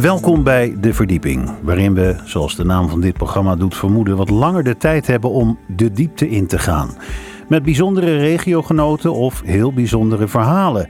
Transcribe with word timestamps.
Welkom 0.00 0.42
bij 0.42 0.76
De 0.80 0.94
Verdieping, 0.94 1.50
waarin 1.62 1.94
we, 1.94 2.16
zoals 2.24 2.56
de 2.56 2.64
naam 2.64 2.88
van 2.88 3.00
dit 3.00 3.14
programma 3.14 3.56
doet 3.56 3.76
vermoeden, 3.76 4.16
wat 4.16 4.30
langer 4.30 4.64
de 4.64 4.76
tijd 4.76 5.06
hebben 5.06 5.30
om 5.30 5.58
de 5.66 5.90
diepte 5.90 6.28
in 6.28 6.46
te 6.46 6.58
gaan. 6.58 6.90
Met 7.48 7.62
bijzondere 7.62 8.16
regiogenoten 8.16 9.12
of 9.12 9.42
heel 9.44 9.72
bijzondere 9.72 10.28
verhalen. 10.28 10.88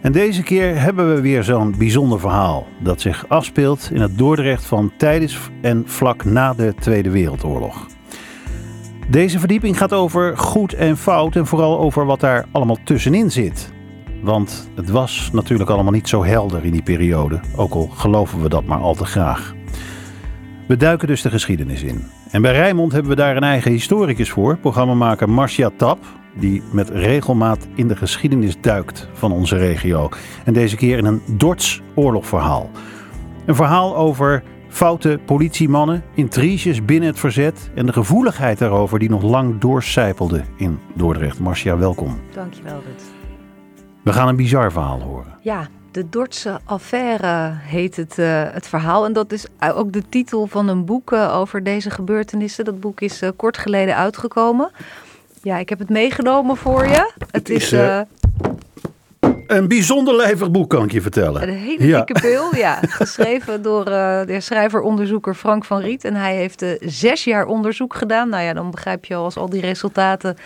En 0.00 0.12
deze 0.12 0.42
keer 0.42 0.80
hebben 0.80 1.14
we 1.14 1.20
weer 1.20 1.44
zo'n 1.44 1.74
bijzonder 1.78 2.20
verhaal 2.20 2.66
dat 2.82 3.00
zich 3.00 3.28
afspeelt 3.28 3.90
in 3.92 4.00
het 4.00 4.18
Dordrecht 4.18 4.64
van 4.64 4.92
tijdens 4.96 5.38
en 5.62 5.82
vlak 5.86 6.24
na 6.24 6.54
de 6.54 6.74
Tweede 6.78 7.10
Wereldoorlog. 7.10 7.86
Deze 9.08 9.38
verdieping 9.38 9.78
gaat 9.78 9.92
over 9.92 10.38
goed 10.38 10.72
en 10.72 10.96
fout 10.96 11.36
en 11.36 11.46
vooral 11.46 11.78
over 11.78 12.04
wat 12.04 12.20
daar 12.20 12.46
allemaal 12.52 12.78
tussenin 12.84 13.30
zit. 13.30 13.74
Want 14.22 14.70
het 14.74 14.90
was 14.90 15.30
natuurlijk 15.32 15.70
allemaal 15.70 15.92
niet 15.92 16.08
zo 16.08 16.24
helder 16.24 16.64
in 16.64 16.72
die 16.72 16.82
periode, 16.82 17.40
ook 17.56 17.72
al 17.72 17.86
geloven 17.86 18.42
we 18.42 18.48
dat 18.48 18.64
maar 18.64 18.78
al 18.78 18.94
te 18.94 19.04
graag. 19.04 19.54
We 20.68 20.76
duiken 20.76 21.08
dus 21.08 21.22
de 21.22 21.30
geschiedenis 21.30 21.82
in. 21.82 22.04
En 22.30 22.42
bij 22.42 22.52
Rijnmond 22.52 22.92
hebben 22.92 23.10
we 23.10 23.16
daar 23.16 23.36
een 23.36 23.42
eigen 23.42 23.70
historicus 23.70 24.30
voor, 24.30 24.56
programmamaker 24.56 25.30
Marcia 25.30 25.70
Tap, 25.76 25.98
die 26.34 26.62
met 26.72 26.90
regelmaat 26.90 27.66
in 27.74 27.88
de 27.88 27.96
geschiedenis 27.96 28.60
duikt 28.60 29.08
van 29.12 29.32
onze 29.32 29.56
regio. 29.56 30.08
En 30.44 30.52
deze 30.52 30.76
keer 30.76 30.98
in 30.98 31.04
een 31.04 31.22
Dorts 31.26 31.82
oorlogverhaal. 31.94 32.70
Een 33.46 33.54
verhaal 33.54 33.96
over 33.96 34.42
foute 34.68 35.20
politiemannen, 35.26 36.02
intriges 36.14 36.84
binnen 36.84 37.08
het 37.08 37.18
verzet 37.18 37.70
en 37.74 37.86
de 37.86 37.92
gevoeligheid 37.92 38.58
daarover 38.58 38.98
die 38.98 39.10
nog 39.10 39.22
lang 39.22 39.58
doorcijpelde 39.58 40.42
in 40.56 40.78
Dordrecht. 40.94 41.38
Marcia, 41.38 41.78
welkom. 41.78 42.20
Dankjewel, 42.34 42.82
Rut. 42.86 43.15
We 44.06 44.12
gaan 44.12 44.28
een 44.28 44.36
bizar 44.36 44.72
verhaal 44.72 45.00
horen. 45.00 45.34
Ja, 45.40 45.68
de 45.90 46.08
Dordtse 46.08 46.60
affaire 46.64 47.52
heet 47.52 47.96
het, 47.96 48.18
uh, 48.18 48.42
het 48.52 48.68
verhaal. 48.68 49.04
En 49.04 49.12
dat 49.12 49.32
is 49.32 49.46
ook 49.74 49.92
de 49.92 50.02
titel 50.08 50.46
van 50.46 50.68
een 50.68 50.84
boek 50.84 51.12
uh, 51.12 51.36
over 51.36 51.62
deze 51.62 51.90
gebeurtenissen. 51.90 52.64
Dat 52.64 52.80
boek 52.80 53.00
is 53.00 53.22
uh, 53.22 53.28
kort 53.36 53.58
geleden 53.58 53.96
uitgekomen. 53.96 54.70
Ja, 55.42 55.58
ik 55.58 55.68
heb 55.68 55.78
het 55.78 55.88
meegenomen 55.88 56.56
voor 56.56 56.86
je. 56.86 57.12
Het, 57.18 57.30
het 57.30 57.48
is... 57.48 57.74
een 59.46 59.68
bijzonder 59.68 60.16
lijvig 60.16 60.50
boek, 60.50 60.70
kan 60.70 60.84
ik 60.84 60.92
je 60.92 61.00
vertellen. 61.00 61.42
Een 61.42 61.54
hele 61.54 61.86
ja. 61.86 62.02
dikke 62.04 62.20
pil, 62.20 62.56
ja. 62.56 62.78
Geschreven 63.00 63.62
door 63.62 63.84
de 63.84 64.36
schrijver-onderzoeker 64.38 65.34
Frank 65.34 65.64
van 65.64 65.80
Riet. 65.80 66.04
En 66.04 66.14
hij 66.14 66.36
heeft 66.36 66.64
zes 66.80 67.24
jaar 67.24 67.46
onderzoek 67.46 67.94
gedaan. 67.94 68.28
Nou 68.28 68.42
ja, 68.42 68.52
dan 68.52 68.70
begrijp 68.70 69.04
je 69.04 69.14
al 69.14 69.24
als 69.24 69.36
al 69.36 69.50
die 69.50 69.60
resultaten 69.60 70.36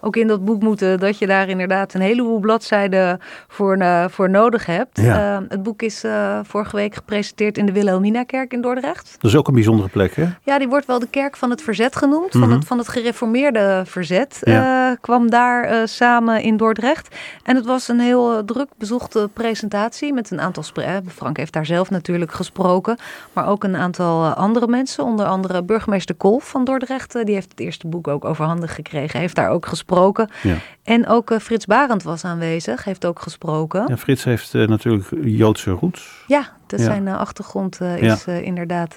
ook 0.00 0.16
in 0.16 0.26
dat 0.26 0.44
boek 0.44 0.62
moeten, 0.62 0.98
dat 0.98 1.18
je 1.18 1.26
daar 1.26 1.48
inderdaad 1.48 1.94
een 1.94 2.00
heleboel 2.00 2.38
bladzijden 2.38 3.20
voor, 3.48 3.76
uh, 3.76 4.04
voor 4.08 4.30
nodig 4.30 4.66
hebt. 4.66 5.00
Ja. 5.00 5.40
Uh, 5.40 5.46
het 5.48 5.62
boek 5.62 5.82
is 5.82 6.04
uh, 6.04 6.38
vorige 6.42 6.76
week 6.76 6.94
gepresenteerd 6.94 7.58
in 7.58 7.66
de 7.66 7.72
Wilhelmina-kerk 7.72 8.52
in 8.52 8.60
Dordrecht. 8.60 9.16
Dat 9.20 9.30
is 9.30 9.36
ook 9.36 9.48
een 9.48 9.54
bijzondere 9.54 9.88
plek, 9.88 10.14
hè? 10.14 10.24
Ja, 10.42 10.58
die 10.58 10.68
wordt 10.68 10.86
wel 10.86 10.98
de 10.98 11.08
kerk 11.10 11.36
van 11.36 11.50
het 11.50 11.62
verzet 11.62 11.96
genoemd, 11.96 12.30
van, 12.30 12.40
Mhm. 12.40 12.50
het, 12.50 12.64
van 12.64 12.78
het 12.78 12.88
gereformeerde 12.88 13.82
verzet. 13.86 14.38
Ja. 14.40 14.96
kwam 15.00 15.30
daar 15.30 15.88
samen 15.88 16.42
in 16.42 16.56
Dordrecht. 16.56 17.16
En 17.42 17.56
het 17.56 17.66
was 17.66 17.88
een 17.88 18.00
heel 18.00 18.44
druk 18.44 18.68
bezochte 18.78 19.30
presentatie 19.32 20.12
met 20.12 20.30
een 20.30 20.40
aantal 20.40 20.62
sprekers. 20.62 21.14
Frank 21.14 21.36
heeft 21.36 21.52
daar 21.52 21.66
zelf 21.66 21.90
natuurlijk 21.90 22.32
gesproken, 22.32 22.96
maar 23.32 23.46
ook 23.48 23.64
een 23.64 23.76
aantal 23.76 24.26
andere 24.26 24.66
mensen. 24.66 25.04
Onder 25.04 25.26
andere 25.26 25.62
burgemeester 25.62 26.14
Kolf 26.14 26.48
van 26.48 26.64
Dordrecht. 26.64 27.12
die 27.24 27.34
heeft 27.34 27.50
het 27.50 27.60
eerste 27.60 27.86
boek 27.86 28.08
ook 28.08 28.24
overhandig 28.24 28.74
gekregen, 28.74 29.20
heeft 29.20 29.34
daar 29.36 29.48
ook 29.50 29.66
gesproken. 29.66 29.88
Ja. 30.42 30.56
En 30.82 31.06
ook 31.06 31.30
uh, 31.30 31.38
Frits 31.38 31.66
Barend 31.66 32.02
was 32.02 32.24
aanwezig, 32.24 32.84
heeft 32.84 33.06
ook 33.06 33.20
gesproken. 33.20 33.84
Ja, 33.88 33.96
Frits 33.96 34.24
heeft 34.24 34.54
uh, 34.54 34.68
natuurlijk 34.68 35.08
Joodse 35.22 35.70
roots. 35.70 36.24
Ja, 36.26 36.52
Ja. 36.78 36.84
zijn 36.84 37.06
uh, 37.06 37.18
achtergrond 37.18 37.80
is 37.98 38.24
inderdaad 38.26 38.94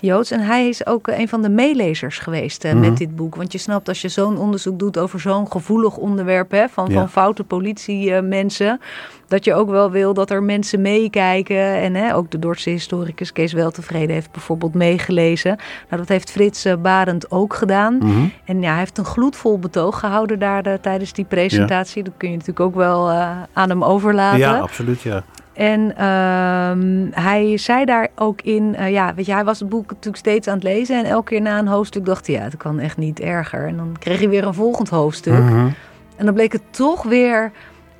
Joods. 0.00 0.30
En 0.30 0.40
hij 0.40 0.68
is 0.68 0.86
ook 0.86 1.06
een 1.08 1.28
van 1.28 1.42
de 1.42 1.48
meelezers 1.48 2.18
geweest 2.18 2.64
Mhm. 2.64 2.80
met 2.80 2.96
dit 2.96 3.16
boek. 3.16 3.34
Want 3.34 3.52
je 3.52 3.58
snapt, 3.58 3.88
als 3.88 4.00
je 4.00 4.08
zo'n 4.08 4.38
onderzoek 4.38 4.78
doet 4.78 4.98
over 4.98 5.20
zo'n 5.20 5.50
gevoelig 5.50 5.96
onderwerp... 5.96 6.50
Hè, 6.50 6.68
van, 6.68 6.86
Ja. 6.88 6.94
van 6.94 7.08
foute 7.08 7.44
politiemensen... 7.44 8.80
dat 9.28 9.44
je 9.44 9.54
ook 9.54 9.70
wel 9.70 9.90
wil 9.90 10.14
dat 10.14 10.30
er 10.30 10.42
mensen 10.42 10.80
meekijken. 10.82 11.56
En 11.80 11.94
hè, 11.94 12.14
ook 12.14 12.30
de 12.30 12.38
Dordtse 12.38 12.70
historicus 12.70 13.32
Kees 13.32 13.52
Weltevreden 13.52 14.14
heeft 14.14 14.30
bijvoorbeeld 14.30 14.74
meegelezen. 14.74 15.56
Nou, 15.88 16.00
dat 16.00 16.08
heeft 16.08 16.30
Frits 16.30 16.66
Barend 16.82 17.30
ook 17.30 17.54
gedaan. 17.54 17.96
Mhm. 17.96 18.24
En 18.44 18.62
ja, 18.62 18.68
hij 18.70 18.78
heeft 18.78 18.98
een 18.98 19.04
gloedvol 19.04 19.58
betoog 19.58 19.98
gehouden 19.98 20.38
daar 20.38 20.66
uh, 20.66 20.72
tijdens 20.80 21.12
die 21.12 21.24
presentatie. 21.24 22.02
Dat 22.02 22.14
kun 22.16 22.28
je 22.28 22.34
natuurlijk 22.36 22.66
ook 22.66 22.74
wel 22.74 23.10
uh, 23.10 23.30
aan 23.52 23.68
hem 23.68 23.84
overlaten. 23.84 24.38
Ja, 24.38 24.58
absoluut, 24.58 25.00
ja. 25.02 25.22
En 25.54 25.80
uh, 25.80 27.14
hij 27.24 27.56
zei 27.56 27.84
daar 27.84 28.08
ook 28.14 28.42
in, 28.42 28.76
uh, 28.78 28.90
ja, 28.90 29.14
weet 29.14 29.26
je, 29.26 29.32
hij 29.32 29.44
was 29.44 29.60
het 29.60 29.68
boek 29.68 29.88
natuurlijk 29.88 30.16
steeds 30.16 30.48
aan 30.48 30.54
het 30.54 30.62
lezen. 30.62 30.98
En 30.98 31.04
elke 31.04 31.30
keer 31.30 31.40
na 31.40 31.58
een 31.58 31.66
hoofdstuk 31.66 32.04
dacht 32.04 32.26
hij, 32.26 32.36
ja, 32.36 32.42
het 32.42 32.56
kan 32.56 32.78
echt 32.78 32.96
niet 32.96 33.20
erger. 33.20 33.66
En 33.66 33.76
dan 33.76 33.96
kreeg 33.98 34.18
hij 34.18 34.28
weer 34.28 34.46
een 34.46 34.54
volgend 34.54 34.88
hoofdstuk. 34.88 35.38
Mm 35.38 35.48
-hmm. 35.48 35.74
En 36.16 36.24
dan 36.24 36.34
bleek 36.34 36.52
het 36.52 36.62
toch 36.70 37.02
weer 37.02 37.52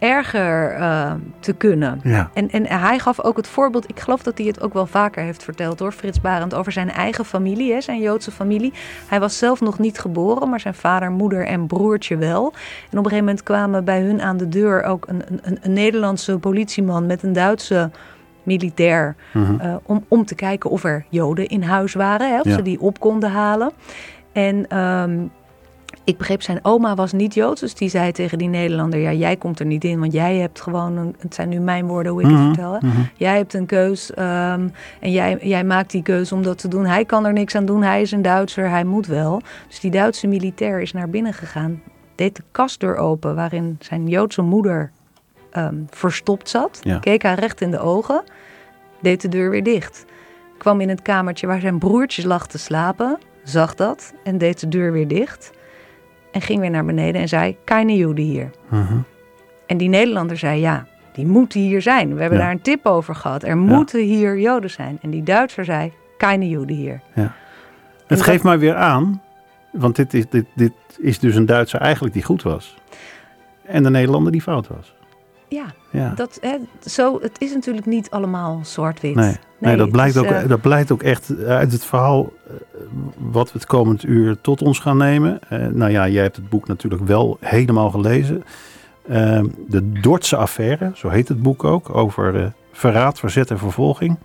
erger 0.04 0.78
uh, 0.78 1.12
te 1.40 1.52
kunnen. 1.52 2.00
Ja. 2.02 2.30
En, 2.34 2.50
en 2.50 2.66
hij 2.66 2.98
gaf 2.98 3.20
ook 3.20 3.36
het 3.36 3.48
voorbeeld, 3.48 3.88
ik 3.88 4.00
geloof 4.00 4.22
dat 4.22 4.38
hij 4.38 4.46
het 4.46 4.60
ook 4.62 4.72
wel 4.72 4.86
vaker 4.86 5.22
heeft 5.22 5.42
verteld 5.42 5.78
hoor, 5.78 5.92
Frits 5.92 6.20
Barend, 6.20 6.54
over 6.54 6.72
zijn 6.72 6.90
eigen 6.90 7.24
familie, 7.24 7.72
hè, 7.72 7.80
zijn 7.80 8.00
Joodse 8.00 8.30
familie. 8.30 8.72
Hij 9.08 9.20
was 9.20 9.38
zelf 9.38 9.60
nog 9.60 9.78
niet 9.78 9.98
geboren, 9.98 10.48
maar 10.48 10.60
zijn 10.60 10.74
vader, 10.74 11.10
moeder 11.10 11.46
en 11.46 11.66
broertje 11.66 12.16
wel. 12.16 12.44
En 12.90 12.98
op 12.98 13.04
een 13.04 13.10
gegeven 13.10 13.24
moment 13.24 13.42
kwamen 13.42 13.84
bij 13.84 14.00
hun 14.00 14.22
aan 14.22 14.36
de 14.36 14.48
deur 14.48 14.82
ook 14.82 15.06
een, 15.08 15.22
een, 15.42 15.58
een 15.62 15.72
Nederlandse 15.72 16.38
politieman 16.38 17.06
met 17.06 17.22
een 17.22 17.32
Duitse 17.32 17.90
militair, 18.42 19.16
Mhm. 19.32 19.54
uh, 19.66 19.74
om, 19.82 20.04
om 20.08 20.24
te 20.24 20.34
kijken 20.34 20.70
of 20.70 20.84
er 20.84 21.04
Joden 21.08 21.46
in 21.46 21.62
huis 21.62 21.94
waren, 21.94 22.30
hè, 22.32 22.38
of 22.38 22.44
Ja. 22.46 22.54
ze 22.54 22.62
die 22.62 22.80
op 22.80 23.00
konden 23.00 23.30
halen. 23.30 23.72
En 24.32 24.78
um, 24.78 25.30
ik 26.04 26.16
begreep, 26.18 26.42
zijn 26.42 26.58
oma 26.62 26.94
was 26.94 27.12
niet 27.12 27.34
Joods, 27.34 27.60
dus 27.60 27.74
die 27.74 27.88
zei 27.88 28.12
tegen 28.12 28.38
die 28.38 28.48
Nederlander: 28.48 29.00
Ja, 29.00 29.12
jij 29.12 29.36
komt 29.36 29.60
er 29.60 29.66
niet 29.66 29.84
in, 29.84 30.00
want 30.00 30.12
jij 30.12 30.36
hebt 30.36 30.60
gewoon, 30.60 30.96
een, 30.96 31.14
het 31.18 31.34
zijn 31.34 31.48
nu 31.48 31.58
mijn 31.60 31.86
woorden 31.86 32.12
hoe 32.12 32.20
ik 32.22 32.26
Mhm, 32.26 32.36
het 32.36 32.44
vertel, 32.46 32.72
hè. 32.72 32.78
mhm. 32.86 33.00
jij 33.16 33.36
hebt 33.36 33.54
een 33.54 33.66
keus 33.66 34.10
um, 34.10 34.72
en 35.00 35.10
jij, 35.10 35.38
jij 35.40 35.64
maakt 35.64 35.90
die 35.90 36.02
keus 36.02 36.32
om 36.32 36.42
dat 36.42 36.58
te 36.58 36.68
doen. 36.68 36.84
Hij 36.86 37.04
kan 37.04 37.26
er 37.26 37.32
niks 37.32 37.54
aan 37.54 37.64
doen, 37.64 37.82
hij 37.82 38.00
is 38.00 38.10
een 38.10 38.22
Duitser, 38.22 38.68
hij 38.70 38.84
moet 38.84 39.06
wel. 39.06 39.40
Dus 39.68 39.80
die 39.80 39.90
Duitse 39.90 40.26
militair 40.26 40.80
is 40.80 40.92
naar 40.92 41.08
binnen 41.08 41.34
gegaan, 41.34 41.82
deed 42.14 42.36
de 42.36 42.42
kastdeur 42.50 42.96
open 42.96 43.34
waarin 43.34 43.76
zijn 43.80 44.08
Joodse 44.08 44.42
moeder 44.42 44.90
um, 45.56 45.86
verstopt 45.90 46.48
zat, 46.48 46.78
Ja. 46.82 46.98
keek 46.98 47.22
haar 47.22 47.38
recht 47.38 47.60
in 47.60 47.70
de 47.70 47.78
ogen, 47.78 48.22
deed 49.00 49.20
de 49.20 49.28
deur 49.28 49.50
weer 49.50 49.62
dicht. 49.62 50.04
Kwam 50.58 50.80
in 50.80 50.88
het 50.88 51.02
kamertje 51.02 51.46
waar 51.46 51.60
zijn 51.60 51.78
broertje 51.78 52.26
lag 52.26 52.46
te 52.46 52.58
slapen, 52.58 53.18
zag 53.44 53.74
dat 53.74 54.12
en 54.24 54.38
deed 54.38 54.60
de 54.60 54.68
deur 54.68 54.92
weer 54.92 55.08
dicht. 55.08 55.50
En 56.34 56.40
ging 56.40 56.60
weer 56.60 56.70
naar 56.70 56.84
beneden 56.84 57.20
en 57.20 57.28
zei: 57.28 57.56
Keine 57.64 57.96
Joden 57.96 58.24
hier. 58.24 58.50
Mhm. 58.68 58.98
En 59.66 59.76
die 59.76 59.88
Nederlander 59.88 60.36
zei: 60.36 60.60
Ja, 60.60 60.86
die 61.12 61.26
moeten 61.26 61.60
hier 61.60 61.82
zijn. 61.82 62.14
We 62.14 62.20
hebben 62.20 62.38
Ja. 62.38 62.44
daar 62.44 62.52
een 62.54 62.60
tip 62.62 62.86
over 62.86 63.14
gehad. 63.14 63.42
Er 63.42 63.56
moeten 63.56 64.00
hier 64.00 64.38
Joden 64.38 64.70
zijn. 64.70 64.98
En 65.02 65.10
die 65.10 65.22
Duitser 65.22 65.64
zei: 65.64 65.92
Keine 66.18 66.48
Joden 66.48 66.76
hier. 66.76 67.00
Het 67.12 67.28
dat- 68.06 68.22
geeft 68.22 68.42
mij 68.44 68.58
weer 68.58 68.74
aan, 68.74 69.22
want 69.72 69.96
dit 69.96 70.14
is, 70.14 70.24
dit, 70.28 70.44
dit 70.54 70.72
is 70.98 71.18
dus 71.18 71.34
een 71.34 71.46
Duitser 71.46 71.80
eigenlijk 71.80 72.14
die 72.14 72.22
goed 72.22 72.42
was. 72.42 72.76
En 73.66 73.82
de 73.82 73.90
Nederlander 73.90 74.32
die 74.32 74.42
fout 74.42 74.68
was. 74.68 74.93
Ja, 75.54 75.64
Ja. 75.90 76.12
dat, 76.14 76.38
hè, 76.40 76.56
zo, 76.86 77.18
het 77.20 77.40
is 77.40 77.52
natuurlijk 77.52 77.86
niet 77.86 78.10
allemaal 78.10 78.60
zwart-wit. 78.62 79.14
Nee, 79.14 79.36
nee, 79.58 79.76
dat, 79.76 79.90
blijkt 79.90 80.16
ook, 80.16 80.24
eh, 80.24 80.48
dat 80.48 80.60
blijkt 80.60 80.90
ook 80.92 81.02
echt 81.02 81.44
uit 81.46 81.72
het 81.72 81.84
verhaal 81.84 82.32
eh, 82.46 82.54
wat 83.18 83.52
we 83.52 83.58
het 83.58 83.66
komend 83.66 84.04
uur 84.04 84.36
tot 84.40 84.62
ons 84.62 84.78
gaan 84.78 84.96
nemen. 84.96 85.38
Eh, 85.48 85.66
nou 85.66 85.90
ja, 85.90 86.08
jij 86.08 86.22
hebt 86.22 86.36
het 86.36 86.48
boek 86.48 86.66
natuurlijk 86.68 87.02
wel 87.06 87.36
helemaal 87.40 87.90
gelezen. 87.90 88.44
Eh, 89.08 89.42
de 89.68 89.92
Dordtse 90.00 90.36
affaire, 90.36 90.90
zo 90.94 91.08
heet 91.08 91.28
het 91.28 91.42
boek 91.42 91.64
ook, 91.64 91.94
over 91.94 92.52
verraad, 92.72 93.18
verzet 93.18 93.50
en 93.50 93.58
vervolging. 93.58 94.16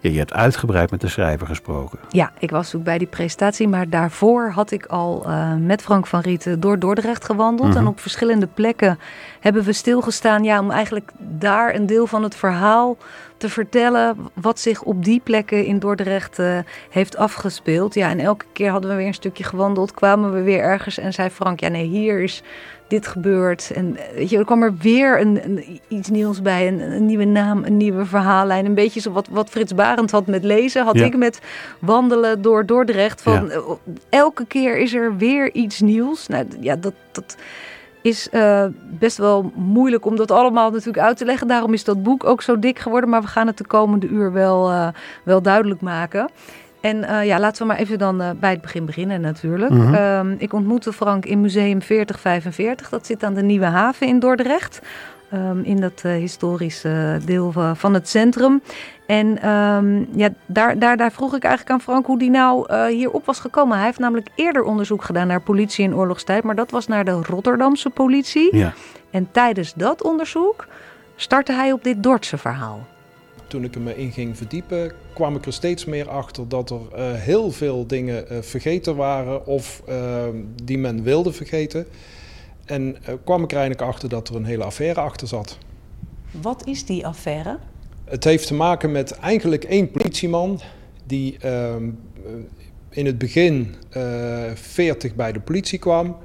Ja, 0.00 0.10
je 0.10 0.18
hebt 0.18 0.32
uitgebreid 0.32 0.90
met 0.90 1.00
de 1.00 1.08
schrijver 1.08 1.46
gesproken. 1.46 1.98
Ja, 2.08 2.32
ik 2.38 2.50
was 2.50 2.74
ook 2.74 2.82
bij 2.82 2.98
die 2.98 3.06
presentatie, 3.06 3.68
maar 3.68 3.88
daarvoor 3.88 4.50
had 4.50 4.70
ik 4.70 4.86
al 4.86 5.24
uh, 5.26 5.54
met 5.54 5.82
Frank 5.82 6.06
van 6.06 6.20
Rieten 6.20 6.60
door 6.60 6.78
Dordrecht 6.78 7.24
gewandeld. 7.24 7.68
Mhm. 7.68 7.78
En 7.78 7.86
op 7.86 8.00
verschillende 8.00 8.46
plekken 8.46 8.98
hebben 9.40 9.62
we 9.62 9.72
stilgestaan 9.72 10.44
ja, 10.44 10.60
om 10.60 10.70
eigenlijk 10.70 11.10
daar 11.18 11.74
een 11.74 11.86
deel 11.86 12.06
van 12.06 12.22
het 12.22 12.34
verhaal 12.34 12.96
te 13.36 13.48
vertellen 13.48 14.16
wat 14.34 14.60
zich 14.60 14.82
op 14.82 15.04
die 15.04 15.20
plekken 15.24 15.64
in 15.64 15.78
Dordrecht 15.78 16.38
uh, 16.38 16.58
heeft 16.90 17.16
afgespeeld. 17.16 17.94
Ja, 17.94 18.08
en 18.08 18.18
elke 18.18 18.44
keer 18.52 18.70
hadden 18.70 18.90
we 18.90 18.96
weer 18.96 19.06
een 19.06 19.14
stukje 19.14 19.44
gewandeld, 19.44 19.92
kwamen 19.92 20.32
we 20.32 20.42
weer 20.42 20.60
ergens 20.60 20.98
en 20.98 21.12
zei 21.12 21.30
Frank, 21.30 21.60
ja 21.60 21.68
nee, 21.68 21.86
hier 21.86 22.20
is 22.20 22.42
dit 22.90 23.06
gebeurt. 23.06 23.70
En 23.74 23.96
weet 24.14 24.30
je, 24.30 24.38
er 24.38 24.44
kwam 24.44 24.62
er 24.62 24.74
weer 24.80 25.20
een, 25.20 25.44
een, 25.44 25.80
iets 25.88 26.08
nieuws 26.08 26.42
bij. 26.42 26.68
Een, 26.68 26.80
een, 26.80 27.06
nieuwe 27.06 27.24
naam, 27.24 27.64
een 27.64 27.76
nieuwe 27.76 28.04
verhaallijn. 28.04 28.66
Een 28.66 28.74
beetje 28.74 29.00
zo 29.00 29.10
wat, 29.12 29.28
wat 29.30 29.48
Frits 29.50 29.74
Barend 29.74 30.10
had 30.10 30.26
met 30.26 30.44
lezen, 30.44 30.84
had 30.84 30.98
Ja. 30.98 31.04
ik 31.04 31.16
met 31.16 31.40
wandelen 31.78 32.42
door 32.42 32.66
Dordrecht. 32.66 33.22
Van, 33.22 33.32
Ja. 33.32 33.50
eh, 33.50 33.60
Elke 34.08 34.46
keer 34.46 34.76
is 34.78 34.94
er 34.94 35.16
weer 35.16 35.52
iets 35.52 35.80
nieuws. 35.80 36.26
Nou 36.26 36.44
ja, 36.60 36.76
dat, 36.76 36.92
dat, 37.12 37.36
is 38.02 38.28
uh, 38.32 38.64
best 38.98 39.16
wel 39.16 39.52
moeilijk 39.54 40.04
om 40.04 40.16
dat 40.16 40.30
allemaal 40.30 40.70
natuurlijk 40.70 40.98
uit 41.06 41.16
te 41.16 41.24
leggen. 41.24 41.46
Daarom 41.48 41.72
is 41.72 41.84
dat 41.84 42.02
boek 42.02 42.24
ook 42.24 42.42
zo 42.42 42.58
dik 42.58 42.78
geworden. 42.78 43.10
Maar 43.10 43.20
we 43.20 43.26
gaan 43.26 43.46
het 43.46 43.58
de 43.58 43.66
komende 43.66 44.06
uur 44.06 44.32
wel, 44.32 44.70
uh, 44.70 44.88
wel 45.24 45.42
duidelijk 45.42 45.80
maken. 45.80 46.28
En 46.80 46.96
uh, 46.96 47.24
ja, 47.24 47.38
laten 47.40 47.62
we 47.62 47.68
maar 47.68 47.78
even 47.78 47.98
dan 47.98 48.36
bij 48.40 48.50
het 48.50 48.60
begin 48.60 48.84
beginnen 48.84 49.20
natuurlijk. 49.20 49.70
Mm 49.70 49.94
-hmm. 49.94 50.34
ik 50.38 50.52
ontmoette 50.52 50.92
Frank 50.92 51.24
in 51.24 51.40
Museum 51.40 51.82
4045. 51.82 52.88
Dat 52.88 53.06
zit 53.06 53.24
aan 53.24 53.34
de 53.34 53.42
Nieuwe 53.42 53.66
Haven 53.66 54.06
in 54.06 54.18
Dordrecht. 54.18 54.80
Um, 55.34 55.62
in 55.62 55.80
dat 55.80 56.02
uh, 56.06 56.12
historische 56.12 57.20
deel 57.24 57.52
van 57.74 57.94
het 57.94 58.08
centrum. 58.08 58.62
En 59.06 59.48
um, 59.48 60.08
ja, 60.14 60.28
daar, 60.46 60.78
daar, 60.78 60.96
daar 60.96 61.12
vroeg 61.12 61.34
ik 61.34 61.42
eigenlijk 61.42 61.74
aan 61.74 61.80
Frank 61.80 62.06
hoe 62.06 62.18
die 62.18 62.30
nou 62.30 62.72
uh, 62.72 62.84
hierop 62.84 63.26
was 63.26 63.40
gekomen. 63.40 63.76
Hij 63.76 63.86
heeft 63.86 63.98
namelijk 63.98 64.28
eerder 64.34 64.62
onderzoek 64.62 65.04
gedaan 65.04 65.26
naar 65.26 65.40
politie 65.40 65.84
in 65.84 65.94
oorlogstijd, 65.94 66.42
maar 66.42 66.54
dat 66.54 66.70
was 66.70 66.86
naar 66.86 67.04
de 67.04 67.20
Rotterdamse 67.22 67.90
politie. 67.90 68.56
Ja. 68.56 68.72
En 69.10 69.28
tijdens 69.30 69.74
dat 69.74 70.02
onderzoek 70.02 70.66
startte 71.16 71.52
hij 71.52 71.72
op 71.72 71.84
dit 71.84 72.02
Dordtse 72.02 72.38
verhaal. 72.38 72.86
Toen 73.50 73.64
ik 73.64 73.74
er 73.74 73.80
me 73.80 73.96
in 73.96 74.12
ging 74.12 74.36
verdiepen, 74.36 74.92
kwam 75.14 75.36
ik 75.36 75.46
er 75.46 75.52
steeds 75.52 75.84
meer 75.84 76.08
achter 76.08 76.48
dat 76.48 76.70
er 76.70 76.80
uh, 76.96 77.12
heel 77.12 77.50
veel 77.50 77.86
dingen 77.86 78.24
uh, 78.32 78.38
vergeten 78.40 78.96
waren 78.96 79.46
of 79.46 79.82
die 80.64 80.78
men 80.78 81.02
wilde 81.02 81.32
vergeten. 81.32 81.86
En 82.64 82.96
kwam 83.24 83.42
ik 83.42 83.50
er 83.50 83.58
eigenlijk 83.58 83.88
achter 83.90 84.08
dat 84.08 84.28
er 84.28 84.34
een 84.34 84.44
hele 84.44 84.64
affaire 84.64 85.00
achter 85.00 85.28
zat. 85.28 85.58
Wat 86.30 86.66
is 86.66 86.84
die 86.84 87.06
affaire? 87.06 87.58
Het 88.04 88.24
heeft 88.24 88.46
te 88.46 88.54
maken 88.54 88.92
met 88.92 89.12
eigenlijk 89.12 89.64
één 89.64 89.90
politieman 89.90 90.60
die 91.06 91.36
uh, 91.44 91.74
in 92.88 93.06
het 93.06 93.18
begin 93.18 93.74
uh, 93.96 94.50
40 94.54 95.14
bij 95.14 95.32
de 95.32 95.40
politie 95.40 95.78
kwam. 95.78 96.16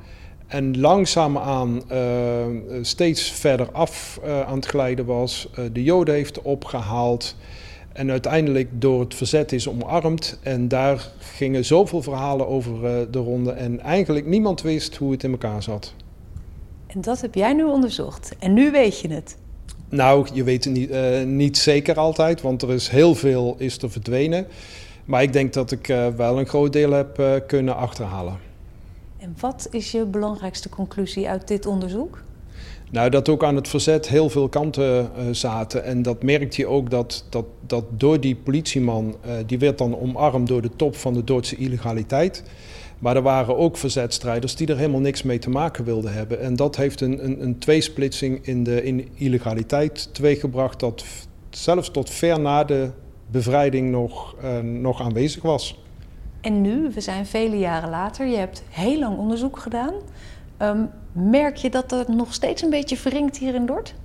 En 0.48 0.80
langzaamaan 0.80 1.82
uh, 1.92 2.46
steeds 2.82 3.32
verder 3.32 3.72
af 3.72 4.20
uh, 4.26 4.42
aan 4.42 4.56
het 4.56 4.66
glijden 4.66 5.06
was. 5.06 5.50
de 5.72 5.84
Joden 5.84 6.14
heeft 6.14 6.42
opgehaald. 6.42 7.36
En 7.94 8.12
uiteindelijk 8.12 8.70
door 8.72 9.00
het 9.00 9.16
verzet 9.16 9.52
is 9.52 9.70
omarmd. 9.70 10.40
En 10.44 10.68
daar 10.68 11.12
gingen 11.20 11.66
zoveel 11.66 12.02
verhalen 12.02 12.48
over 12.48 13.12
de 13.12 13.20
ronde. 13.20 13.52
En 13.52 13.80
eigenlijk 13.80 14.26
niemand 14.26 14.62
wist 14.62 14.96
hoe 14.96 15.12
het 15.12 15.24
in 15.24 15.32
elkaar 15.32 15.64
zat. 15.64 15.94
En 16.88 17.02
dat 17.02 17.22
heb 17.22 17.36
jij 17.36 17.54
nu 17.54 17.64
onderzocht. 17.64 18.36
En 18.40 18.54
nu 18.54 18.72
weet 18.72 19.00
je 19.00 19.08
het. 19.08 19.38
Nou, 19.90 20.28
je 20.34 20.44
weet 20.44 20.64
het 20.64 20.74
niet, 20.74 20.92
niet 21.26 21.58
zeker 21.58 21.96
altijd, 21.96 22.42
want 22.42 22.62
er 22.62 22.72
is 22.72 22.88
heel 22.88 23.16
veel 23.16 23.56
is 23.58 23.82
er 23.82 23.92
verdwenen. 23.92 24.48
Maar 25.06 25.24
ik 25.24 25.34
denk 25.34 25.54
dat 25.54 25.72
ik 25.72 25.88
wel 26.16 26.40
een 26.40 26.48
groot 26.48 26.74
deel 26.74 26.92
heb 26.92 27.44
kunnen 27.48 27.76
achterhalen. 27.76 28.45
En 29.26 29.36
wat 29.40 29.68
is 29.72 29.92
je 29.92 30.06
belangrijkste 30.06 30.70
conclusie 30.70 31.30
uit 31.30 31.48
dit 31.48 31.66
onderzoek? 31.66 32.24
Nou, 32.92 33.10
dat 33.10 33.30
ook 33.30 33.44
aan 33.44 33.56
het 33.56 33.68
verzet 33.68 34.08
heel 34.08 34.30
veel 34.30 34.50
kanten 34.50 35.10
zaten. 35.36 35.84
En 35.84 36.02
dat 36.02 36.24
merkte 36.24 36.62
je 36.62 36.68
ook 36.68 36.90
dat, 36.90 37.26
dat, 37.30 37.46
dat 37.68 37.86
door 37.90 38.20
die 38.20 38.36
politieman, 38.36 39.16
die 39.46 39.60
werd 39.60 39.78
dan 39.78 40.00
omarmd 40.00 40.48
door 40.48 40.62
de 40.62 40.70
top 40.76 40.96
van 40.96 41.14
de 41.14 41.24
Duitse 41.24 41.56
illegaliteit. 41.56 42.44
Maar 43.00 43.16
er 43.16 43.22
waren 43.22 43.58
ook 43.58 43.78
verzetstrijders 43.78 44.56
die 44.56 44.68
er 44.68 44.78
helemaal 44.78 45.00
niks 45.00 45.24
mee 45.24 45.40
te 45.40 45.50
maken 45.50 45.84
wilden 45.84 46.14
hebben. 46.14 46.42
En 46.42 46.56
dat 46.56 46.76
heeft 46.76 47.02
een, 47.02 47.26
een, 47.26 47.44
een 47.44 47.60
tweesplitsing 47.60 48.46
in 48.46 48.64
de 48.64 48.84
in 48.84 49.10
illegaliteit 49.16 50.14
teweeggebracht 50.14 50.80
dat 50.80 51.06
zelfs 51.50 51.92
tot 51.92 52.10
ver 52.10 52.40
na 52.40 52.64
de 52.64 52.90
bevrijding 53.32 53.92
nog, 53.92 54.36
uh, 54.44 54.60
nog 54.60 55.02
aanwezig 55.02 55.44
was. 55.44 55.85
En 56.46 56.62
nu, 56.62 56.90
we 56.94 57.02
zijn 57.02 57.26
vele 57.26 57.58
jaren 57.58 57.90
later, 57.90 58.28
je 58.28 58.38
hebt 58.38 58.64
heel 58.70 59.00
lang 59.00 59.18
onderzoek 59.18 59.60
gedaan. 59.60 59.94
Um, 60.62 60.90
merk 61.12 61.56
je 61.56 61.70
dat 61.70 61.92
er 61.92 62.06
nog 62.08 62.34
steeds 62.34 62.62
een 62.62 62.70
beetje 62.70 62.98
verringt 62.98 63.38
hier 63.38 63.56
in 63.56 63.66
Dort? 63.66 63.96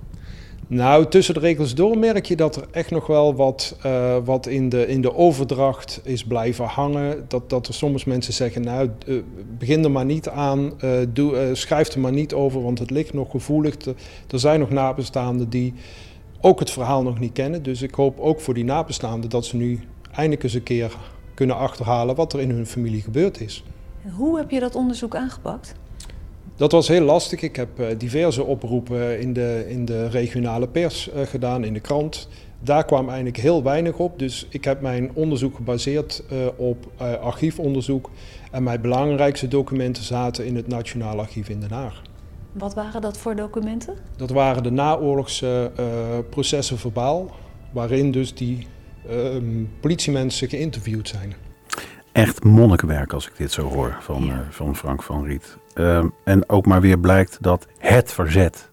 Nou, 0.67 1.07
tussen 1.07 1.33
de 1.33 1.39
regels 1.39 1.75
door 1.75 1.97
merk 1.97 2.25
je 2.25 2.35
dat 2.35 2.55
er 2.55 2.67
echt 2.71 2.91
nog 2.91 3.07
wel 3.07 3.35
wat, 3.35 3.77
uh, 3.85 4.17
wat 4.23 4.47
in, 4.47 4.69
de, 4.69 4.87
in 4.87 5.01
de 5.01 5.15
overdracht 5.15 6.01
is 6.03 6.23
blijven 6.23 6.65
hangen. 6.65 7.25
Dat, 7.27 7.49
dat 7.49 7.67
er 7.67 7.73
soms 7.73 8.03
mensen 8.03 8.33
zeggen, 8.33 8.61
nou, 8.61 8.89
uh, 9.05 9.21
begin 9.57 9.83
er 9.83 9.91
maar 9.91 10.05
niet 10.05 10.29
aan, 10.29 10.73
uh, 10.83 10.91
doe, 11.09 11.49
schrijf 11.53 11.87
er 11.87 11.99
maar 11.99 12.11
niet 12.11 12.33
over, 12.33 12.61
want 12.61 12.79
het 12.79 12.89
ligt 12.89 13.13
nog 13.13 13.31
gevoelig. 13.31 13.75
Er 14.27 14.39
zijn 14.39 14.59
nog 14.59 14.69
nabestaanden 14.69 15.49
die 15.49 15.73
ook 16.41 16.59
het 16.59 16.71
verhaal 16.71 17.03
nog 17.03 17.19
niet 17.19 17.33
kennen. 17.33 17.63
Dus 17.63 17.81
ik 17.81 17.93
hoop 17.93 18.19
ook 18.19 18.39
voor 18.39 18.53
die 18.53 18.65
nabestaanden 18.65 19.29
dat 19.29 19.45
ze 19.45 19.55
nu 19.55 19.79
eindelijk 20.11 20.43
eens 20.43 20.53
een 20.53 20.63
keer 20.63 20.95
kunnen 21.33 21.57
achterhalen 21.57 22.15
wat 22.15 22.33
er 22.33 22.39
in 22.39 22.49
hun 22.49 22.65
familie 22.65 23.01
gebeurd 23.01 23.41
is. 23.41 23.63
Hoe 24.15 24.37
heb 24.37 24.51
je 24.51 24.59
dat 24.59 24.75
onderzoek 24.75 25.15
aangepakt? 25.15 25.73
Dat 26.55 26.71
was 26.71 26.87
heel 26.87 27.03
lastig. 27.03 27.41
Ik 27.41 27.55
heb 27.55 27.69
diverse 27.97 28.43
oproepen 28.43 29.19
in 29.19 29.33
de, 29.33 29.65
in 29.67 29.85
de 29.85 30.07
regionale 30.07 30.67
pers 30.67 31.09
uh, 31.09 31.21
gedaan, 31.21 31.63
in 31.63 31.73
de 31.73 31.79
krant. 31.79 32.27
Daar 32.59 32.85
kwam 32.85 33.07
eigenlijk 33.07 33.37
heel 33.37 33.63
weinig 33.63 33.97
op. 33.97 34.19
Dus 34.19 34.47
ik 34.49 34.63
heb 34.63 34.81
mijn 34.81 35.11
onderzoek 35.13 35.55
gebaseerd 35.55 36.23
uh, 36.31 36.37
op 36.55 36.91
archiefonderzoek. 37.21 38.09
En 38.51 38.63
mijn 38.63 38.81
belangrijkste 38.81 39.47
documenten 39.47 40.03
zaten 40.03 40.45
in 40.45 40.55
het 40.55 40.67
Nationaal 40.67 41.19
Archief 41.19 41.49
in 41.49 41.59
Den 41.59 41.71
Haag. 41.71 42.01
Wat 42.51 42.73
waren 42.73 43.01
dat 43.01 43.17
voor 43.17 43.35
documenten? 43.35 43.95
Dat 44.17 44.29
waren 44.29 44.63
de 44.63 44.71
naoorlogse 44.71 45.71
processen 46.29 46.77
verbaal, 46.77 47.31
waarin 47.71 48.11
dus 48.11 48.33
die 48.33 48.67
politiemensen 49.79 50.49
geïnterviewd 50.49 51.07
zijn 51.07 51.33
echt 52.11 52.43
monnikenwerk 52.43 53.13
als 53.13 53.27
ik 53.27 53.37
dit 53.37 53.51
zo 53.51 53.61
hoor 53.61 53.97
van, 53.99 54.23
ja. 54.23 54.33
uh, 54.33 54.39
van 54.49 54.75
Frank 54.75 55.03
van 55.03 55.25
Riet. 55.25 55.57
Uh, 55.75 56.05
en 56.23 56.49
ook 56.49 56.65
maar 56.65 56.81
weer 56.81 56.99
blijkt 56.99 57.37
dat 57.41 57.67
het 57.77 58.13
verzet 58.13 58.69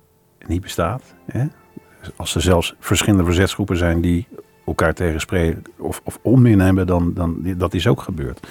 niet 0.47 0.61
bestaat. 0.61 1.03
Hè? 1.27 1.45
Als 2.17 2.35
er 2.35 2.43
zelfs 2.43 2.75
verschillende 2.79 3.25
verzetsgroepen 3.25 3.77
zijn 3.77 4.01
die 4.01 4.27
elkaar 4.67 4.95
tegenspreken 4.95 5.63
of, 5.79 6.01
of 6.05 6.19
onmin 6.23 6.61
hebben, 6.61 6.87
dan, 6.87 7.15
dan 7.15 7.55
dat 7.57 7.75
is 7.75 7.87
ook 7.87 8.03
gebeurd. 8.03 8.47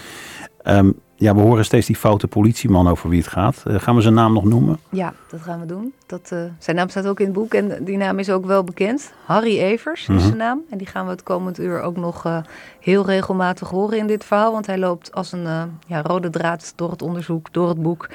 Um, 0.63 0.99
ja, 1.19 1.35
we 1.35 1.41
horen 1.41 1.65
steeds 1.65 1.87
die 1.87 1.95
foute 1.95 2.27
politieman 2.27 2.87
over 2.87 3.09
wie 3.09 3.19
het 3.19 3.27
gaat. 3.27 3.63
Uh, 3.67 3.79
gaan 3.79 3.95
we 3.95 4.01
zijn 4.01 4.13
naam 4.13 4.33
nog 4.33 4.43
noemen? 4.43 4.79
Ja, 4.89 5.13
dat 5.29 5.41
gaan 5.41 5.59
we 5.59 5.65
doen. 5.65 5.93
Dat, 6.05 6.29
uh, 6.33 6.39
zijn 6.59 6.75
naam 6.75 6.89
staat 6.89 7.07
ook 7.07 7.19
in 7.19 7.25
het 7.25 7.35
boek 7.35 7.53
en 7.53 7.83
die 7.83 7.97
naam 7.97 8.19
is 8.19 8.29
ook 8.29 8.45
wel 8.45 8.63
bekend. 8.63 9.13
Harry 9.25 9.59
Evers 9.59 10.01
is 10.01 10.07
mm 10.07 10.15
-hmm. 10.15 10.25
zijn 10.25 10.37
naam. 10.37 10.61
En 10.69 10.77
die 10.77 10.87
gaan 10.87 11.05
we 11.05 11.11
het 11.11 11.23
komend 11.23 11.59
uur 11.59 11.81
ook 11.81 11.97
nog 11.97 12.25
uh, 12.25 12.37
heel 12.79 13.05
regelmatig 13.05 13.69
horen 13.69 13.97
in 13.97 14.07
dit 14.07 14.25
verhaal. 14.25 14.51
Want 14.51 14.65
hij 14.65 14.77
loopt 14.77 15.13
als 15.13 15.31
een 15.31 15.47
ja, 15.87 16.01
rode 16.01 16.29
draad 16.29 16.73
door 16.75 16.91
het 16.91 17.01
onderzoek, 17.01 17.53
door 17.53 17.69
het 17.69 17.81
boek 17.81 18.09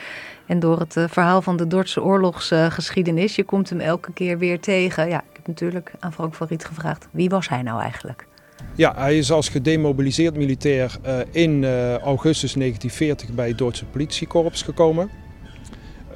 en 0.46 0.60
door 0.60 0.78
het 0.78 0.96
verhaal 1.08 1.42
van 1.42 1.56
de 1.56 1.66
Dordtse 1.66 2.02
oorlogsgeschiedenis. 2.02 3.36
Je 3.36 3.44
komt 3.44 3.70
hem 3.70 3.80
elke 3.80 4.12
keer 4.12 4.38
weer 4.38 4.60
tegen. 4.60 5.08
Ja, 5.08 5.18
ik 5.18 5.36
heb 5.36 5.46
natuurlijk 5.46 5.92
aan 6.00 6.12
Frank 6.12 6.34
van 6.34 6.46
Riet 6.46 6.64
gevraagd, 6.64 7.08
wie 7.10 7.28
was 7.28 7.48
hij 7.48 7.62
nou 7.62 7.80
eigenlijk? 7.80 8.26
Ja, 8.74 8.94
hij 8.96 9.18
is 9.18 9.32
als 9.32 9.48
gedemobiliseerd 9.48 10.36
militair 10.36 10.98
uh, 11.06 11.18
in 11.30 11.62
uh, 11.62 11.98
augustus 11.98 12.52
1940 12.52 13.34
bij 13.34 13.48
het 13.48 13.58
Duitse 13.58 13.84
politiekorps 13.84 14.62
gekomen. 14.62 15.10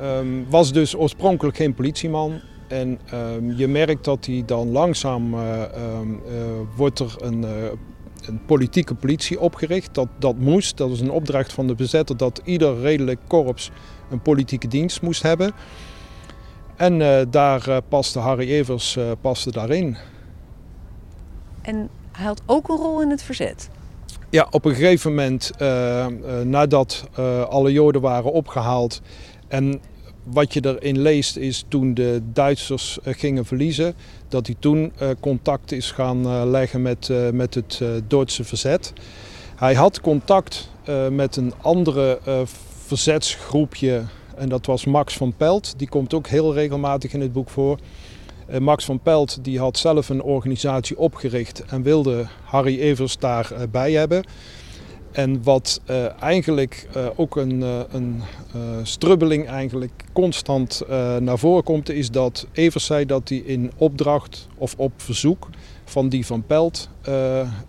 Um, 0.03 0.47
was 0.51 0.73
dus 0.73 0.97
oorspronkelijk 0.97 1.57
geen 1.57 1.75
politieman. 1.75 2.41
En 2.69 2.99
um, 3.15 3.53
je 3.57 3.69
merkt 3.69 4.05
dat 4.05 4.27
hij 4.27 4.43
dan 4.47 4.71
langzaam 4.71 5.35
uh, 5.35 5.63
um, 5.99 6.21
wordt 6.77 6.99
er 6.99 7.15
een, 7.19 7.43
een, 8.27 8.41
politieke 8.47 8.95
politie 8.95 9.41
opgericht. 9.41 9.95
Dat, 9.95 10.09
dat 10.19 10.39
moest, 10.39 10.77
dat 10.77 10.91
is 10.91 11.01
een 11.01 11.11
opdracht 11.11 11.53
van 11.53 11.67
de 11.67 11.75
bezetter 11.75 12.17
dat 12.17 12.41
ieder 12.45 12.81
redelijk 12.81 13.21
korps 13.27 13.71
een 14.11 14.23
politieke 14.23 14.69
dienst 14.69 15.03
moest 15.03 15.23
hebben. 15.23 15.53
En 16.77 16.99
daar 17.31 17.83
paste 17.89 18.19
Harry 18.19 18.51
Evers 18.51 18.99
paste 19.21 19.51
daarin. 19.51 19.97
En 21.63 21.91
hij 22.17 22.27
had 22.27 22.43
ook 22.47 22.69
een 22.69 22.77
rol 22.77 23.03
in 23.03 23.11
het 23.11 23.23
verzet. 23.23 23.69
Ja, 24.31 24.47
op 24.51 24.65
een 24.65 24.75
gegeven 24.75 25.15
moment, 25.15 25.51
uh, 25.59 25.67
uh, 25.69 26.41
nadat 26.45 27.05
uh, 27.19 27.43
alle 27.43 27.73
Joden 27.73 28.01
waren 28.01 28.33
opgehaald 28.33 29.01
en 29.49 29.81
wat 30.23 30.53
je 30.53 30.61
erin 30.65 30.99
leest 30.99 31.37
is 31.37 31.65
toen 31.69 31.95
de 31.95 32.21
Duitsers 32.33 32.99
gingen 33.03 33.45
verliezen, 33.45 33.95
dat 34.29 34.47
hij 34.47 34.57
toen 34.59 34.93
contact 35.21 35.73
is 35.73 35.91
gaan 35.91 36.51
leggen 36.51 36.83
met, 36.83 37.11
met 37.33 37.55
het 37.55 37.83
Duitse 38.09 38.45
verzet. 38.45 38.93
Hij 39.57 39.75
had 39.75 40.01
contact 40.01 40.71
met 41.11 41.37
een 41.37 41.53
andere 41.63 42.19
verzetsgroepje 42.87 44.03
en 44.37 44.49
dat 44.49 44.67
was 44.67 44.85
Max 44.85 45.17
van 45.17 45.35
Pelt. 45.37 45.75
Die 45.77 45.89
komt 45.89 46.15
ook 46.15 46.27
heel 46.27 46.55
regelmatig 46.55 47.13
in 47.13 47.21
het 47.21 47.33
boek 47.33 47.51
voor. 47.51 47.79
Uh, 48.51 48.59
Max 48.59 48.85
van 48.85 49.01
Pelt 49.01 49.45
die 49.45 49.59
had 49.59 49.79
zelf 49.79 50.09
een 50.09 50.23
organisatie 50.23 50.99
opgericht 50.99 51.65
en 51.65 51.83
wilde 51.83 52.27
Harry 52.45 52.81
Evers 52.81 53.19
daarbij 53.19 53.91
uh, 53.91 53.99
hebben. 53.99 54.25
En 55.13 55.43
wat 55.43 55.81
uh, 55.91 56.23
eigenlijk 56.23 56.89
ook 57.17 57.37
een, 57.37 57.61
een 57.91 58.23
strubbeling 58.83 59.49
eigenlijk 59.49 60.05
constant 60.13 60.83
naar 61.21 61.39
voren 61.39 61.63
komt, 61.65 61.91
is 61.91 62.11
dat 62.11 62.47
Evers 62.53 62.85
zei 62.85 63.07
dat 63.07 63.29
hij 63.29 63.39
in 63.39 63.73
opdracht 63.77 64.49
of 64.55 64.75
op 64.77 64.93
verzoek 64.97 65.49
van 65.85 66.09
die 66.09 66.27
van 66.27 66.47
Pelt 66.47 66.89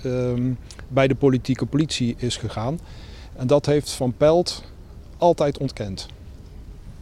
um, 0.06 0.58
bij 0.88 1.08
de 1.08 1.16
politieke 1.16 1.66
politie 1.66 2.16
is 2.18 2.38
gegaan. 2.38 2.80
En 3.36 3.48
dat 3.48 3.66
heeft 3.66 3.92
Van 3.92 4.14
Pelt 4.18 4.64
altijd 5.18 5.58
ontkend. 5.58 6.08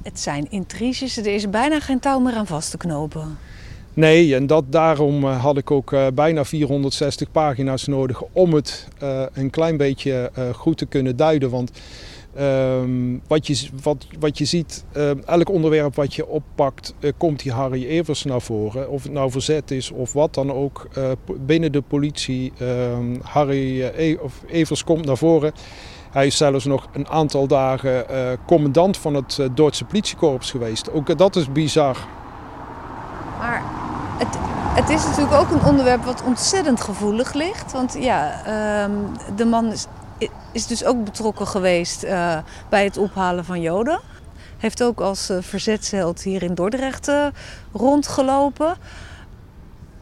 Het 0.03 0.19
zijn 0.19 0.51
intriges, 0.51 1.17
er 1.17 1.25
is 1.25 1.49
bijna 1.49 1.79
geen 1.79 1.99
touw 1.99 2.19
meer 2.19 2.35
aan 2.35 2.47
vast 2.47 2.71
te 2.71 2.77
knopen. 2.77 3.37
Nee, 3.95 4.35
en 4.35 4.47
dat, 4.47 4.63
daarom 4.69 5.23
had 5.23 5.57
ik 5.57 5.71
ook 5.71 5.95
bijna 6.13 6.45
460 6.45 7.31
pagina's 7.31 7.87
nodig 7.87 8.23
om 8.31 8.53
het 8.53 8.87
een 9.33 9.49
klein 9.49 9.77
beetje 9.77 10.31
goed 10.53 10.77
te 10.77 10.85
kunnen 10.85 11.15
duiden. 11.15 11.49
Want 11.49 11.71
Um, 12.39 13.21
wat, 13.27 13.47
je, 13.47 13.67
wat, 13.83 14.07
wat 14.19 14.37
je 14.37 14.45
ziet, 14.45 14.85
elk 15.25 15.49
onderwerp 15.49 15.95
wat 15.95 16.13
je 16.13 16.27
oppakt, 16.27 16.93
komt 17.17 17.43
die 17.43 17.51
Harry 17.51 17.85
Evers 17.85 18.23
naar 18.23 18.41
voren. 18.41 18.89
Of 18.89 19.03
het 19.03 19.11
nou 19.11 19.31
verzet 19.31 19.71
is 19.71 19.91
of 19.91 20.13
wat 20.13 20.33
dan 20.33 20.51
ook. 20.51 20.87
Binnen 21.39 21.71
de 21.71 21.81
politie, 21.81 22.53
ehm, 22.59 23.15
Harry 23.21 23.81
e 23.81 24.15
of 24.15 24.41
Evers 24.47 24.83
komt 24.83 25.05
naar 25.05 25.17
voren. 25.17 25.53
Hij 26.11 26.25
is 26.25 26.37
zelfs 26.37 26.65
nog 26.65 26.87
een 26.93 27.07
aantal 27.07 27.47
dagen 27.47 28.05
commandant 28.45 28.97
van 28.97 29.13
het 29.13 29.39
Duitse 29.55 29.85
politiekorps 29.85 30.51
geweest. 30.51 30.91
Ook 30.91 31.17
dat 31.17 31.35
is 31.35 31.51
bizar. 31.51 31.97
Maar 33.39 33.61
het, 34.17 34.37
het 34.75 34.89
is 34.89 35.05
natuurlijk 35.05 35.35
ook 35.35 35.49
een 35.49 35.65
onderwerp 35.65 36.03
wat 36.03 36.23
ontzettend 36.23 36.81
gevoelig 36.81 37.33
ligt. 37.33 37.71
Want 37.71 37.95
ja, 37.99 38.43
ehm, 38.45 38.91
de 39.35 39.45
man 39.45 39.71
is 39.71 39.87
is 40.55 40.67
dus 40.67 40.85
ook 40.85 41.03
betrokken 41.03 41.47
geweest 41.47 42.03
uh, 42.03 42.37
bij 42.69 42.83
het 42.83 42.97
ophalen 42.97 43.45
van 43.45 43.61
Joden. 43.61 43.99
Heeft 44.57 44.83
ook 44.83 44.99
als 44.99 45.29
uh, 45.29 45.37
verzetsheld 45.41 46.21
hier 46.21 46.43
in 46.43 46.53
Dordrecht 46.53 47.07
uh, 47.07 47.25
rondgelopen. 47.71 48.75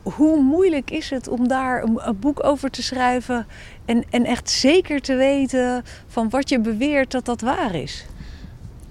Hoe 0.03 0.41
moeilijk 0.41 0.91
is 0.91 1.09
het 1.09 1.27
om 1.27 1.47
daar 1.47 1.83
een, 1.83 1.99
een, 2.07 2.19
boek 2.19 2.43
over 2.43 2.69
te 2.69 2.83
schrijven 2.83 3.47
en, 3.85 4.03
en 4.09 4.25
echt 4.25 4.49
zeker 4.49 5.01
te 5.01 5.15
weten 5.15 5.83
van 6.07 6.29
wat 6.29 6.49
je 6.49 6.59
beweert 6.59 7.11
dat 7.11 7.25
dat 7.25 7.41
waar 7.41 7.75
is? 7.75 8.05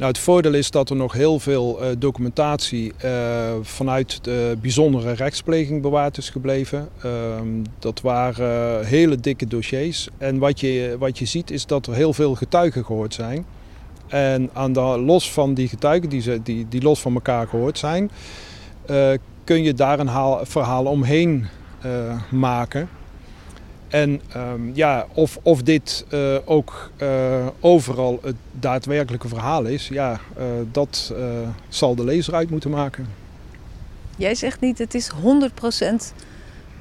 Nou, 0.03 0.15
het 0.15 0.23
voordeel 0.23 0.55
is 0.55 0.71
dat 0.71 0.91
er 0.91 0.97
nog 0.97 1.13
heel 1.13 1.39
veel 1.39 1.83
uh, 1.83 1.89
documentatie 1.99 2.93
uh, 3.05 3.11
vanuit 3.63 4.25
de 4.25 4.57
bijzondere 4.61 5.13
rechtspleging 5.13 5.83
bewaard 5.83 6.17
is 6.17 6.31
gebleven. 6.31 6.89
Uh, 7.05 7.13
dat 7.79 8.01
waren 8.01 8.87
hele 8.87 9.17
dikke 9.17 9.47
dossiers. 9.47 10.09
En 10.19 10.39
wat 10.39 10.61
je, 10.61 10.97
wat 10.99 11.19
je 11.19 11.25
ziet 11.25 11.51
is 11.51 11.67
dat 11.67 11.87
er 11.87 11.95
heel 11.95 12.13
veel 12.13 12.35
getuigen 12.35 12.85
gehoord 12.85 13.15
zijn. 13.15 13.45
En 14.09 14.51
aan 14.53 14.73
de, 14.73 14.81
los 14.81 15.33
van 15.33 15.55
die 15.55 15.69
getuigen, 15.69 16.09
die, 16.09 16.21
ze, 16.21 16.41
die, 16.43 16.67
die 16.69 16.83
los 16.83 17.01
van 17.01 17.15
elkaar 17.15 17.49
gehoord 17.49 17.79
zijn, 17.79 18.11
eh, 18.87 19.11
kun 19.45 19.63
je 19.63 19.75
daar 19.75 19.99
een 19.99 20.07
haal, 20.07 20.41
verhaal 20.43 20.85
omheen 20.85 21.47
maken. 22.31 22.89
En 23.93 24.21
um, 24.37 24.71
ja, 24.75 25.07
of, 25.15 25.39
of 25.43 25.63
dit 25.63 26.05
uh, 26.11 26.37
ook 26.45 26.91
uh, 27.03 27.47
overal 27.61 28.19
het 28.23 28.35
daadwerkelijke 28.53 29.29
verhaal 29.29 29.65
is, 29.65 29.89
ja, 29.89 30.21
uh, 30.39 30.45
dat 30.71 31.15
zal 31.69 31.95
de 31.95 32.05
lezer 32.05 32.35
uit 32.35 32.51
moeten 32.51 32.71
maken. 32.71 33.07
Jij 34.17 34.35
zegt 34.35 34.61
niet, 34.61 34.79
het 34.79 34.95
is 34.95 35.11
100% 35.11 35.15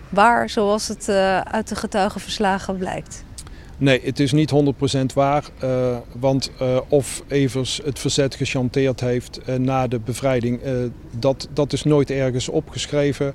waar 0.09 0.49
zoals 0.49 0.87
het 0.87 1.09
uit 1.43 1.67
de 1.67 1.75
getuigenverslagen 1.75 2.77
blijkt. 2.77 3.23
Nee, 3.77 4.01
het 4.03 4.19
is 4.19 4.31
niet 4.31 4.51
100% 5.11 5.13
waar. 5.13 5.43
want 6.11 6.51
of 6.87 7.23
Evers 7.27 7.81
het 7.83 7.99
verzet 7.99 8.35
gechanteerd 8.35 8.99
heeft 8.99 9.39
na 9.57 9.87
de 9.87 9.99
bevrijding, 9.99 10.61
dat, 11.19 11.47
dat 11.53 11.73
is 11.73 11.83
nooit 11.83 12.09
ergens 12.09 12.49
opgeschreven. 12.49 13.33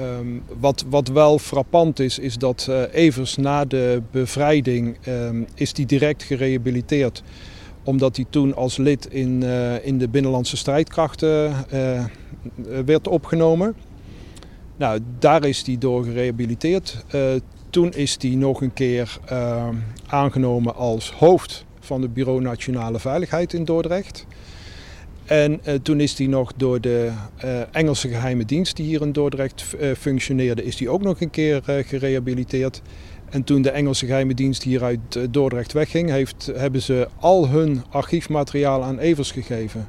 Um, 0.00 0.42
wat, 0.58 0.84
wat 0.88 1.08
wel 1.08 1.38
frappant 1.38 2.00
is, 2.00 2.18
is 2.18 2.38
dat 2.38 2.66
uh, 2.70 2.82
Evers 2.92 3.36
na 3.36 3.64
de 3.64 4.02
bevrijding 4.10 4.96
um, 5.06 5.46
is 5.54 5.72
die 5.72 5.86
direct 5.86 6.22
gerehabiliteerd. 6.22 7.22
Omdat 7.84 8.16
hij 8.16 8.24
toen 8.30 8.54
als 8.54 8.76
lid 8.76 9.06
in, 9.06 9.42
uh, 9.42 9.86
in 9.86 9.98
de 9.98 10.08
binnenlandse 10.08 10.56
strijdkrachten 10.56 11.52
uh, 11.72 12.04
werd 12.84 13.08
opgenomen. 13.08 13.74
Nou, 14.76 15.00
daar 15.18 15.44
is 15.44 15.62
hij 15.66 15.78
door 15.78 16.04
gerehabiliteerd. 16.04 17.04
toen 17.70 17.92
is 17.92 18.16
hij 18.20 18.30
nog 18.30 18.60
een 18.60 18.72
keer 18.72 19.18
ehm, 19.24 19.74
aangenomen 20.06 20.74
als 20.74 21.12
hoofd 21.12 21.64
van 21.80 22.02
het 22.02 22.14
Bureau 22.14 22.40
Nationale 22.40 22.98
Veiligheid 22.98 23.52
in 23.52 23.64
Dordrecht. 23.64 24.26
En 25.24 25.60
uh, 25.64 25.74
toen 25.74 26.00
is 26.00 26.18
hij 26.18 26.26
nog 26.26 26.52
door 26.56 26.80
de 26.80 27.10
uh, 27.44 27.50
Engelse 27.70 28.08
geheime 28.08 28.44
dienst 28.44 28.76
die 28.76 28.86
hier 28.86 29.02
in 29.02 29.12
Dordrecht 29.12 29.74
uh, 29.80 29.94
functioneerde, 29.94 30.64
is 30.64 30.78
hij 30.78 30.88
ook 30.88 31.02
nog 31.02 31.20
een 31.20 31.30
keer 31.30 31.62
gerehabiliteerd. 31.64 32.82
En 33.30 33.44
toen 33.44 33.62
de 33.62 33.70
Engelse 33.70 34.06
geheime 34.06 34.34
dienst 34.34 34.62
hier 34.62 34.82
uit 34.82 35.18
Dordrecht 35.30 35.72
wegging, 35.72 36.10
heeft, 36.10 36.50
hebben 36.54 36.82
ze 36.82 37.08
al 37.20 37.48
hun 37.48 37.82
archiefmateriaal 37.90 38.82
aan 38.82 38.98
Evers 38.98 39.30
gegeven. 39.30 39.86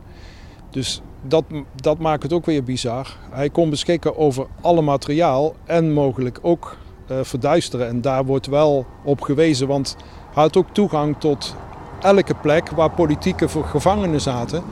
Dus 0.70 1.02
dat, 1.28 1.44
dat 1.76 2.00
maakt 2.00 2.24
het 2.24 2.34
ook 2.34 2.46
weer 2.46 2.64
bizar. 2.64 3.18
Hij 3.32 3.50
kon 3.50 3.70
beschikken 3.70 4.18
over 4.18 4.48
alle 4.62 4.82
materiaal 4.82 5.56
en 5.66 5.94
mogelijk 5.94 6.40
ook 6.42 6.78
verduisteren. 7.22 7.88
En 7.88 8.02
daar 8.02 8.26
wordt 8.26 8.48
wel 8.48 8.86
op 9.04 9.22
gewezen, 9.22 9.68
want 9.68 9.96
hij 10.34 10.44
had 10.44 10.58
ook 10.58 10.74
toegang 10.74 11.16
tot 11.20 11.56
elke 12.02 12.36
plek 12.36 12.70
waar 12.70 12.92
politieke 12.92 13.48
gevangenen 13.50 14.22
zaten. 14.22 14.64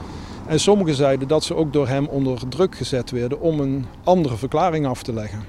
En 0.46 0.60
sommigen 0.60 0.94
zeiden 0.94 1.28
dat 1.28 1.44
ze 1.44 1.54
ook 1.54 1.72
door 1.72 1.88
hem 1.88 2.06
onder 2.06 2.48
druk 2.48 2.76
gezet 2.76 3.10
werden 3.10 3.40
om 3.40 3.60
een 3.60 3.86
andere 4.04 4.36
verklaring 4.36 4.86
af 4.86 5.02
te 5.02 5.12
leggen. 5.12 5.42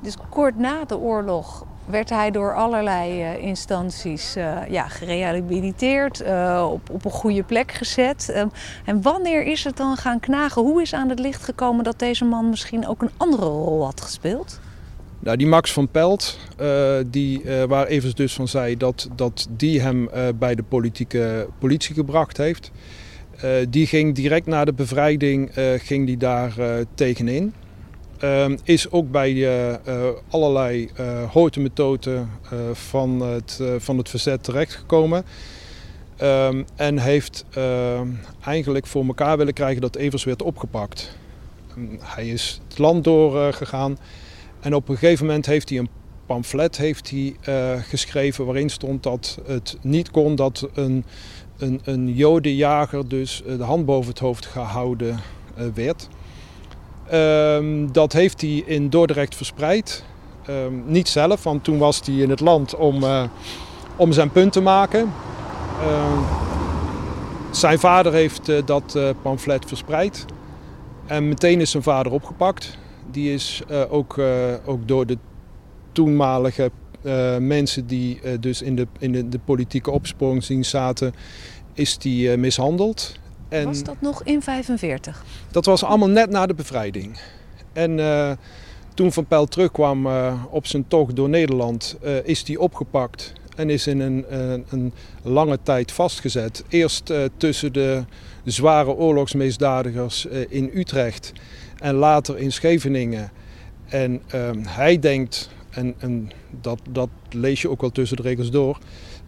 Dus 0.00 0.16
kort 0.28 0.58
na 0.58 0.84
de 0.84 0.98
oorlog 0.98 1.66
werd 1.84 2.10
hij 2.10 2.30
door 2.30 2.54
allerlei 2.54 3.20
uh, 3.20 3.42
instanties 3.42 4.36
uh, 4.36 4.58
ja, 4.68 4.88
gerehabiliteerd, 4.88 6.22
uh, 6.22 6.68
op, 6.70 6.90
op 6.90 7.04
een 7.04 7.10
goede 7.10 7.42
plek 7.42 7.72
gezet. 7.72 8.34
Um, 8.36 8.50
en 8.84 9.02
wanneer 9.02 9.42
is 9.42 9.64
het 9.64 9.76
dan 9.76 9.96
gaan 9.96 10.20
knagen? 10.20 10.62
Hoe 10.62 10.82
is 10.82 10.94
aan 10.94 11.08
het 11.08 11.18
licht 11.18 11.42
gekomen 11.42 11.84
dat 11.84 11.98
deze 11.98 12.24
man 12.24 12.48
misschien 12.48 12.86
ook 12.86 13.02
een 13.02 13.10
andere 13.16 13.46
rol 13.46 13.84
had 13.84 14.00
gespeeld? 14.00 14.60
Nou, 15.18 15.36
die 15.36 15.46
Max 15.46 15.72
van 15.72 15.88
Pelt, 15.88 16.38
die, 17.06 17.42
waar 17.68 17.86
Evers 17.86 18.14
dus 18.14 18.34
van 18.34 18.48
zei 18.48 18.76
dat, 18.76 19.08
dat 19.16 19.46
die 19.50 19.80
hem 19.80 20.08
bij 20.38 20.54
de 20.54 20.62
politieke 20.62 21.48
politie 21.58 21.94
gebracht 21.94 22.36
heeft. 22.36 22.70
Uh, 23.44 23.50
die 23.68 23.86
ging 23.86 24.14
direct 24.14 24.46
na 24.46 24.64
de 24.64 24.72
bevrijding 24.72 25.56
uh, 25.56 25.64
ging 25.76 26.06
die 26.06 26.16
daar 26.16 26.54
uh, 26.58 26.74
tegenin. 26.94 27.54
Ehm, 28.18 28.56
is 28.64 28.90
ook 28.90 29.10
bij 29.10 29.48
allerlei 30.28 30.90
houten 31.32 31.62
methoden 31.62 32.28
van, 32.72 33.20
het, 33.20 33.60
van 33.78 33.98
het 33.98 34.08
verzet 34.08 34.44
terechtgekomen. 34.44 35.24
Um, 36.22 36.64
en 36.76 36.98
heeft 36.98 37.44
ehm, 37.50 38.08
eigenlijk 38.44 38.86
voor 38.86 39.04
elkaar 39.06 39.36
willen 39.36 39.52
krijgen 39.52 39.80
dat 39.80 39.96
Evers 39.96 40.24
werd 40.24 40.42
opgepakt. 40.42 41.16
hij 42.00 42.28
is 42.28 42.60
het 42.68 42.78
land 42.78 43.04
doorgegaan 43.04 43.98
en 44.60 44.74
op 44.74 44.88
een 44.88 44.96
gegeven 44.96 45.26
moment 45.26 45.46
heeft 45.46 45.68
hij 45.68 45.78
een 45.78 45.88
pamflet 46.26 46.76
heeft 46.76 47.10
hij, 47.10 47.36
geschreven 47.82 48.44
waarin 48.44 48.70
stond 48.70 49.02
dat 49.02 49.38
het 49.46 49.76
niet 49.82 50.10
kon 50.10 50.34
dat 50.34 50.68
een 50.74 51.04
een, 51.58 51.80
een 51.84 52.14
jodenjager 52.14 53.08
dus 53.08 53.42
eh, 53.42 53.56
de 53.56 53.62
hand 53.62 53.86
boven 53.86 54.10
het 54.10 54.18
hoofd 54.18 54.46
gehouden 54.46 55.18
eh, 55.54 55.66
werd. 55.74 56.08
Um, 57.12 57.92
dat 57.92 58.12
heeft 58.12 58.40
hij 58.40 58.62
in 58.66 58.90
Dordrecht 58.90 59.36
verspreid. 59.36 60.04
Um, 60.48 60.82
niet 60.86 61.08
zelf, 61.08 61.42
want 61.42 61.64
toen 61.64 61.78
was 61.78 62.00
hij 62.04 62.14
in 62.14 62.30
het 62.30 62.40
land 62.40 62.74
om, 62.74 63.02
uh, 63.02 63.22
om 63.96 64.12
zijn 64.12 64.30
punt 64.30 64.52
te 64.52 64.60
maken. 64.60 65.12
Uh, 65.80 66.18
zijn 67.50 67.78
vader 67.78 68.12
heeft 68.12 68.66
dat 68.66 68.98
pamflet 69.22 69.64
verspreid. 69.66 70.24
En 71.06 71.28
meteen 71.28 71.60
is 71.60 71.70
zijn 71.70 71.82
vader 71.82 72.12
opgepakt. 72.12 72.78
Die 73.10 73.32
is 73.32 73.62
ook, 73.88 74.18
ook 74.64 74.88
door 74.88 75.06
de 75.06 75.18
toenmalige 75.92 76.70
uh, 77.04 77.36
mensen 77.36 77.86
die 77.86 78.20
uh, 78.24 78.32
dus 78.40 78.62
in 78.62 78.76
de, 78.76 78.86
in 78.98 79.12
de, 79.12 79.28
de 79.28 79.38
politieke 79.38 79.90
opsporingsdienst 79.90 80.70
zaten, 80.70 81.14
is 81.72 81.98
die 81.98 82.30
uh, 82.30 82.36
mishandeld. 82.36 83.12
En 83.48 83.64
was 83.64 83.82
dat 83.82 84.00
nog 84.00 84.22
in 84.22 84.42
45? 84.42 85.24
Dat 85.50 85.64
was 85.64 85.84
allemaal 85.84 86.08
net 86.08 86.30
na 86.30 86.46
de 86.46 86.54
bevrijding. 86.54 87.18
En 87.72 88.00
toen 88.94 89.12
Van 89.12 89.26
Pijl 89.26 89.46
terugkwam 89.46 90.08
op 90.50 90.66
zijn 90.66 90.88
tocht 90.88 91.16
door 91.16 91.28
Nederland, 91.28 91.96
is 92.24 92.44
die 92.44 92.60
opgepakt 92.60 93.32
en 93.56 93.70
is 93.70 93.86
in 93.86 94.00
een, 94.00 94.24
een 94.68 94.92
lange 95.22 95.58
tijd 95.62 95.92
vastgezet. 95.92 96.64
Eerst 96.68 97.12
tussen 97.36 97.72
de 97.72 98.04
zware 98.44 98.90
oorlogsmisdadigers 98.90 100.26
in 100.48 100.70
Utrecht 100.74 101.32
en 101.78 101.94
later 101.94 102.38
in 102.38 102.52
Scheveningen. 102.52 103.30
En 103.88 104.22
ehm, 104.28 104.62
hij 104.66 104.98
denkt 104.98 105.50
en, 105.74 105.94
en 105.98 106.30
dat, 106.60 106.78
dat, 106.90 107.08
lees 107.30 107.62
je 107.62 107.70
ook 107.70 107.80
wel 107.80 107.90
tussen 107.90 108.16
de 108.16 108.22
regels 108.22 108.50
door. 108.50 108.78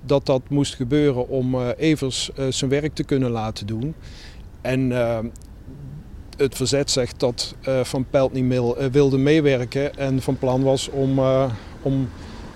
Dat 0.04 0.26
dat 0.26 0.42
moest 0.48 0.74
gebeuren 0.74 1.28
om 1.28 1.54
uh, 1.54 1.68
Evers 1.76 2.30
uh, 2.38 2.46
zijn 2.48 2.70
werk 2.70 2.94
te 2.94 3.04
kunnen 3.04 3.30
laten 3.30 3.66
doen. 3.66 3.94
En 4.60 4.90
uh, 4.90 5.18
het 6.36 6.54
verzet 6.54 6.90
zegt 6.90 7.20
dat 7.20 7.54
Van 7.82 8.06
Pelt 8.10 8.32
niet 8.32 8.62
wilde 8.92 9.18
meewerken 9.18 9.96
en 9.96 10.22
van 10.22 10.38
plan 10.38 10.62
was 10.62 10.88
om, 10.88 11.18
om, 11.82 12.08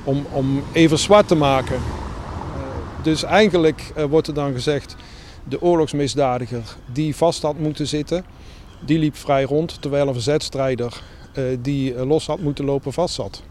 om, 0.05 0.27
om 0.33 0.63
Evers 0.73 1.03
zwart 1.03 1.29
te 1.29 1.35
maken. 1.35 1.81
dus 3.03 3.23
eigenlijk 3.23 3.93
wordt 4.09 4.29
er 4.29 4.35
dan 4.35 4.53
gezegd 4.53 4.97
De 5.49 5.63
oorlogsmisdadiger 5.63 6.77
die 6.93 7.17
vast 7.17 7.43
had 7.43 7.59
moeten 7.59 7.87
zitten, 7.87 8.25
die 8.85 8.99
liep 8.99 9.17
vrij 9.17 9.43
rond, 9.43 9.83
terwijl 9.83 10.07
een 10.07 10.13
verzetstrijder 10.13 11.03
die 11.61 12.07
los 12.07 12.27
had 12.27 12.41
moeten 12.41 12.65
lopen 12.65 12.93
vast 12.93 13.15
zat. 13.15 13.43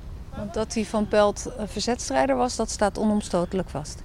Dat 0.51 0.73
hij 0.73 0.85
van 0.85 1.07
Pelt 1.07 1.51
verzetstrijder 1.65 2.35
was, 2.35 2.55
dat 2.55 2.69
staat 2.69 2.97
onomstotelijk 2.97 3.69
vast. 3.69 4.03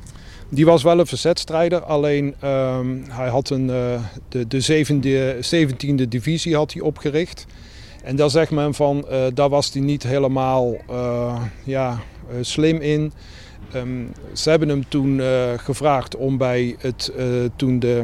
Die 0.48 0.64
was 0.64 0.82
wel 0.82 0.98
een 0.98 1.06
verzetstrijder, 1.06 1.82
alleen 1.82 2.34
ehm, 2.40 3.02
hij 3.08 3.28
had 3.28 3.50
een, 3.50 3.66
de, 4.28 4.46
de 4.48 4.60
zevende, 4.60 5.36
17e 5.36 6.08
divisie 6.08 6.56
had 6.56 6.72
hij 6.72 6.82
opgericht. 6.82 7.46
En 8.04 8.16
daar 8.16 8.30
zegt 8.30 8.50
men 8.50 8.74
van, 8.74 9.04
uh, 9.10 9.24
daar 9.34 9.48
was 9.48 9.72
hij 9.72 9.82
niet 9.82 10.02
helemaal 10.02 10.74
uh, 10.90 11.42
ja, 11.64 11.98
slim 12.40 12.80
in. 12.80 13.12
Um, 13.74 14.12
ze 14.32 14.50
hebben 14.50 14.68
hem 14.68 14.88
toen 14.88 15.20
gevraagd 15.56 16.16
om 16.16 16.38
bij 16.38 16.76
het, 16.78 17.12
toen 17.56 17.78
de 17.78 18.02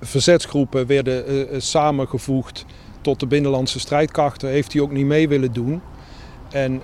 verzetsgroepen 0.00 0.86
werden 0.86 1.62
samengevoegd 1.62 2.64
tot 3.00 3.20
de 3.20 3.26
binnenlandse 3.26 3.78
strijdkrachten, 3.78 4.48
heeft 4.48 4.72
hij 4.72 4.82
ook 4.82 4.92
niet 4.92 5.06
mee 5.06 5.28
willen 5.28 5.52
doen. 5.52 5.80
En 6.50 6.82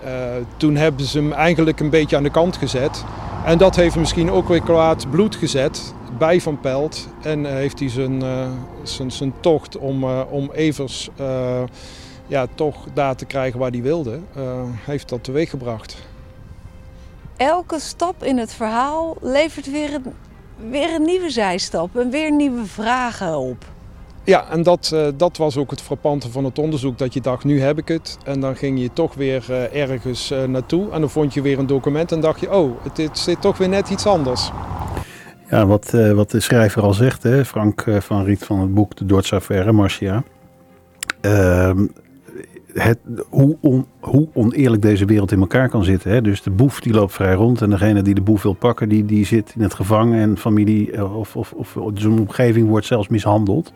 toen 0.57 0.77
hebben 0.77 1.05
ze 1.05 1.19
hem 1.19 1.33
eigenlijk 1.33 1.81
een 1.81 1.91
beetje 1.91 2.17
aan 2.17 2.23
de 2.23 2.31
kant 2.31 2.57
gezet. 2.57 3.05
En 3.45 3.59
dat 3.59 3.77
heeft 3.77 3.97
misschien 3.97 4.31
ook 4.31 4.49
weer 4.49 4.63
kwaad 4.63 5.11
bloed 5.11 5.37
gezet 5.37 5.95
bij 6.19 6.41
Van 6.41 6.61
Pelt. 6.61 7.09
En 7.23 7.45
heeft 7.45 7.79
hij 7.79 7.89
zijn, 7.89 8.23
zijn, 8.83 9.11
zijn 9.11 9.33
tocht 9.41 9.79
om, 9.79 10.05
om 10.31 10.51
Evers 10.53 11.11
ja, 12.27 12.47
toch 12.55 12.87
daar 12.95 13.17
te 13.17 13.25
krijgen 13.25 13.59
waar 13.59 13.71
hij 13.71 13.83
wilde, 13.83 14.21
heeft 14.85 15.09
dat 15.09 15.25
teweeggebracht. 15.25 15.97
Elke 17.37 17.81
stap 17.81 18.25
in 18.25 18.39
het 18.39 18.53
verhaal 18.53 19.17
levert 19.21 19.71
weer 19.71 19.95
een, 19.95 20.05
weer 20.71 20.95
een 20.95 21.03
nieuwe 21.03 21.31
zijstap 21.31 21.97
en 21.97 22.11
weer 22.11 22.33
nieuwe 22.33 22.67
vragen 22.67 23.39
op. 23.39 23.65
Ja, 24.25 24.51
en 24.51 24.63
dat, 24.63 24.91
uh, 24.95 25.07
dat 25.17 25.37
was 25.37 25.57
ook 25.57 25.71
het 25.71 25.81
frappante 25.81 26.31
van 26.31 26.45
het 26.45 26.59
onderzoek. 26.59 26.99
Dat 26.99 27.15
je 27.15 27.21
dacht, 27.21 27.45
nu 27.45 27.61
heb 27.61 27.79
ik 27.79 27.89
het. 27.89 28.19
En 28.25 28.41
dan 28.41 28.57
ging 28.57 28.81
je 28.81 28.91
toch 28.93 29.15
weer 29.15 29.45
uh, 29.51 29.75
ergens 29.91 30.33
uh, 30.33 30.45
naartoe. 30.45 30.91
En 30.91 31.01
dan 31.01 31.11
vond 31.11 31.35
je 31.35 31.43
weer 31.43 31.59
een 31.59 31.67
document 31.67 32.13
en 32.13 32.21
dacht 32.21 32.41
je, 32.41 32.55
oh, 32.55 32.83
het, 32.83 32.97
het 32.97 33.19
zit 33.19 33.41
toch 33.41 33.59
weer 33.59 33.69
net 33.69 33.91
iets 33.91 34.07
anders. 34.07 34.51
Ja, 35.51 35.67
wat, 35.67 35.91
wat 36.15 36.31
de 36.31 36.41
schrijver 36.41 36.83
al 36.83 36.95
zegt, 36.95 37.23
hè, 37.23 37.45
Frank 37.45 37.85
van 37.99 38.25
Riet 38.25 38.45
van 38.45 38.61
het 38.61 38.75
boek 38.75 38.97
De 38.97 39.07
Dordtse 39.07 39.35
Affaire, 39.35 39.73
Marcia. 39.73 40.23
Ehm, 41.21 41.87
het, 42.75 42.99
hoe, 43.29 43.57
hoe, 44.01 44.29
oneerlijk 44.33 44.83
deze 44.83 45.05
wereld 45.05 45.33
in 45.33 45.41
elkaar 45.41 45.69
kan 45.69 45.85
zitten. 45.85 46.11
Hè? 46.11 46.23
Dus 46.23 46.43
de 46.43 46.51
boef 46.51 46.81
die 46.81 46.93
loopt 46.93 47.13
vrij 47.13 47.35
rond 47.35 47.63
en 47.63 47.71
degene 47.71 48.03
die 48.03 48.15
de 48.15 48.21
boef 48.21 48.43
wil 48.43 48.53
pakken, 48.53 48.89
die, 48.89 49.05
die 49.05 49.27
zit 49.27 49.53
in 49.57 49.63
het 49.63 49.75
gevangen 49.75 50.21
en 50.21 50.39
familie 50.39 50.93
eh, 50.93 51.17
of, 51.17 51.37
of, 51.37 51.53
of 51.53 51.77
zijn 51.95 52.19
omgeving 52.19 52.69
wordt 52.69 52.87
zelfs 52.87 53.09
mishandeld. 53.09 53.73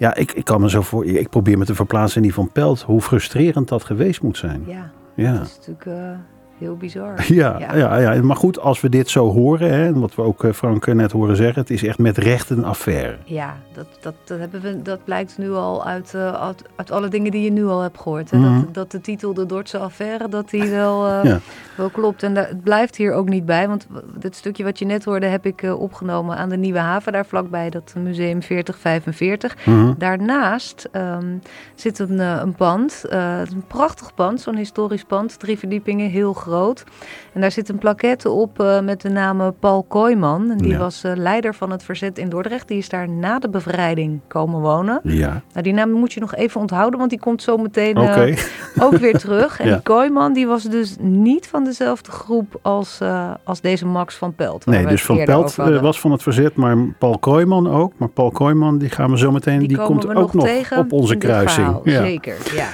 Ja, 0.00 0.14
ik, 0.14 0.32
ik 0.32 0.44
kan 0.44 0.60
me 0.60 0.70
zo 0.70 0.82
voor. 0.82 1.06
Ik 1.06 1.28
probeer 1.28 1.58
me 1.58 1.64
te 1.64 1.74
verplaatsen 1.74 2.16
in 2.16 2.22
die 2.22 2.34
van 2.34 2.50
Pelt. 2.52 2.82
Hoe 2.82 3.00
frustrerend 3.00 3.68
dat 3.68 3.84
geweest 3.84 4.22
moet 4.22 4.36
zijn. 4.36 4.62
Ja, 4.66 4.90
ja. 5.14 5.32
dat 5.32 5.46
is 5.46 5.56
natuurlijk. 5.56 5.84
Uh 5.84 6.18
heel 6.60 6.76
bizar. 6.76 7.14
Ja, 7.40 7.58
ja. 7.74 7.96
ja, 7.98 8.22
maar 8.22 8.36
goed, 8.36 8.58
als 8.58 8.80
we 8.80 8.88
dit 8.88 9.10
zo 9.10 9.32
horen, 9.32 9.72
hè, 9.72 9.92
wat 9.92 10.14
we 10.14 10.22
ook 10.22 10.44
eh, 10.44 10.52
Frank 10.52 10.86
eh, 10.86 10.94
net 10.94 11.12
horen 11.12 11.36
zeggen, 11.36 11.60
het 11.60 11.70
is 11.70 11.82
echt 11.82 11.98
met 11.98 12.18
recht 12.18 12.50
een 12.50 12.64
affaire. 12.64 13.16
Ja, 13.24 13.56
dat, 13.72 13.86
dat, 14.00 14.14
dat, 14.24 14.38
hebben 14.38 14.60
we, 14.60 14.82
dat 14.82 15.04
blijkt 15.04 15.38
nu 15.38 15.50
al 15.50 15.86
uit, 15.86 16.12
uh, 16.16 16.32
uit, 16.32 16.62
uit, 16.76 16.90
alle 16.90 17.08
dingen 17.08 17.30
die 17.30 17.42
je 17.42 17.50
nu 17.50 17.66
al 17.66 17.80
hebt 17.80 17.98
gehoord. 17.98 18.30
Hè? 18.30 18.36
Mm 18.36 18.44
-hmm. 18.44 18.60
dat, 18.60 18.74
dat 18.74 18.90
de 18.90 19.00
titel 19.00 19.34
De 19.34 19.46
Dordtse 19.46 19.78
Affaire, 19.78 20.28
dat 20.28 20.50
die 20.50 20.70
wel, 20.70 21.08
uh, 21.08 21.24
ja. 21.24 21.40
Wel 21.80 21.90
klopt. 21.90 22.22
En 22.22 22.36
het 22.36 22.62
blijft 22.62 22.96
hier 22.96 23.12
ook 23.12 23.28
niet 23.28 23.46
bij, 23.46 23.68
want 23.68 23.86
dit 24.18 24.36
stukje 24.36 24.64
wat 24.64 24.78
je 24.78 24.84
net 24.84 25.04
hoorde 25.04 25.26
heb 25.26 25.46
ik 25.46 25.62
uh, 25.62 25.80
opgenomen 25.80 26.36
aan 26.36 26.48
de 26.48 26.56
Nieuwe 26.56 26.78
Haven, 26.78 27.12
daar 27.12 27.26
vlakbij, 27.26 27.70
dat 27.70 27.94
museum 27.98 28.42
4045. 28.42 29.66
Mm 29.66 29.74
-hmm. 29.74 29.94
Daarnaast 29.98 30.88
um, 30.92 31.42
zit 31.74 31.98
een, 31.98 32.18
een 32.18 32.54
pand, 32.54 33.04
een 33.08 33.64
prachtig 33.66 34.14
pand, 34.14 34.40
zo'n 34.40 34.56
historisch 34.56 35.04
pand, 35.04 35.38
drie 35.38 35.58
verdiepingen, 35.58 36.10
heel 36.10 36.32
groot. 36.32 36.84
En 37.32 37.40
daar 37.40 37.52
zit 37.52 37.68
een 37.68 37.78
plaquette 37.78 38.30
op 38.30 38.80
met 38.82 39.00
de 39.00 39.10
naam 39.10 39.54
Paul 39.58 39.82
Kooijman. 39.82 40.50
En 40.50 40.58
die 40.58 40.72
ja. 40.72 40.78
was 40.78 41.02
leider 41.14 41.54
van 41.54 41.70
het 41.70 41.82
verzet 41.82 42.18
in 42.18 42.28
Dordrecht. 42.28 42.68
Die 42.68 42.78
is 42.78 42.88
daar 42.88 43.08
na 43.08 43.38
de 43.38 43.48
bevrijding 43.48 44.20
komen 44.28 44.60
wonen. 44.60 45.00
Ja. 45.02 45.42
Nou, 45.52 45.62
die 45.62 45.72
naam 45.72 45.90
moet 45.90 46.12
je 46.12 46.20
nog 46.20 46.34
even 46.34 46.60
onthouden, 46.60 46.98
want 46.98 47.10
die 47.10 47.18
komt 47.18 47.42
zo 47.42 47.56
meteen 47.56 47.98
okay. 47.98 48.38
ook 48.78 48.96
weer 48.96 49.18
terug. 49.26 49.60
En 49.60 49.68
ja. 49.68 49.72
die 49.72 49.82
Kooijman 49.82 50.32
die 50.32 50.46
was 50.46 50.62
dus 50.62 50.96
niet 51.00 51.46
van 51.46 51.64
dezelfde 51.70 52.10
groep 52.10 52.58
als, 52.62 53.00
als 53.44 53.60
deze 53.60 53.86
Max 53.86 54.14
van 54.14 54.34
Pelt. 54.34 54.66
Nee, 54.66 54.86
dus 54.86 55.04
Van 55.04 55.24
Pelt 55.24 55.54
was 55.56 56.00
van 56.00 56.10
het 56.12 56.22
verzet, 56.22 56.54
maar 56.54 56.76
Paul 56.98 57.18
Kooijman 57.18 57.70
ook. 57.70 57.92
Maar 57.96 58.08
Paul 58.08 58.30
Kooijman, 58.30 58.78
die 58.78 58.88
gaan 58.88 59.10
we 59.10 59.18
zo 59.18 59.30
meteen, 59.30 59.58
die, 59.58 59.68
die 59.68 59.78
komt 59.78 60.06
ook 60.06 60.32
nog, 60.32 60.46
nog 60.46 60.78
op 60.78 60.92
onze 60.92 61.16
kruising. 61.16 61.80
Ja. 61.84 62.02
Zeker, 62.02 62.36
ja. 62.54 62.68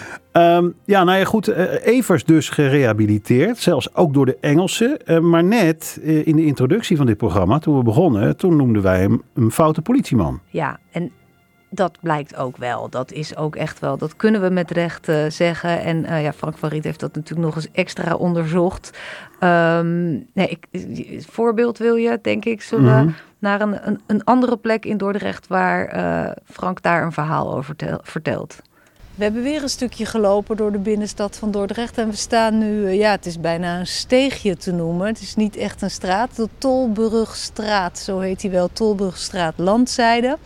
Um, 0.56 0.74
ja, 0.84 1.04
nou 1.04 1.18
ja, 1.18 1.24
goed. 1.24 1.48
Uh, 1.48 1.86
Evers 1.86 2.24
dus 2.24 2.48
gerehabiliteerd, 2.48 3.58
zelfs 3.58 3.94
ook 3.94 4.14
door 4.14 4.26
de 4.26 4.36
Engelsen. 4.40 4.98
Uh, 5.04 5.18
maar 5.18 5.44
net 5.44 5.98
uh, 6.02 6.26
in 6.26 6.36
de 6.36 6.44
introductie 6.44 6.96
van 6.96 7.06
dit 7.06 7.16
programma, 7.16 7.58
toen 7.58 7.76
we 7.76 7.82
begonnen, 7.82 8.36
toen 8.36 8.56
noemden 8.56 8.82
wij 8.82 9.00
hem 9.00 9.22
een 9.34 9.50
foute 9.50 9.82
politieman. 9.82 10.40
Ja, 10.46 10.78
en 10.90 11.10
dat 11.68 11.98
blijkt 12.00 12.36
ook 12.36 12.56
wel. 12.56 12.88
Dat 12.88 13.12
is 13.12 13.36
ook 13.36 13.56
echt 13.56 13.78
wel, 13.78 13.96
dat 13.96 14.16
kunnen 14.16 14.40
we 14.40 14.50
met 14.50 14.70
recht 14.70 15.10
zeggen. 15.28 15.80
En 15.80 16.20
ja, 16.22 16.32
Frank 16.32 16.58
van 16.58 16.68
Riet 16.68 16.84
heeft 16.84 17.00
dat 17.00 17.14
natuurlijk 17.14 17.46
nog 17.46 17.56
eens 17.56 17.70
extra 17.72 18.14
onderzocht. 18.14 18.98
Um, 19.40 20.26
nee, 20.32 20.48
ik, 20.48 20.66
voorbeeld 21.28 21.78
wil 21.78 21.94
je, 21.94 22.18
denk 22.22 22.44
ik, 22.44 22.62
zullen 22.62 22.84
mm 22.84 22.98
-hmm. 22.98 23.14
naar 23.38 23.60
een, 23.60 23.86
een, 23.86 24.00
een, 24.06 24.24
andere 24.24 24.56
plek 24.56 24.84
in 24.84 24.96
Dordrecht 24.96 25.46
waar 25.46 26.36
Frank 26.44 26.82
daar 26.82 27.02
een 27.02 27.12
verhaal 27.12 27.54
over 27.54 27.76
tel, 27.76 28.00
vertelt. 28.02 28.62
We 29.16 29.22
hebben 29.22 29.42
weer 29.42 29.62
een 29.62 29.68
stukje 29.68 30.06
gelopen 30.06 30.56
door 30.56 30.72
de 30.72 30.78
binnenstad 30.78 31.36
van 31.36 31.50
Dordrecht. 31.50 31.98
En 31.98 32.10
we 32.10 32.16
staan 32.16 32.58
nu, 32.58 32.90
ja, 32.90 33.10
het 33.10 33.26
is 33.26 33.40
bijna 33.40 33.78
een 33.78 33.86
steegje 33.86 34.56
te 34.56 34.72
noemen. 34.72 35.06
Het 35.06 35.20
is 35.20 35.34
niet 35.34 35.56
echt 35.56 35.82
een 35.82 35.90
straat. 35.90 36.36
De 36.36 36.48
Tolburgstraat, 36.58 37.98
zo 37.98 38.18
heet 38.18 38.42
hij 38.42 38.50
wel. 38.50 38.68
Tolburgstraat 38.72 39.54
Landzijde. 39.56 40.38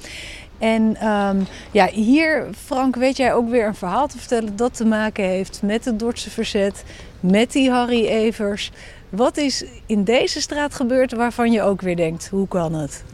En 0.61 1.09
um, 1.09 1.47
ja, 1.71 1.89
hier, 1.89 2.47
Frank, 2.65 2.97
weet 2.97 3.17
jij 3.17 3.35
ook 3.35 3.49
weer 3.49 3.67
een 3.67 3.75
verhaal 3.75 4.09
te 4.09 4.19
vertellen 4.19 4.57
dat 4.57 4.77
te 4.77 4.85
maken 4.85 5.25
heeft 5.25 5.63
met 5.63 5.85
het 5.85 5.99
Dordtse 5.99 6.31
verzet, 6.31 6.85
met 7.21 7.53
die 7.53 7.71
Harry 7.71 8.07
Evers. 8.07 8.71
Wat 9.09 9.37
is 9.37 9.65
in 9.87 10.05
deze 10.05 10.41
straat 10.41 10.75
gebeurd 10.75 11.13
waarvan 11.13 11.53
je 11.53 11.63
ook 11.63 11.81
weer 11.81 11.97
denkt, 11.97 12.29
hoe 12.29 12.49
kan 12.49 12.75
het? 12.75 13.05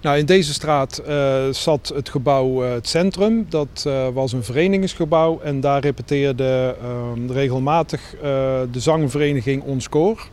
Nou, 0.00 0.18
in 0.18 0.26
deze 0.26 0.52
straat 0.52 1.02
uh, 1.08 1.48
zat 1.50 1.92
het 1.94 2.08
gebouw 2.08 2.64
uh, 2.64 2.72
het 2.72 2.88
Centrum. 2.88 3.46
Dat 3.48 3.84
uh, 3.86 4.08
was 4.08 4.32
een 4.32 4.44
verenigingsgebouw 4.44 5.40
en 5.40 5.60
daar 5.60 5.80
repeteerde 5.80 6.76
regelmatig 7.28 8.14
de 8.72 8.80
zangvereniging 8.80 9.62
Ons 9.62 9.88
Koor. 9.88 10.28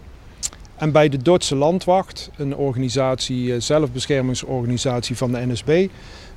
En 0.76 0.92
bij 0.92 1.10
de 1.10 1.18
Dordtse 1.18 1.56
Landwacht, 1.56 2.30
een 2.38 2.56
organisatie, 2.56 3.60
zelfbeschermingsorganisatie 3.60 5.18
van 5.18 5.32
de 5.32 5.46
NSB, 5.46 5.88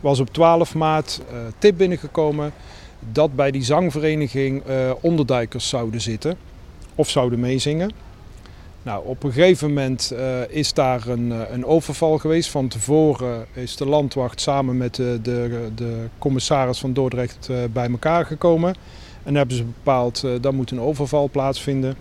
was 0.00 0.20
op 0.20 0.32
12 0.32 0.74
maart 0.74 1.20
tip 1.58 1.76
binnengekomen 1.76 2.52
dat 3.12 3.36
bij 3.36 3.50
die 3.50 3.64
zangvereniging 3.64 4.62
onderduikers 5.00 5.68
zouden 5.68 6.00
zitten 6.00 6.36
of 6.94 7.08
zouden 7.08 7.40
meezingen. 7.40 7.90
Nou, 8.88 9.06
op 9.06 9.22
een 9.22 9.32
gegeven 9.32 9.68
moment 9.68 10.12
uh, 10.14 10.40
is 10.48 10.72
daar 10.72 11.06
een, 11.06 11.52
een, 11.52 11.64
overval 11.64 12.18
geweest. 12.18 12.50
Van 12.50 12.68
tevoren 12.68 13.46
is 13.52 13.76
de 13.76 13.86
landwacht 13.86 14.40
samen 14.40 14.76
met 14.76 14.94
de, 14.94 15.18
de, 15.22 15.68
de 15.74 16.06
commissaris 16.18 16.78
van 16.78 16.92
Dordrecht 16.92 17.48
uh, 17.50 17.56
bij 17.72 17.90
elkaar 17.90 18.26
gekomen. 18.26 18.74
En 19.22 19.34
hebben 19.34 19.56
ze 19.56 19.64
bepaald 19.64 20.20
dat 20.20 20.46
uh, 20.46 20.50
moet 20.50 20.70
een 20.70 20.80
overval 20.80 21.28
plaatsvinden. 21.30 21.96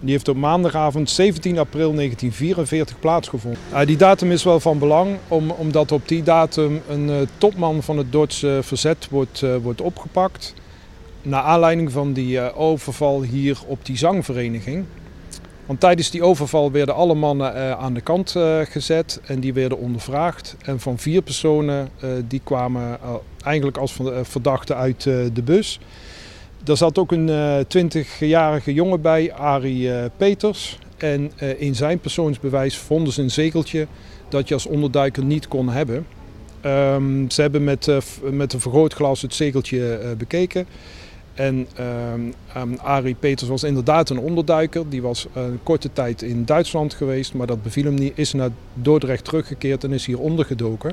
Die 0.00 0.10
heeft 0.10 0.28
op 0.28 0.36
maandagavond 0.36 1.10
17 1.10 1.58
april 1.58 1.94
1944 1.94 2.98
plaatsgevonden. 2.98 3.60
die 3.86 3.96
datum 3.96 4.30
is 4.30 4.44
wel 4.44 4.60
van 4.60 4.78
belang, 4.78 5.16
om, 5.28 5.50
omdat 5.50 5.92
op 5.92 6.08
die 6.08 6.22
datum 6.22 6.80
een 6.88 7.28
topman 7.38 7.82
van 7.82 7.98
het 7.98 8.12
Dordtse 8.12 8.58
verzet 8.62 9.08
wordt, 9.10 9.44
wordt 9.62 9.80
opgepakt. 9.80 10.54
Naar 11.22 11.42
aanleiding 11.42 11.92
van 11.92 12.12
die 12.12 12.54
overval 12.54 13.22
hier 13.22 13.58
op 13.66 13.84
die 13.84 13.96
zangvereniging. 13.96 14.84
Want 15.66 15.80
tijdens 15.80 16.10
die 16.10 16.22
overval 16.22 16.70
werden 16.70 16.94
alle 16.94 17.14
mannen 17.14 17.78
aan 17.78 17.94
de 17.94 18.00
kant 18.00 18.34
gezet 18.64 19.20
en 19.26 19.40
die 19.40 19.52
werden 19.52 19.78
ondervraagd. 19.78 20.56
En 20.62 20.80
van 20.80 20.98
vier 20.98 21.22
personen 21.22 21.88
die 22.28 22.40
kwamen 22.44 22.98
eigenlijk 23.44 23.76
als 23.76 23.96
verdachten 24.22 24.76
uit 24.76 25.02
de 25.02 25.42
bus. 25.44 25.80
Er 26.68 26.76
zat 26.76 26.98
ook 26.98 27.12
een 27.12 27.30
20-jarige 27.64 28.74
jongen 28.74 29.00
bij, 29.00 29.32
Arie 29.32 29.90
Peters. 30.16 30.78
En 30.96 31.32
in 31.58 31.74
zijn 31.74 31.98
persoonsbewijs 31.98 32.76
vonden 32.76 33.12
ze 33.12 33.22
een 33.22 33.30
zegeltje 33.30 33.86
dat 34.28 34.48
je 34.48 34.54
als 34.54 34.66
onderduiker 34.66 35.24
niet 35.24 35.48
kon 35.48 35.68
hebben. 35.68 36.06
Um, 36.64 37.30
ze 37.30 37.40
hebben 37.40 37.64
met, 37.64 37.90
met 38.30 38.52
een 38.52 38.60
vergrootglas 38.60 39.22
het 39.22 39.34
zegeltje 39.34 40.14
bekeken. 40.18 40.66
En 41.34 41.66
um, 42.56 42.78
Arie 42.78 43.14
Peters 43.14 43.48
was 43.48 43.62
inderdaad 43.62 44.10
een 44.10 44.18
onderduiker. 44.18 44.88
Die 44.88 45.02
was 45.02 45.26
een 45.34 45.60
korte 45.62 45.92
tijd 45.92 46.22
in 46.22 46.44
Duitsland 46.44 46.94
geweest, 46.94 47.34
maar 47.34 47.46
dat 47.46 47.62
beviel 47.62 47.84
hem 47.84 47.94
niet. 47.94 48.12
Is 48.14 48.32
naar 48.32 48.50
Dordrecht 48.74 49.24
teruggekeerd 49.24 49.84
en 49.84 49.92
is 49.92 50.06
hier 50.06 50.18
ondergedoken. 50.20 50.92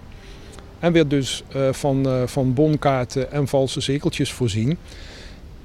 En 0.80 0.92
werd 0.92 1.10
dus 1.10 1.44
uh, 1.56 1.74
van, 1.74 2.08
uh, 2.08 2.22
van 2.26 2.54
bonkaarten 2.54 3.32
en 3.32 3.48
valse 3.48 3.82
zegeltjes 3.82 4.32
voorzien. 4.32 4.78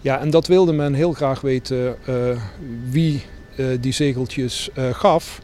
Ja, 0.00 0.20
en 0.20 0.30
dat 0.30 0.46
wilde 0.46 0.72
men 0.72 0.94
heel 0.94 1.12
graag 1.12 1.40
weten 1.40 1.96
uh, 2.08 2.14
wie 2.90 3.22
die 3.80 3.92
zegeltjes 3.92 4.70
gaf. 4.92 5.40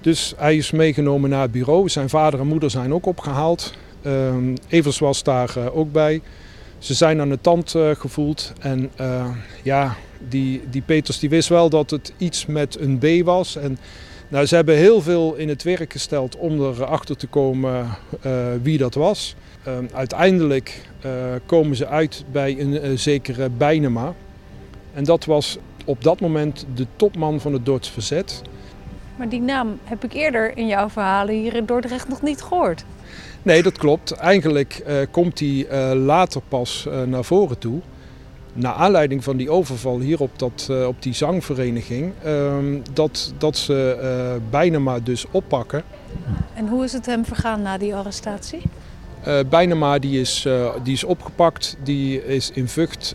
Dus 0.00 0.34
hij 0.36 0.56
is 0.56 0.70
meegenomen 0.70 1.30
naar 1.30 1.42
het 1.42 1.52
bureau. 1.52 1.88
Zijn 1.88 2.08
vader 2.08 2.40
en 2.40 2.46
moeder 2.46 2.70
zijn 2.70 2.94
ook 2.94 3.06
opgehaald. 3.06 3.74
Um, 4.06 4.54
Evers 4.68 4.98
was 4.98 5.22
daar 5.22 5.72
ook 5.72 5.92
bij. 5.92 6.20
Ze 6.78 6.94
zijn 6.94 7.20
aan 7.20 7.28
de 7.28 7.38
tand 7.40 7.74
gevoeld 7.92 8.52
en 8.60 8.90
ja, 9.62 9.96
die, 10.28 10.62
die 10.70 10.82
Peters 10.82 11.18
die 11.18 11.28
wist 11.28 11.48
wel 11.48 11.68
dat 11.68 11.90
het 11.90 12.12
iets 12.16 12.46
met 12.46 12.80
een 12.80 12.98
B 12.98 13.24
was. 13.24 13.56
En 13.56 13.78
nou, 14.28 14.46
ze 14.46 14.54
hebben 14.54 14.76
heel 14.76 15.02
veel 15.02 15.34
in 15.34 15.48
het 15.48 15.62
werk 15.62 15.92
gesteld 15.92 16.36
om 16.36 16.60
erachter 16.60 17.16
te 17.16 17.26
komen 17.26 17.86
wie 18.62 18.78
dat 18.78 18.94
was. 18.94 19.34
Uiteindelijk 19.92 20.80
komen 21.46 21.76
ze 21.76 21.86
uit 21.86 22.24
bij 22.32 22.60
een 22.60 22.98
zekere 22.98 23.50
Bijnema. 23.50 24.14
En 24.94 25.04
dat 25.04 25.24
was 25.24 25.58
op 25.84 26.02
dat 26.02 26.20
moment 26.20 26.66
de 26.74 26.86
topman 26.96 27.40
van 27.40 27.52
het 27.52 27.66
Dordts 27.66 27.90
Verzet. 27.90 28.42
Maar 29.16 29.28
die 29.28 29.40
naam 29.40 29.78
heb 29.84 30.04
ik 30.04 30.12
eerder 30.12 30.56
in 30.56 30.66
jouw 30.66 30.88
verhalen 30.88 31.34
hier 31.34 31.54
in 31.54 31.66
Dordrecht 31.66 32.08
nog 32.08 32.22
niet 32.22 32.42
gehoord. 32.42 32.84
Nee, 33.42 33.62
dat 33.62 33.78
klopt. 33.78 34.12
Eigenlijk 34.12 34.82
uh, 34.86 34.96
komt 35.10 35.38
hij 35.38 35.48
uh, 35.48 36.04
later 36.04 36.40
pas 36.48 36.88
naar 37.06 37.24
voren 37.24 37.58
toe. 37.58 37.80
Naar 38.52 38.72
aanleiding 38.72 39.24
van 39.24 39.36
die 39.36 39.50
overval 39.50 39.98
hier 39.98 40.20
op, 40.20 40.38
dat, 40.38 40.70
op 40.86 41.02
die 41.02 41.14
zangvereniging. 41.14 42.12
Ehm, 42.22 42.80
dat, 42.92 43.34
dat 43.38 43.56
ze 43.56 44.40
Bijnema 44.50 45.00
dus 45.00 45.24
oppakken. 45.30 45.82
En 46.54 46.68
hoe 46.68 46.84
is 46.84 46.92
het 46.92 47.06
hem 47.06 47.24
vergaan 47.24 47.62
na 47.62 47.78
die 47.78 47.94
arrestatie? 47.94 48.62
Uh, 49.26 49.38
Bijnema 49.50 49.98
die 49.98 50.20
is, 50.20 50.46
die 50.82 50.92
is 50.92 51.04
opgepakt, 51.04 51.76
die 51.82 52.26
is 52.26 52.50
in 52.50 52.68
Vught 52.68 53.14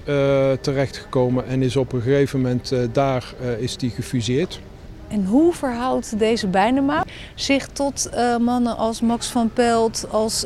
terechtgekomen 0.61 1.47
en 1.47 1.61
is 1.61 1.75
op 1.75 1.93
een 1.93 2.01
gegeven 2.01 2.41
moment 2.41 2.73
daar 2.91 3.33
is 3.59 3.77
die 3.77 3.89
gefuseerd. 3.89 4.59
En 5.07 5.25
hoe 5.25 5.53
verhoudt 5.53 6.19
deze 6.19 6.47
Bijnema 6.47 7.05
zich 7.35 7.67
tot 7.67 8.09
mannen 8.39 8.77
als 8.77 9.01
Max 9.01 9.27
van 9.27 9.49
Pelt, 9.53 10.07
als 10.11 10.45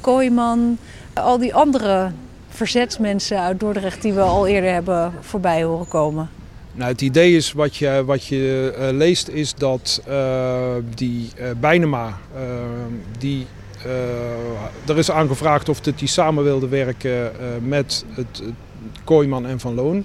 Kooiman, 0.00 0.78
al 1.14 1.38
die 1.38 1.54
andere 1.54 2.10
verzetsmensen 2.48 3.40
uit 3.40 3.60
Dordrecht 3.60 4.02
die 4.02 4.12
we 4.12 4.20
al 4.20 4.46
eerder 4.46 4.72
hebben 4.72 5.12
voorbij 5.20 5.64
horen 5.64 5.88
komen? 5.88 6.28
Nou, 6.72 6.90
het 6.90 7.00
idee 7.00 7.36
is 7.36 7.52
wat 7.52 7.76
je, 7.76 8.02
wat 8.06 8.26
je 8.26 8.72
leest 8.92 9.28
is 9.28 9.54
dat 9.54 10.02
die 10.94 11.30
Bijnema, 11.60 12.18
die, 13.18 13.46
er 14.86 14.98
is 14.98 15.10
aangevraagd 15.10 15.68
of 15.68 15.80
dat 15.80 15.98
die 15.98 16.08
samen 16.08 16.44
wilde 16.44 16.68
werken 16.68 17.32
met 17.62 18.04
het, 18.14 18.42
Kooiman 19.04 19.46
en 19.46 19.60
Van 19.60 19.74
Loon. 19.74 20.04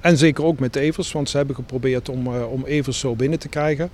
En 0.00 0.16
zeker 0.16 0.44
ook 0.44 0.58
met 0.58 0.76
Evers, 0.76 1.12
want 1.12 1.28
ze 1.28 1.36
hebben 1.36 1.54
geprobeerd 1.54 2.08
om, 2.08 2.26
uh, 2.26 2.52
om 2.52 2.64
Evers 2.64 2.98
zo 2.98 3.14
binnen 3.14 3.38
te 3.38 3.48
krijgen. 3.48 3.90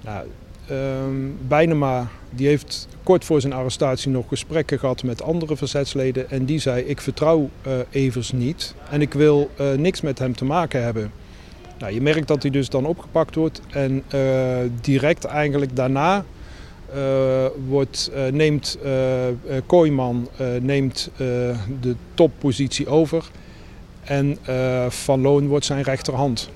Nou, 0.00 0.26
um, 0.70 1.36
Bijnema 1.48 2.08
die 2.30 2.46
heeft 2.46 2.88
kort 3.02 3.24
voor 3.24 3.40
zijn 3.40 3.52
arrestatie 3.52 4.10
nog 4.10 4.28
gesprekken 4.28 4.78
gehad 4.78 5.02
met 5.02 5.22
andere 5.22 5.56
verzetsleden. 5.56 6.30
En 6.30 6.44
die 6.44 6.58
zei, 6.58 6.82
ik 6.82 7.00
vertrouw 7.00 7.50
Evers 7.90 8.32
niet 8.32 8.74
en 8.90 9.00
ik 9.00 9.12
wil 9.12 9.50
niks 9.76 10.00
met 10.00 10.18
hem 10.18 10.36
te 10.36 10.44
maken 10.44 10.82
hebben. 10.82 11.12
Nou, 11.78 11.92
je 11.92 12.00
merkt 12.00 12.28
dat 12.28 12.42
hij 12.42 12.50
dus 12.50 12.68
dan 12.68 12.86
opgepakt 12.86 13.34
wordt 13.34 13.60
en 13.70 14.04
direct 14.80 15.24
eigenlijk 15.24 15.76
daarna 15.76 16.24
wordt, 17.68 18.10
neemt 18.30 18.78
Kooiman 19.66 20.28
neemt, 20.60 21.10
de 21.80 21.96
toppositie 22.14 22.88
over. 22.88 23.30
En 24.04 24.38
Van 24.88 25.20
Loon 25.20 25.48
wordt 25.48 25.64
zijn 25.64 25.82
rechterhand. 25.82 26.50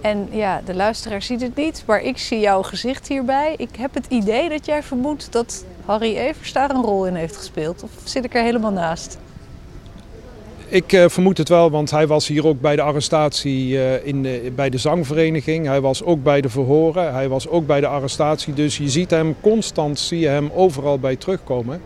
En 0.00 0.28
ja, 0.30 0.62
de 0.64 0.74
luisteraar 0.74 1.22
ziet 1.22 1.40
het 1.40 1.56
niet, 1.56 1.82
maar 1.86 2.02
ik 2.02 2.18
zie 2.18 2.40
jouw 2.40 2.62
gezicht 2.62 3.08
hierbij. 3.08 3.54
Ik 3.56 3.76
heb 3.78 3.94
het 3.94 4.06
idee 4.08 4.48
dat 4.48 4.66
jij 4.66 4.82
vermoedt 4.82 5.32
dat 5.32 5.64
Harry 5.84 6.16
Evers 6.16 6.52
daar 6.52 6.70
een 6.70 6.82
rol 6.82 7.06
in 7.06 7.14
heeft 7.14 7.36
gespeeld. 7.36 7.82
Of 7.82 7.90
zit 8.04 8.24
ik 8.24 8.34
er 8.34 8.42
helemaal 8.42 8.72
naast? 8.72 9.18
Ik 10.74 10.92
uh, 10.92 11.08
vermoed 11.08 11.38
het 11.38 11.48
wel, 11.48 11.70
want 11.70 11.90
hij 11.90 12.06
was 12.06 12.26
hier 12.26 12.46
ook 12.46 12.60
bij 12.60 12.76
de 12.76 12.82
arrestatie 12.82 13.68
uh, 13.68 14.06
in 14.06 14.22
de, 14.22 14.52
bij 14.54 14.70
de 14.70 14.78
zangvereniging. 14.78 15.66
Hij 15.66 15.80
was 15.80 16.02
ook 16.02 16.22
bij 16.22 16.40
de 16.40 16.48
verhoren, 16.48 17.12
hij 17.12 17.28
was 17.28 17.48
ook 17.48 17.66
bij 17.66 17.80
de 17.80 17.86
arrestatie. 17.86 18.54
Dus 18.54 18.76
je 18.76 18.88
ziet 18.88 19.10
hem 19.10 19.36
constant, 19.40 19.98
zie 19.98 20.18
je 20.18 20.26
hem 20.26 20.50
overal 20.54 20.98
bij 20.98 21.16
terugkomen. 21.16 21.80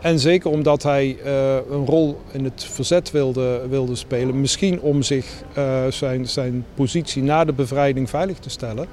En 0.00 0.18
zeker 0.18 0.50
omdat 0.50 0.82
hij 0.82 1.16
uh, 1.24 1.54
een 1.70 1.86
rol 1.86 2.20
in 2.32 2.44
het 2.44 2.64
verzet 2.64 3.10
wilde, 3.10 3.60
wilde 3.68 3.94
spelen. 3.94 4.40
Misschien 4.40 4.80
om 4.80 5.02
zich 5.02 5.26
zijn, 5.88 6.28
zijn 6.28 6.64
positie 6.74 7.22
na 7.22 7.44
de 7.44 7.52
bevrijding 7.52 8.10
veilig 8.10 8.38
te 8.38 8.50
stellen. 8.50 8.86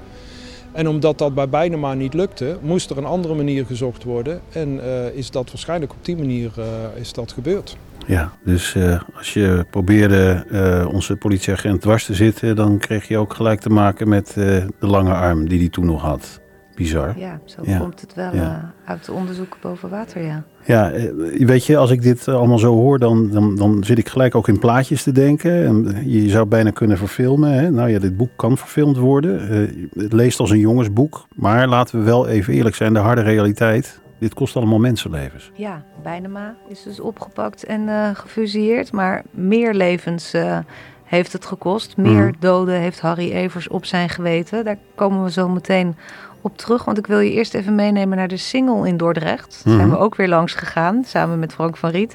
En 0.72 0.88
omdat 0.88 1.18
dat 1.18 1.34
bij 1.34 1.48
Bijnema 1.48 1.94
niet 1.94 2.14
lukte, 2.14 2.58
moest 2.62 2.90
er 2.90 2.98
een 2.98 3.04
andere 3.04 3.34
manier 3.34 3.66
gezocht 3.66 4.04
worden. 4.04 4.40
En 4.52 4.80
is 5.14 5.30
dat 5.30 5.50
waarschijnlijk 5.50 5.92
op 5.92 6.04
die 6.04 6.16
manier 6.16 6.50
is 6.94 7.12
dat 7.12 7.32
gebeurd. 7.32 7.76
Ja, 8.06 8.32
dus 8.44 8.76
als 9.14 9.34
je 9.34 9.66
probeerde 9.70 10.44
onze 10.92 11.16
politieagent 11.16 11.80
dwars 11.80 12.04
te 12.04 12.14
zitten, 12.14 12.56
dan 12.56 12.78
kreeg 12.78 13.08
je 13.08 13.18
ook 13.18 13.34
gelijk 13.34 13.60
te 13.60 13.70
maken 13.70 14.08
met 14.08 14.32
de 14.34 14.66
lange 14.78 15.14
arm 15.14 15.48
die 15.48 15.58
hij 15.58 15.68
toen 15.68 15.86
nog 15.86 16.02
had. 16.02 16.40
Bizar. 16.76 17.18
Ja, 17.18 17.40
zo 17.44 17.62
komt 17.78 18.00
het 18.00 18.14
wel 18.14 18.34
ja. 18.34 18.72
uit 18.84 19.04
de 19.04 19.12
onderzoeken 19.12 19.58
boven 19.60 19.88
water, 19.88 20.22
ja. 20.22 20.44
Ja, 20.64 20.90
eh, 20.90 21.46
weet 21.46 21.66
je, 21.66 21.76
als 21.76 21.90
ik 21.90 22.02
dit 22.02 22.28
allemaal 22.28 22.58
zo 22.58 22.74
hoor, 22.74 22.98
dan, 22.98 23.30
dan, 23.30 23.56
dan 23.56 23.84
zit 23.84 23.98
ik 23.98 24.08
gelijk 24.08 24.34
ook 24.34 24.48
in 24.48 24.58
plaatjes 24.58 25.02
te 25.02 25.12
denken. 25.12 25.64
En 25.64 26.10
je 26.10 26.28
zou 26.28 26.46
bijna 26.46 26.70
kunnen 26.70 26.98
verfilmen. 26.98 27.52
Hè? 27.52 27.70
Nou 27.70 27.90
ja, 27.90 27.98
dit 27.98 28.16
boek 28.16 28.30
kan 28.36 28.58
verfilmd 28.58 28.96
worden. 28.96 29.48
Het 29.94 30.12
leest 30.12 30.40
als 30.40 30.50
een 30.50 30.58
jongensboek. 30.58 31.26
Maar 31.34 31.68
laten 31.68 31.98
we 31.98 32.04
wel 32.04 32.28
even 32.28 32.54
eerlijk 32.54 32.74
zijn, 32.74 32.92
de 32.92 32.98
harde 32.98 33.22
realiteit. 33.22 34.00
Dit 34.18 34.34
kost 34.34 34.56
allemaal 34.56 34.78
mensenlevens. 34.78 35.50
Ja, 35.54 35.82
Bijnema 36.02 36.54
is 36.68 36.82
dus 36.82 37.00
opgepakt 37.00 37.64
en 37.64 37.80
uh, 37.80 38.08
gefusilleerd. 38.12 38.92
Maar 38.92 39.22
meer 39.30 39.74
levens 39.74 40.34
uh, 40.34 40.58
heeft 41.04 41.32
het 41.32 41.44
gekost. 41.44 41.96
Meer 41.96 42.26
mm. 42.26 42.34
doden 42.38 42.80
heeft 42.80 43.00
Harry 43.00 43.32
Evers 43.32 43.68
op 43.68 43.84
zijn 43.84 44.08
geweten. 44.08 44.64
Daar 44.64 44.78
komen 44.94 45.24
we 45.24 45.30
zo 45.30 45.48
meteen 45.48 45.96
op 46.40 46.56
terug. 46.56 46.84
Want 46.84 46.98
ik 46.98 47.06
wil 47.06 47.18
je 47.18 47.30
eerst 47.30 47.54
even 47.54 47.74
meenemen 47.74 48.16
naar 48.16 48.28
de 48.28 48.36
Singel 48.36 48.84
in 48.84 48.96
Dordrecht. 48.96 49.60
Daar 49.64 49.74
zijn 49.74 49.90
we 49.90 49.98
ook 49.98 50.14
weer 50.14 50.28
langs 50.28 50.54
gegaan, 50.54 51.04
samen 51.04 51.38
met 51.38 51.52
Frank 51.52 51.76
van 51.76 51.90
Riet. 51.90 52.14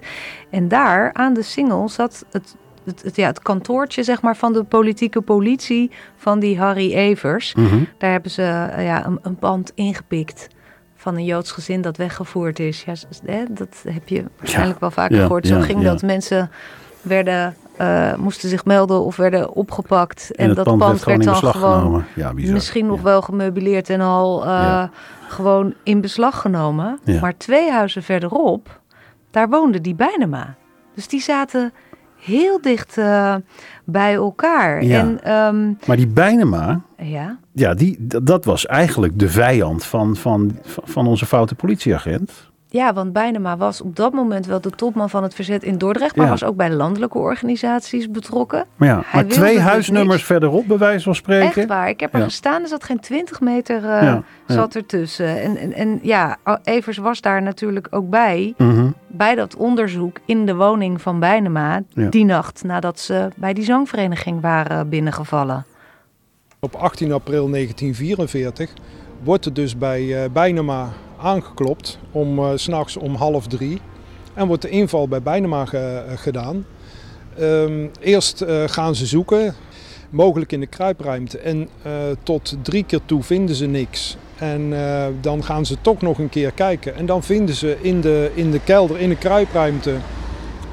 En 0.49 0.67
daar 0.67 1.13
aan 1.13 1.33
de 1.33 1.41
Singel 1.41 1.89
zat 1.89 2.25
het, 2.31 2.55
het, 2.83 3.03
het, 3.03 3.15
ja, 3.15 3.27
het 3.27 3.41
kantoortje 3.41 4.03
zeg 4.03 4.21
maar, 4.21 4.35
van 4.35 4.53
de 4.53 4.63
politieke 4.63 5.21
politie 5.21 5.91
van 6.15 6.39
die 6.39 6.59
Harry 6.59 6.93
Evers. 6.93 7.55
Daar 7.97 8.11
hebben 8.11 8.31
ze 8.31 8.41
uh, 8.41 8.85
ja, 8.85 9.05
een, 9.05 9.19
een 9.21 9.35
pand 9.35 9.71
ingepikt 9.75 10.47
van 11.01 11.15
een 11.15 11.25
Joods 11.25 11.51
gezin 11.51 11.81
dat 11.81 11.97
weggevoerd 11.97 12.59
is. 12.59 12.83
Ja, 13.25 13.45
dat 13.49 13.83
heb 13.87 14.07
je 14.07 14.23
waarschijnlijk 14.37 14.79
wel 14.79 14.91
vaker 14.91 15.17
gehoord. 15.17 15.47
Zo 15.47 15.59
ging 15.59 15.83
dat 15.83 16.01
mensen 16.01 16.51
werden 17.01 17.55
uh, 17.81 18.15
moesten 18.15 18.49
zich 18.49 18.65
melden 18.65 19.03
of 19.03 19.15
werden 19.15 19.53
opgepakt. 19.53 20.31
En, 20.35 20.53
dat 20.53 20.77
pand, 20.77 21.03
werd, 21.03 21.23
dan 21.23 21.35
gewoon 21.35 22.03
ja, 22.15 22.31
misschien 22.33 22.85
nog 22.85 23.01
wel 23.01 23.21
gemeubileerd 23.21 23.89
en 23.89 24.01
al 24.01 24.45
uh, 24.45 24.83
gewoon 25.27 25.73
in 25.83 26.01
beslag 26.01 26.41
genomen. 26.41 26.99
Maar 27.21 27.37
twee 27.37 27.71
huizen 27.71 28.03
verderop, 28.03 28.81
daar 29.31 29.49
woonde 29.49 29.81
die 29.81 29.95
Bijnema. 29.95 30.55
Dus 30.95 31.07
die 31.07 31.21
zaten 31.21 31.73
heel 32.23 32.61
dicht 32.61 32.97
uh, 32.97 33.35
bij 33.85 34.13
elkaar. 34.13 34.79
En, 34.79 35.31
um, 35.31 35.77
maar 35.85 35.97
die 35.97 36.07
Bijnema, 36.07 36.81
ja? 36.97 37.39
Ja, 37.51 37.73
die, 37.73 37.97
dat 38.23 38.45
was 38.45 38.65
eigenlijk 38.65 39.19
de 39.19 39.29
vijand 39.29 39.83
van, 39.83 40.15
van, 40.15 40.57
van 40.63 41.07
onze 41.07 41.25
foute 41.25 41.55
politieagent. 41.55 42.50
Ja, 42.73 42.93
want 42.93 43.13
Bijnema 43.13 43.57
was 43.57 43.81
op 43.81 43.95
dat 43.95 44.13
moment 44.13 44.45
wel 44.45 44.61
de 44.61 44.69
topman 44.69 45.09
van 45.09 45.23
het 45.23 45.33
verzet 45.33 45.63
in 45.63 45.77
Dordrecht, 45.77 46.15
maar 46.15 46.29
was 46.29 46.43
ook 46.43 46.55
bij 46.55 46.71
landelijke 46.71 47.17
organisaties 47.17 48.11
betrokken. 48.11 48.65
Maar, 48.75 48.87
ja, 48.87 49.03
maar 49.13 49.25
twee 49.25 49.59
huisnummers 49.59 50.23
verderop, 50.23 50.67
bij 50.67 50.77
wijze 50.77 51.03
van 51.03 51.15
spreken. 51.15 51.61
Echt 51.61 51.67
waar, 51.67 51.89
ik 51.89 51.99
heb 51.99 52.13
er 52.13 52.21
gestaan, 52.21 52.61
er 52.61 52.67
zat 52.67 52.83
geen 52.83 52.99
20 52.99 53.39
meter 53.39 53.83
uh, 53.83 54.17
zat 54.45 54.75
ertussen. 54.75 55.41
En, 55.41 55.57
en, 55.57 55.73
en 55.73 55.99
ja, 56.01 56.37
Evers 56.63 56.97
was 56.97 57.21
daar 57.21 57.41
natuurlijk 57.41 57.87
ook 57.89 58.09
bij, 58.09 58.53
mhm. 58.57 58.87
bij 59.07 59.35
dat 59.35 59.55
onderzoek 59.55 60.17
in 60.25 60.45
de 60.45 60.55
woning 60.55 61.01
van 61.01 61.19
Bijnema, 61.19 61.81
die 61.93 62.25
nacht 62.25 62.63
nadat 62.63 62.99
ze 62.99 63.29
bij 63.35 63.53
die 63.53 63.63
zangvereniging 63.63 64.41
waren 64.41 64.89
binnengevallen. 64.89 65.65
Op 66.59 66.75
18 66.75 67.11
april 67.11 67.49
1944 67.49 68.73
wordt 69.23 69.45
er 69.45 69.53
dus 69.53 69.77
bij 69.77 70.01
uh, 70.01 70.29
Bijnema 70.33 70.89
aangeklopt 71.21 71.99
om 72.11 72.39
uh, 72.39 72.49
s'nachts 72.55 72.97
om 72.97 73.15
half 73.15 73.47
drie. 73.47 73.81
En 74.33 74.47
wordt 74.47 74.61
de 74.61 74.69
inval 74.69 75.07
bij 75.07 75.21
Bijnema 75.21 75.65
ge, 75.65 76.03
uh, 76.07 76.17
gedaan. 76.17 76.65
Ehm, 77.37 77.87
eerst 77.99 78.45
gaan 78.65 78.95
ze 78.95 79.05
zoeken, 79.05 79.55
mogelijk 80.09 80.51
in 80.51 80.59
de 80.59 80.65
kruipruimte. 80.65 81.37
En 81.37 81.69
tot 82.23 82.57
drie 82.61 82.83
keer 82.83 82.99
toe 83.05 83.23
vinden 83.23 83.55
ze 83.55 83.65
niks. 83.65 84.17
En 84.35 84.73
dan 85.21 85.43
gaan 85.43 85.65
ze 85.65 85.75
toch 85.81 86.01
nog 86.01 86.17
een 86.17 86.29
keer 86.29 86.51
kijken. 86.51 86.95
En 86.95 87.05
dan 87.05 87.23
vinden 87.23 87.55
ze 87.55 87.77
in 87.81 88.01
de, 88.01 88.31
in 88.33 88.51
de 88.51 88.59
kelder, 88.59 88.99
in 88.99 89.09
de 89.09 89.17
kruipruimte, 89.17 89.95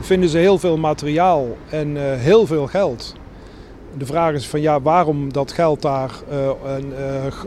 vinden 0.01 0.29
ze 0.29 0.39
heel 0.39 0.59
veel 0.59 0.77
materiaal 0.77 1.57
en 1.71 2.19
heel 2.19 2.47
veel 2.47 2.67
geld. 2.67 3.15
De 3.97 4.07
vraag 4.07 4.33
is 4.33 4.47
van 4.47 4.61
ja, 4.61 4.81
waarom 4.81 5.33
dat 5.33 5.53
geld 5.53 5.83
daar 5.83 6.11
uh, 6.33 6.51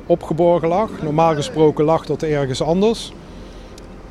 opgeborgen 0.05 0.67
lag. 0.67 0.89
Normaal 1.01 1.35
gesproken 1.35 1.85
lag 1.85 2.05
dat 2.05 2.23
ergens 2.23 2.61
anders. 2.61 3.13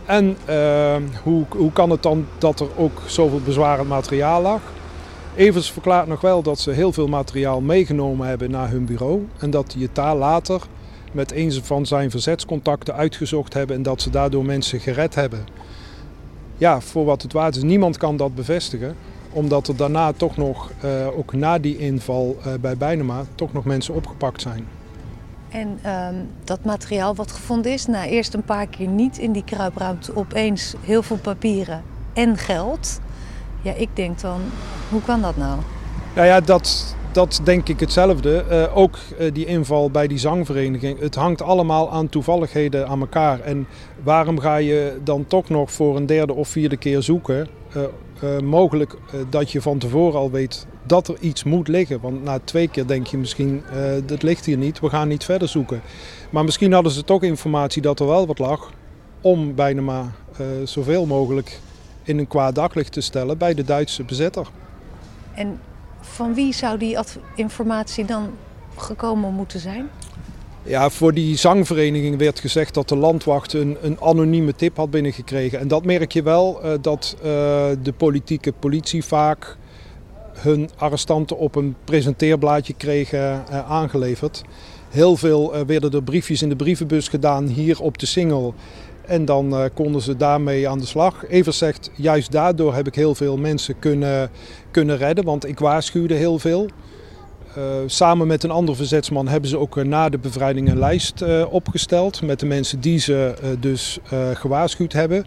En 0.04 0.36
uh, 0.48 0.96
hoe, 1.22 1.44
hoe 1.48 1.72
kan 1.72 1.90
het 1.90 2.02
dan 2.02 2.26
dat 2.38 2.60
er 2.60 2.68
ook 2.76 3.02
zoveel 3.06 3.40
bezwarend 3.44 3.88
materiaal 3.88 4.42
lag? 4.42 4.60
Evers 5.36 5.70
verklaart 5.70 6.06
nog 6.06 6.20
wel 6.20 6.42
dat 6.42 6.58
ze 6.58 6.70
heel 6.70 6.92
veel 6.92 7.08
materiaal 7.08 7.60
meegenomen 7.60 8.26
hebben 8.26 8.50
naar 8.50 8.70
hun 8.70 8.84
bureau. 8.84 9.26
En 9.38 9.50
dat 9.50 9.70
die 9.70 9.82
het 9.82 9.94
daar 9.94 10.16
later 10.16 10.60
met 11.12 11.32
een 11.32 11.52
van 11.52 11.86
zijn 11.86 12.10
verzetscontacten 12.10 12.94
uitgezocht 12.94 13.54
hebben. 13.54 13.76
En 13.76 13.82
dat 13.82 14.02
ze 14.02 14.10
daardoor 14.10 14.44
mensen 14.44 14.80
gered 14.80 15.14
hebben. 15.14 15.46
Ja, 16.56 16.80
voor 16.80 17.04
wat 17.04 17.22
het 17.22 17.32
waard 17.32 17.56
is, 17.56 17.62
niemand 17.62 17.96
kan 17.96 18.16
dat 18.16 18.34
bevestigen 18.34 18.96
omdat 19.32 19.68
er 19.68 19.76
daarna 19.76 20.12
toch 20.12 20.36
nog, 20.36 20.70
uh, 20.84 21.18
ook 21.18 21.32
na 21.32 21.58
die 21.58 21.78
inval 21.78 22.36
uh, 22.38 22.52
bij 22.60 22.76
Bijnema, 22.76 23.24
toch 23.34 23.52
nog 23.52 23.64
mensen 23.64 23.94
opgepakt 23.94 24.40
zijn. 24.40 24.66
En 25.48 25.78
um, 25.86 26.28
dat 26.44 26.64
materiaal 26.64 27.14
wat 27.14 27.32
gevonden 27.32 27.72
is, 27.72 27.86
na 27.86 28.06
eerst 28.06 28.34
een 28.34 28.42
paar 28.42 28.66
keer 28.66 28.88
niet 28.88 29.18
in 29.18 29.32
die 29.32 29.44
kruipruimte, 29.44 30.16
opeens 30.16 30.74
heel 30.80 31.02
veel 31.02 31.16
papieren 31.16 31.82
en 32.12 32.36
geld. 32.36 33.00
Ja, 33.62 33.72
ik 33.72 33.88
denk 33.92 34.20
dan, 34.20 34.40
hoe 34.88 35.02
kan 35.02 35.20
dat 35.20 35.36
nou? 35.36 35.58
Nou 36.14 36.26
ja, 36.26 36.40
dat, 36.40 36.96
dat 37.12 37.40
denk 37.44 37.68
ik 37.68 37.80
hetzelfde. 37.80 38.44
Uh, 38.50 38.76
ook 38.76 38.98
uh, 39.20 39.32
die 39.32 39.46
inval 39.46 39.90
bij 39.90 40.06
die 40.06 40.18
zangvereniging. 40.18 41.00
Het 41.00 41.14
hangt 41.14 41.42
allemaal 41.42 41.92
aan 41.92 42.08
toevalligheden 42.08 42.88
aan 42.88 43.00
elkaar. 43.00 43.40
En 43.40 43.66
waarom 44.02 44.38
ga 44.38 44.56
je 44.56 44.98
dan 45.04 45.26
toch 45.26 45.48
nog 45.48 45.72
voor 45.72 45.96
een 45.96 46.06
derde 46.06 46.32
of 46.32 46.48
vierde 46.48 46.76
keer 46.76 47.02
zoeken? 47.02 47.48
Uh, 47.76 47.82
uh, 48.24 48.38
mogelijk 48.38 48.92
uh, 48.92 49.20
dat 49.30 49.50
je 49.50 49.62
van 49.62 49.78
tevoren 49.78 50.18
al 50.18 50.30
weet 50.30 50.66
dat 50.86 51.08
er 51.08 51.16
iets 51.20 51.44
moet 51.44 51.68
liggen. 51.68 52.00
Want 52.00 52.22
na 52.22 52.38
twee 52.44 52.68
keer 52.68 52.86
denk 52.86 53.06
je 53.06 53.18
misschien, 53.18 53.62
uh, 53.72 53.82
dat 54.06 54.22
ligt 54.22 54.44
hier 54.44 54.56
niet, 54.56 54.80
we 54.80 54.88
gaan 54.88 55.08
niet 55.08 55.24
verder 55.24 55.48
zoeken. 55.48 55.80
Maar 56.30 56.44
misschien 56.44 56.72
hadden 56.72 56.92
ze 56.92 57.04
toch 57.04 57.22
informatie 57.22 57.82
dat 57.82 58.00
er 58.00 58.06
wel 58.06 58.26
wat 58.26 58.38
lag 58.38 58.72
om 59.20 59.54
bijna 59.54 59.82
maar 59.82 60.12
zoveel 60.64 61.06
mogelijk 61.06 61.60
in 62.02 62.18
een 62.18 62.26
kwaad 62.26 62.54
daglicht 62.54 62.92
te 62.92 63.00
stellen 63.00 63.38
bij 63.38 63.54
de 63.54 63.64
Duitse 63.64 64.04
bezetter. 64.04 64.46
En 65.34 65.60
van 66.00 66.34
wie 66.34 66.52
zou 66.54 66.78
die 66.78 66.98
informatie 67.34 68.04
dan 68.04 68.30
gekomen 68.76 69.34
moeten 69.34 69.60
zijn? 69.60 69.88
Ja, 70.62 70.90
voor 70.90 71.14
die 71.14 71.36
zangvereniging 71.36 72.18
werd 72.18 72.40
gezegd 72.40 72.74
dat 72.74 72.88
de 72.88 72.96
landwacht 72.96 73.52
een, 73.52 73.76
een 73.80 74.00
anonieme 74.00 74.54
tip 74.54 74.76
had 74.76 74.90
binnengekregen. 74.90 75.58
En 75.58 75.68
dat 75.68 75.84
merk 75.84 76.12
je 76.12 76.22
wel, 76.22 76.60
uh, 76.64 76.72
dat 76.80 77.16
uh, 77.16 77.22
de 77.82 77.92
politieke 77.96 78.52
politie 78.52 79.04
vaak 79.04 79.56
hun 80.32 80.70
arrestanten 80.76 81.38
op 81.38 81.54
een 81.54 81.74
presenteerblaadje 81.84 82.74
kregen 82.74 83.44
uh, 83.50 83.70
aangeleverd. 83.70 84.42
Heel 84.88 85.16
veel 85.16 85.66
werden 85.66 85.92
er 85.92 86.02
briefjes 86.02 86.42
in 86.42 86.48
de 86.48 86.56
brievenbus 86.56 87.08
gedaan 87.08 87.46
hier 87.46 87.80
op 87.80 87.98
de 87.98 88.06
Singel. 88.06 88.54
En 89.06 89.24
dan 89.24 89.70
konden 89.74 90.00
ze 90.00 90.16
daarmee 90.16 90.68
aan 90.68 90.78
de 90.78 90.86
slag. 90.86 91.26
Evers 91.28 91.58
zegt, 91.58 91.90
juist 91.94 92.32
daardoor 92.32 92.74
heb 92.74 92.86
ik 92.86 92.94
heel 92.94 93.14
veel 93.14 93.36
mensen 93.36 93.78
kunnen, 93.78 94.30
kunnen 94.70 94.96
redden, 94.96 95.24
want 95.24 95.46
ik 95.46 95.58
waarschuwde 95.58 96.14
heel 96.14 96.38
veel. 96.38 96.68
Uh, 97.58 97.64
samen 97.86 98.26
met 98.26 98.42
een 98.42 98.50
andere 98.50 98.76
verzetsman 98.76 99.28
hebben 99.28 99.50
ze 99.50 99.58
ook 99.58 99.76
uh, 99.76 99.84
na 99.84 100.08
de 100.08 100.18
bevrijding 100.18 100.68
een 100.68 100.78
lijst 100.78 101.22
uh, 101.22 101.52
opgesteld 101.52 102.22
met 102.22 102.40
de 102.40 102.46
mensen 102.46 102.80
die 102.80 102.98
ze 102.98 103.34
dus 103.60 103.98
gewaarschuwd 104.34 104.92
hebben. 104.92 105.24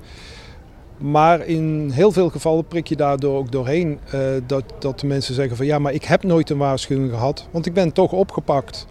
Maar 0.97 1.45
in 1.45 1.89
heel 1.93 2.11
veel 2.11 2.29
gevallen 2.29 2.67
prik 2.67 2.87
je 2.87 2.95
daardoor 2.95 3.37
ook 3.37 3.51
doorheen 3.51 3.99
dat, 4.47 4.63
dat 4.79 4.99
de 4.99 5.07
mensen 5.07 5.33
zeggen 5.35 5.57
van 5.57 5.65
ja, 5.65 5.79
maar 5.79 5.93
ik 5.93 6.03
heb 6.03 6.23
nooit 6.23 6.49
een 6.49 6.57
waarschuwing 6.57 7.09
gehad, 7.09 7.47
want 7.51 7.65
ik 7.65 7.73
ben 7.73 7.91
toch 7.91 8.11
opgepakt. 8.11 8.87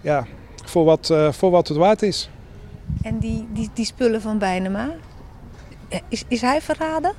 Ja, 0.00 0.26
voor 0.64 0.84
wat, 0.84 1.14
voor 1.30 1.50
wat 1.50 1.68
het 1.68 1.76
waard 1.76 2.02
is. 2.02 2.30
En 3.02 3.18
die, 3.18 3.46
die, 3.52 3.70
die 3.74 3.84
spullen 3.84 4.20
van 4.20 4.38
Bijnema, 4.38 4.90
is, 6.08 6.24
is 6.28 6.40
hij 6.40 6.60
verraden? 6.60 7.12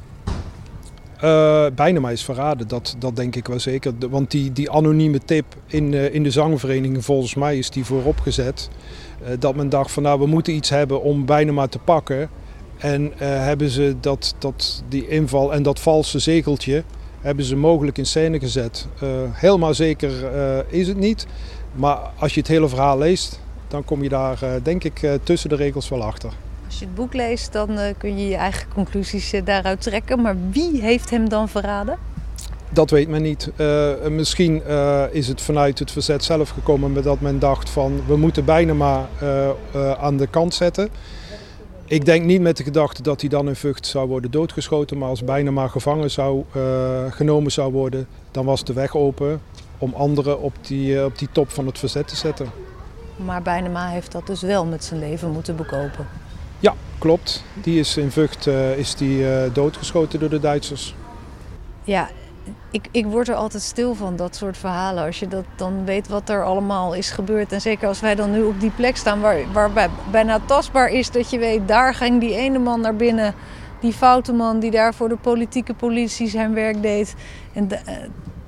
Uh, 1.23 1.65
bijna 1.75 1.99
maar 1.99 2.11
is 2.11 2.23
verraden, 2.23 2.67
dat, 2.67 2.95
dat 2.99 3.15
denk 3.15 3.35
ik 3.35 3.47
wel 3.47 3.59
zeker. 3.59 3.93
Want 4.09 4.31
die, 4.31 4.51
die 4.51 4.71
anonieme 4.71 5.19
tip 5.25 5.45
in, 5.65 5.93
uh, 5.93 6.13
in 6.13 6.23
de 6.23 6.31
zangvereniging, 6.31 7.05
volgens 7.05 7.35
mij 7.35 7.57
is 7.57 7.69
die 7.69 7.85
vooropgezet. 7.85 8.69
Uh, 9.21 9.27
dat 9.39 9.55
men 9.55 9.69
dacht 9.69 9.91
van 9.91 10.03
nou 10.03 10.19
we 10.19 10.25
moeten 10.25 10.53
iets 10.53 10.69
hebben 10.69 11.01
om 11.01 11.25
bijna 11.25 11.51
maar 11.51 11.69
te 11.69 11.79
pakken. 11.79 12.29
En 12.77 13.11
hebben 13.17 13.69
ze 13.69 13.95
dat, 14.01 14.35
dat, 14.37 14.83
die 14.89 15.07
inval 15.07 15.53
en 15.53 15.63
dat 15.63 15.79
valse 15.79 16.19
zegeltje 16.19 16.83
hebben 17.21 17.45
ze 17.45 17.55
mogelijk 17.55 17.97
in 17.97 18.05
scène 18.05 18.39
gezet. 18.39 18.87
helemaal 19.31 19.73
zeker 19.73 20.11
is 20.67 20.87
het 20.87 20.97
niet. 20.97 21.27
Maar 21.75 21.97
als 22.17 22.33
je 22.33 22.39
het 22.39 22.49
hele 22.49 22.69
verhaal 22.69 22.97
leest, 22.97 23.39
dan 23.67 23.83
kom 23.83 24.03
je 24.03 24.09
daar 24.09 24.39
denk 24.63 24.83
ik 24.83 25.19
tussen 25.23 25.49
de 25.49 25.55
regels 25.55 25.89
wel 25.89 26.03
achter. 26.03 26.33
Als 26.69 26.79
je 26.79 26.85
het 26.85 26.95
boek 26.95 27.13
leest, 27.13 27.53
dan 27.53 27.71
uh, 27.71 27.81
kun 27.97 28.17
je 28.17 28.27
je 28.27 28.35
eigen 28.35 28.67
conclusies 28.73 29.33
uh, 29.33 29.45
daaruit 29.45 29.81
trekken. 29.81 30.21
Maar 30.21 30.35
wie 30.51 30.81
heeft 30.81 31.09
hem 31.09 31.29
dan 31.29 31.49
verraden? 31.49 31.97
Dat 32.69 32.89
weet 32.89 33.07
men 33.07 33.21
niet. 33.21 33.51
Uh, 33.57 33.91
misschien 34.09 34.63
is 35.11 35.27
het 35.27 35.41
vanuit 35.41 35.79
het 35.79 35.91
verzet 35.91 36.23
zelf 36.23 36.49
gekomen 36.49 36.93
met 36.93 37.03
dat 37.03 37.21
men 37.21 37.39
dacht 37.39 37.69
van 37.69 38.01
we 38.07 38.17
moeten 38.17 38.45
bijna 38.45 38.73
maar 38.73 39.07
aan 39.99 40.17
de 40.17 40.27
kant 40.27 40.53
zetten. 40.53 40.89
Ik 41.85 42.05
denk 42.05 42.25
niet 42.25 42.41
met 42.41 42.57
de 42.57 42.63
gedachte 42.63 43.01
dat 43.01 43.21
hij 43.21 43.29
dan 43.29 43.47
in 43.47 43.55
Vught 43.55 43.87
zou 43.87 44.07
worden 44.07 44.31
doodgeschoten. 44.31 44.97
Maar 44.97 45.09
als 45.09 45.23
bijna 45.23 45.51
maar 45.51 45.69
gevangen 45.69 46.11
zou, 46.11 46.43
genomen 47.09 47.51
zou 47.51 47.71
worden, 47.71 48.07
dan 48.31 48.45
was 48.45 48.63
de 48.63 48.73
weg 48.73 48.95
open 48.95 49.41
om 49.77 49.93
anderen 49.93 50.41
op 50.41 50.53
die, 50.61 51.05
op 51.05 51.17
die 51.17 51.29
top 51.31 51.49
van 51.49 51.65
het 51.65 51.79
verzet 51.79 52.07
te 52.07 52.15
zetten. 52.15 52.49
Maar 53.15 53.41
Bijnema 53.41 53.87
heeft 53.87 54.11
dat 54.11 54.27
dus 54.27 54.41
wel 54.41 54.65
met 54.65 54.83
zijn 54.83 54.99
leven 54.99 55.31
moeten 55.31 55.55
bekopen. 55.55 56.07
Ja, 56.59 56.73
klopt. 56.97 57.43
Die 57.53 57.79
is 57.79 57.97
in 57.97 58.11
Vught 58.11 58.45
uh, 58.45 58.77
is 58.77 58.95
die, 58.95 59.19
uh, 59.19 59.53
doodgeschoten 59.53 60.19
door 60.19 60.29
de 60.29 60.39
Duitsers. 60.39 60.95
Ja, 61.83 62.09
ik, 62.71 62.87
ik 62.91 63.05
word 63.05 63.27
er 63.27 63.35
altijd 63.35 63.63
stil 63.63 63.95
van, 63.95 64.15
dat 64.15 64.35
soort 64.35 64.57
verhalen. 64.57 65.05
Als 65.05 65.19
je 65.19 65.27
dat 65.27 65.45
dan 65.55 65.85
weet 65.85 66.07
wat 66.07 66.29
er 66.29 66.43
allemaal 66.43 66.93
is 66.93 67.11
gebeurd. 67.11 67.51
En 67.51 67.61
zeker 67.61 67.87
als 67.87 67.99
wij 67.99 68.15
dan 68.15 68.31
nu 68.31 68.41
op 68.41 68.59
die 68.59 68.71
plek 68.71 68.97
staan 68.97 69.19
waar, 69.19 69.51
waar 69.53 69.89
bijna 70.11 70.39
tastbaar 70.45 70.89
is 70.89 71.11
dat 71.11 71.29
je 71.29 71.37
weet... 71.37 71.67
daar 71.67 71.93
ging 71.93 72.19
die 72.19 72.35
ene 72.35 72.59
man 72.59 72.81
naar 72.81 72.95
binnen, 72.95 73.33
die 73.79 73.93
foute 73.93 74.33
man 74.33 74.59
die 74.59 74.71
daar 74.71 74.93
voor 74.93 75.09
de 75.09 75.17
politieke 75.17 75.73
politie 75.73 76.27
zijn 76.27 76.53
werk 76.53 76.81
deed. 76.81 77.15
En 77.53 77.67
de, 77.67 77.79
uh, 77.87 77.93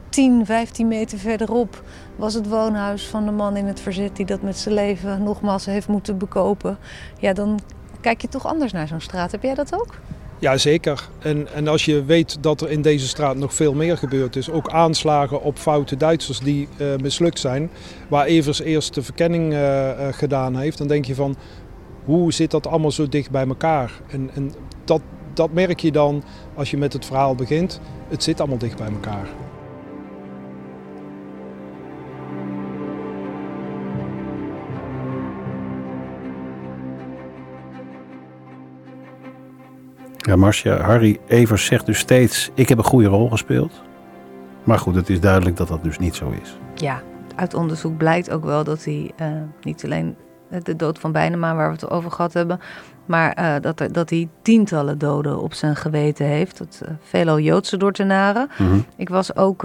10, 0.10 0.45
15 0.45 0.88
meter 0.88 1.17
verderop 1.17 1.84
was 2.15 2.34
het 2.34 2.47
woonhuis 2.47 3.08
van 3.08 3.26
de 3.26 3.32
man 3.32 3.56
in 3.56 3.65
het 3.65 3.80
verzet... 3.80 4.15
die 4.15 4.26
dat 4.26 4.41
met 4.41 4.58
zijn 4.58 4.76
leven 4.76 5.24
nogmaals 5.24 5.65
heeft 5.65 5.88
moeten 5.88 6.17
bekopen. 6.17 6.78
Ja, 7.19 7.34
dan 7.34 7.60
kijk 8.02 8.22
je 8.22 8.28
toch 8.28 8.46
anders 8.46 8.72
naar 8.72 8.88
zo'n 8.88 9.02
straat. 9.02 9.32
Heb 9.32 9.44
jij 9.44 9.56
dat 9.56 9.74
ook? 9.74 9.96
Ja, 10.40 10.58
zeker. 10.58 11.08
En, 11.20 11.54
en 11.54 11.68
als 11.68 11.86
je 11.86 12.06
weet 12.06 12.44
dat 12.44 12.62
er 12.62 12.70
in 12.70 12.82
deze 12.82 13.08
straat 13.08 13.36
nog 13.36 13.54
veel 13.54 13.74
meer 13.74 13.98
gebeurd 13.98 14.36
is, 14.36 14.50
ook 14.50 14.70
aanslagen 14.70 15.42
op 15.42 15.58
foute 15.58 15.98
Duitsers 15.98 16.40
die 16.40 16.68
uh, 16.78 16.96
mislukt 16.96 17.40
zijn, 17.40 17.70
waar 18.08 18.26
Evers 18.26 18.60
eerst 18.60 18.94
de 18.94 19.02
verkenning 19.02 19.54
uh, 19.54 19.60
uh, 19.60 20.08
gedaan 20.12 20.56
heeft, 20.56 20.78
dan 20.78 20.88
denk 20.88 21.06
je 21.06 21.16
van 21.16 21.36
hoe 22.06 22.34
zit 22.34 22.52
dat 22.52 22.68
allemaal 22.68 22.92
zo 22.92 23.08
dicht 23.10 23.32
bij 23.32 23.48
elkaar? 23.48 23.92
En, 24.08 24.30
en 24.34 24.54
dat, 24.84 25.02
dat 25.34 25.54
merk 25.54 25.80
je 25.80 25.92
dan 25.92 26.24
als 26.56 26.72
je 26.72 26.78
met 26.78 26.94
het 26.94 27.06
verhaal 27.06 27.36
begint. 27.36 27.80
Het 28.08 28.24
zit 28.24 28.40
allemaal 28.40 28.58
dicht 28.58 28.78
bij 28.78 28.90
elkaar. 28.92 29.28
Ja, 40.22 40.36
Marcia, 40.36 40.78
Harry 40.78 41.20
Evers 41.28 41.66
zegt 41.66 41.86
dus 41.86 42.00
steeds: 42.00 42.52
Ik 42.54 42.70
heb 42.70 42.78
een 42.78 42.84
goede 42.84 43.08
rol 43.08 43.30
gespeeld. 43.30 43.82
Maar 44.64 44.80
goed, 44.80 44.96
het 44.96 45.10
is 45.10 45.20
duidelijk 45.20 45.58
dat 45.58 45.68
dat 45.68 45.84
dus 45.84 46.00
niet 46.00 46.16
zo 46.16 46.34
is. 46.42 46.58
Ja, 46.76 47.02
uit 47.36 47.54
onderzoek 47.54 47.98
blijkt 47.98 48.32
ook 48.32 48.46
wel 48.46 48.64
dat 48.64 48.84
hij 48.84 49.12
uh, 49.22 49.28
niet 49.62 49.84
alleen 49.86 50.16
de 50.64 50.76
dood 50.76 51.00
van 51.00 51.12
Bijnema, 51.12 51.56
waar 51.56 51.68
we 51.68 51.74
het 51.74 51.90
over 51.90 52.12
gehad 52.12 52.34
hebben, 52.34 52.60
maar 53.06 53.40
uh, 53.40 53.56
dat, 53.62 53.80
er, 53.80 53.92
dat 53.92 54.10
hij 54.10 54.30
tientallen 54.42 54.98
doden 54.98 55.42
op 55.42 55.54
zijn 55.54 55.76
geweten 55.76 56.26
heeft. 56.26 56.58
Dat, 56.58 56.82
uh, 56.84 56.90
veelal 57.02 57.40
Joodse 57.40 57.78
Dordtenaren. 57.78 58.50
Mm 58.58 58.68
-hmm. 58.68 58.86
Ik 58.96 59.10
was 59.10 59.36
ook 59.36 59.64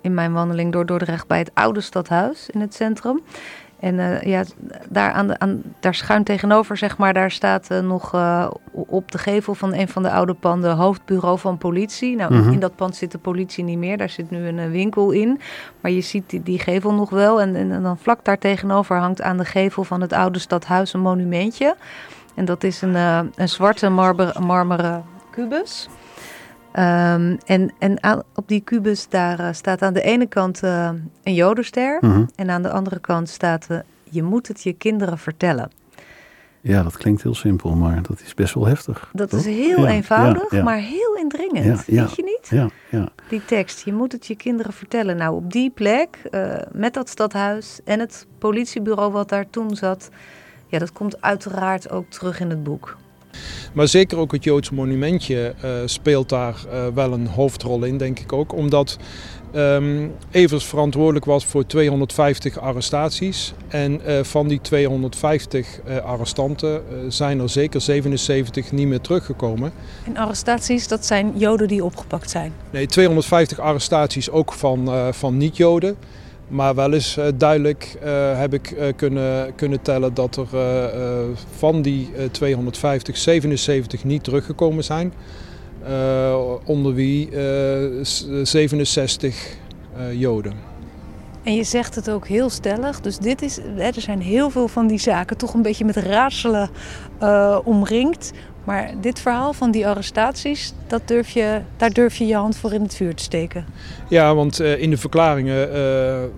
in 0.00 0.14
mijn 0.14 0.32
wandeling 0.32 0.72
door 0.72 0.86
Dordrecht 0.86 1.26
bij 1.26 1.38
het 1.38 1.50
oude 1.54 1.80
stadhuis 1.80 2.48
in 2.50 2.60
het 2.60 2.74
centrum. 2.74 3.20
En 3.80 3.94
uh, 3.94 4.22
ja, 4.22 4.44
daar, 4.88 5.12
aan 5.12 5.26
de, 5.26 5.38
aan, 5.38 5.62
daar 5.80 5.94
schuin 5.94 6.24
tegenover, 6.24 6.76
zeg 6.76 6.98
maar, 6.98 7.12
daar 7.14 7.30
staat 7.30 7.68
uh, 7.72 7.78
nog 7.80 8.14
uh, 8.14 8.50
op 8.72 9.12
de 9.12 9.18
gevel 9.18 9.54
van 9.54 9.74
een 9.74 9.88
van 9.88 10.02
de 10.02 10.10
oude 10.10 10.34
panden 10.34 10.76
hoofdbureau 10.76 11.38
van 11.38 11.58
politie. 11.58 12.16
Nou, 12.16 12.34
mm 12.34 12.42
-hmm. 12.42 12.52
in 12.52 12.60
dat 12.60 12.76
pand 12.76 12.96
zit 12.96 13.12
de 13.12 13.18
politie 13.18 13.64
niet 13.64 13.78
meer, 13.78 13.96
daar 13.96 14.10
zit 14.10 14.30
nu 14.30 14.46
een 14.46 14.70
winkel 14.70 15.10
in. 15.10 15.40
Maar 15.80 15.90
je 15.90 16.00
ziet 16.00 16.30
die, 16.30 16.42
die 16.42 16.58
gevel 16.58 16.94
nog 16.94 17.10
wel. 17.10 17.40
En, 17.40 17.56
en, 17.56 17.72
en, 17.72 17.82
dan 17.82 17.98
vlak 17.98 18.24
daar 18.24 18.38
tegenover 18.38 18.96
hangt 18.96 19.22
aan 19.22 19.36
de 19.36 19.44
gevel 19.44 19.84
van 19.84 20.00
het 20.00 20.12
oude 20.12 20.38
stadhuis 20.38 20.92
een 20.92 21.00
monumentje. 21.00 21.76
En 22.34 22.44
dat 22.44 22.64
is 22.64 22.82
een, 22.82 22.94
een 23.34 23.48
zwarte 23.48 23.88
marmer, 23.88 24.36
marmeren 24.42 25.04
kubus. 25.30 25.88
Um, 26.72 27.38
en 27.46 27.72
en 27.78 28.02
aan, 28.02 28.22
op 28.34 28.48
die 28.48 28.60
kubus 28.60 29.08
daar 29.08 29.40
uh, 29.40 29.48
staat 29.52 29.82
aan 29.82 29.92
de 29.92 30.02
ene 30.02 30.26
kant 30.26 30.62
uh, 30.64 30.90
een 31.22 31.34
jodenster. 31.34 31.98
-hmm. 32.00 32.28
En 32.34 32.50
aan 32.50 32.62
de 32.62 32.70
andere 32.70 33.00
kant 33.00 33.28
staat 33.28 33.66
uh, 33.70 33.78
je 34.02 34.22
moet 34.22 34.48
het 34.48 34.62
je 34.62 34.72
kinderen 34.72 35.18
vertellen. 35.18 35.70
Ja, 36.60 36.82
dat 36.82 36.96
klinkt 36.96 37.22
heel 37.22 37.34
simpel, 37.34 37.74
maar 37.74 38.02
dat 38.02 38.20
is 38.20 38.34
best 38.34 38.54
wel 38.54 38.66
heftig. 38.66 39.10
Dat 39.12 39.30
toch? 39.30 39.40
is 39.40 39.46
heel 39.46 39.80
ja, 39.80 39.88
eenvoudig, 39.88 40.50
ja, 40.50 40.56
ja. 40.56 40.64
maar 40.64 40.78
heel 40.78 41.16
indringend. 41.16 41.84
Weet 41.84 42.14
je 42.16 42.22
niet? 42.22 42.48
Ja, 42.50 42.68
ja. 42.90 43.08
Die 43.28 43.44
tekst, 43.44 43.84
je 43.84 43.92
moet 43.92 44.12
het 44.12 44.26
je 44.26 44.36
kinderen 44.36 44.72
vertellen. 44.72 45.16
Nou, 45.16 45.34
op 45.34 45.52
die 45.52 45.70
plek, 45.70 46.18
met 46.72 46.94
dat 46.94 47.08
stadhuis 47.08 47.80
en 47.84 48.00
het 48.00 48.26
politiebureau 48.38 49.12
wat 49.12 49.28
daar 49.28 49.50
toen 49.50 49.76
zat... 49.76 50.10
ja, 50.66 50.78
dat 50.78 50.92
komt 50.92 51.22
uiteraard 51.22 51.90
ook 51.90 52.10
terug 52.10 52.40
in 52.40 52.50
het 52.50 52.62
boek. 52.62 52.96
Maar 53.72 53.88
zeker 53.88 54.18
ook 54.18 54.32
het 54.32 54.44
Joods 54.44 54.70
monumentje 54.70 55.54
uh, 55.64 55.70
speelt 55.84 56.28
daar 56.28 56.54
uh, 56.72 56.86
wel 56.94 57.12
een 57.12 57.26
hoofdrol 57.26 57.84
in, 57.84 57.98
denk 57.98 58.18
ik 58.18 58.32
ook. 58.32 58.54
Omdat 58.54 58.96
um, 59.54 60.14
Evers 60.30 60.64
verantwoordelijk 60.64 61.24
was 61.24 61.44
voor 61.46 61.66
250 61.66 62.58
arrestaties. 62.58 63.52
En 63.68 64.00
uh, 64.06 64.22
van 64.22 64.48
die 64.48 64.60
250 64.60 65.80
arrestanten 66.04 66.82
zijn 67.08 67.40
er 67.40 67.48
zeker 67.48 67.80
77 67.80 68.72
niet 68.72 68.86
meer 68.86 69.00
teruggekomen. 69.00 69.72
En 70.06 70.16
arrestaties, 70.16 70.88
dat 70.88 71.06
zijn 71.06 71.32
Joden 71.36 71.68
die 71.68 71.84
opgepakt 71.84 72.30
zijn? 72.30 72.52
Nee, 72.70 72.86
250 72.86 73.58
arrestaties 73.58 74.30
ook 74.30 74.52
van, 74.52 75.14
van 75.14 75.36
niet-Joden. 75.36 75.96
Maar 76.50 76.74
wel 76.74 76.92
eens 76.92 77.18
uh, 77.18 77.24
duidelijk 77.34 77.96
uh, 78.04 78.38
heb 78.38 78.54
ik 78.54 78.70
uh, 78.70 78.84
kunnen, 78.96 79.54
kunnen 79.54 79.82
tellen 79.82 80.14
dat 80.14 80.36
er 80.36 80.46
van 81.56 81.82
die 81.82 82.10
250, 82.30 83.16
77 83.16 84.04
niet 84.04 84.24
teruggekomen 84.24 84.84
zijn. 84.84 85.12
onder 86.64 86.94
wie 86.94 87.28
67 88.42 89.56
Joden. 90.12 90.52
En 91.42 91.54
je 91.54 91.64
zegt 91.64 91.94
het 91.94 92.10
ook 92.10 92.26
heel 92.26 92.50
stellig. 92.50 93.00
Dus 93.00 93.18
dit 93.18 93.42
is, 93.42 93.58
er 93.78 94.00
zijn 94.00 94.20
heel 94.20 94.50
veel 94.50 94.68
van 94.68 94.86
die 94.86 94.98
zaken 94.98 95.36
toch 95.36 95.54
een 95.54 95.62
beetje 95.62 95.84
met 95.84 95.96
raadselen 95.96 96.70
omringd. 97.64 98.32
Maar 98.70 98.94
dit 99.00 99.20
verhaal 99.20 99.52
van 99.52 99.70
die 99.70 99.86
arrestaties, 99.86 100.72
dat 100.86 101.08
durf 101.08 101.30
je, 101.30 101.60
daar 101.76 101.92
durf 101.92 102.16
je 102.16 102.26
je 102.26 102.34
hand 102.34 102.56
voor 102.56 102.72
in 102.72 102.82
het 102.82 102.94
vuur 102.94 103.14
te 103.14 103.22
steken. 103.22 103.64
Ja, 104.08 104.34
want 104.34 104.60
uh, 104.60 104.82
in 104.82 104.90
de 104.90 104.96
verklaringen 104.96 105.68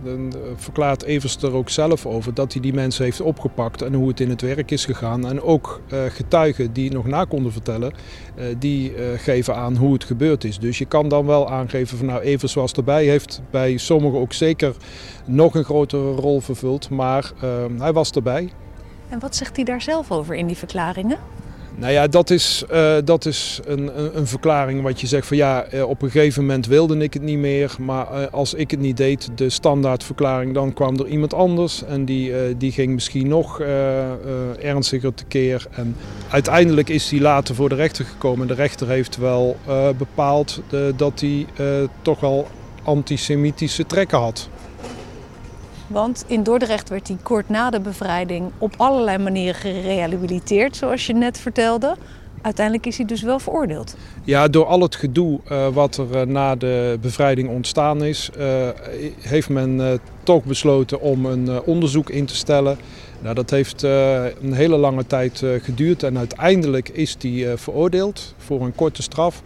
uh, 0.04 0.20
verklaart 0.56 1.02
Evers 1.02 1.36
er 1.36 1.52
ook 1.52 1.68
zelf 1.68 2.06
over 2.06 2.34
dat 2.34 2.52
hij 2.52 2.62
die 2.62 2.72
mensen 2.72 3.04
heeft 3.04 3.20
opgepakt 3.20 3.82
en 3.82 3.94
hoe 3.94 4.08
het 4.08 4.20
in 4.20 4.30
het 4.30 4.40
werk 4.40 4.70
is 4.70 4.84
gegaan. 4.84 5.26
En 5.26 5.42
ook 5.42 5.80
uh, 5.92 6.00
getuigen 6.08 6.72
die 6.72 6.92
nog 6.92 7.06
na 7.06 7.24
konden 7.24 7.52
vertellen, 7.52 7.92
die 8.58 8.92
geven 9.16 9.56
aan 9.56 9.76
hoe 9.76 9.92
het 9.92 10.04
gebeurd 10.04 10.44
is. 10.44 10.58
Dus 10.58 10.78
je 10.78 10.86
kan 10.86 11.08
dan 11.08 11.26
wel 11.26 11.50
aangeven 11.50 11.98
van 11.98 12.06
nou 12.06 12.20
Evers 12.20 12.54
was 12.54 12.72
erbij, 12.72 13.04
heeft 13.04 13.42
bij 13.50 13.76
sommigen 13.76 14.18
ook 14.18 14.32
zeker 14.32 14.74
nog 15.24 15.54
een 15.54 15.64
grotere 15.64 16.12
rol 16.12 16.40
vervuld, 16.40 16.90
maar 16.90 17.32
hij 17.78 17.92
was 17.92 18.10
erbij. 18.10 18.52
En 19.08 19.18
wat 19.18 19.36
zegt 19.36 19.56
hij 19.56 19.64
daar 19.64 19.82
zelf 19.82 20.10
over 20.10 20.34
in 20.34 20.46
die 20.46 20.56
verklaringen? 20.56 21.18
Nou 21.76 21.92
ja, 21.92 22.06
dat 22.06 22.30
is, 22.30 22.64
uh, 22.72 22.94
dat 23.04 23.24
is 23.24 23.60
een, 23.64 23.98
een, 23.98 24.16
een, 24.16 24.26
verklaring 24.26 24.82
wat 24.82 25.00
je 25.00 25.06
zegt 25.06 25.26
van 25.26 25.36
ja, 25.36 25.66
op 25.86 26.02
een 26.02 26.10
gegeven 26.10 26.42
moment 26.42 26.66
wilde 26.66 26.96
ik 26.96 27.14
het 27.14 27.22
niet 27.22 27.38
meer. 27.38 27.74
Maar 27.78 28.06
uh, 28.12 28.26
als 28.30 28.54
ik 28.54 28.70
het 28.70 28.80
niet 28.80 28.96
deed, 28.96 29.28
de 29.34 29.50
standaardverklaring, 29.50 30.54
dan 30.54 30.72
kwam 30.72 30.98
er 30.98 31.06
iemand 31.06 31.34
anders. 31.34 31.84
En 31.84 32.04
die, 32.04 32.56
die 32.56 32.72
ging 32.72 32.92
misschien 32.92 33.28
nog 33.28 33.60
ernstiger 34.60 35.14
tekeer. 35.14 35.66
En 35.70 35.96
uiteindelijk 36.30 36.88
is 36.88 37.10
hij 37.10 37.20
later 37.20 37.54
voor 37.54 37.68
de 37.68 37.74
rechter 37.74 38.04
gekomen. 38.04 38.46
De 38.46 38.54
rechter 38.54 38.88
heeft 38.88 39.16
wel 39.16 39.56
bepaald 39.98 40.62
dat 40.96 41.20
hij 41.20 41.46
toch 42.02 42.20
wel 42.20 42.46
antisemitische 42.82 43.86
trekken 43.86 44.18
had. 44.18 44.48
Want 45.92 46.24
in 46.26 46.42
Dordrecht 46.42 46.88
werd 46.88 47.08
hij 47.08 47.16
kort 47.22 47.48
na 47.48 47.70
de 47.70 47.80
bevrijding 47.80 48.50
op 48.58 48.74
allerlei 48.76 49.18
manieren 49.18 49.54
gerehabiliteerd, 49.54 50.76
zoals 50.76 51.06
je 51.06 51.14
net 51.14 51.38
vertelde. 51.38 51.96
Uiteindelijk 52.42 52.86
is 52.86 52.96
hij 52.96 53.06
dus 53.06 53.22
wel 53.22 53.38
veroordeeld. 53.38 53.96
Ja, 54.24 54.48
door 54.48 54.64
al 54.64 54.80
het 54.80 54.96
gedoe 54.96 55.40
uh, 55.50 55.68
wat 55.68 55.96
er 55.96 56.06
uh, 56.14 56.22
na 56.22 56.56
de 56.56 56.98
bevrijding 57.00 57.48
ontstaan 57.48 58.04
is, 58.04 58.30
uh, 58.38 58.68
heeft 59.20 59.48
men 59.48 60.00
toch 60.22 60.44
besloten 60.44 61.00
om 61.00 61.26
een 61.26 61.62
onderzoek 61.62 62.10
in 62.10 62.24
te 62.24 62.36
stellen. 62.36 62.78
Nou, 63.20 63.34
dat 63.34 63.50
heeft 63.50 63.82
een 63.82 64.52
hele 64.52 64.76
lange 64.76 65.06
tijd 65.06 65.44
geduurd 65.62 66.02
en 66.02 66.18
uiteindelijk 66.18 66.88
is 66.88 67.16
hij 67.20 67.58
veroordeeld 67.58 68.34
voor 68.36 68.60
een 68.60 68.74
korte 68.74 69.02
straf. 69.02 69.42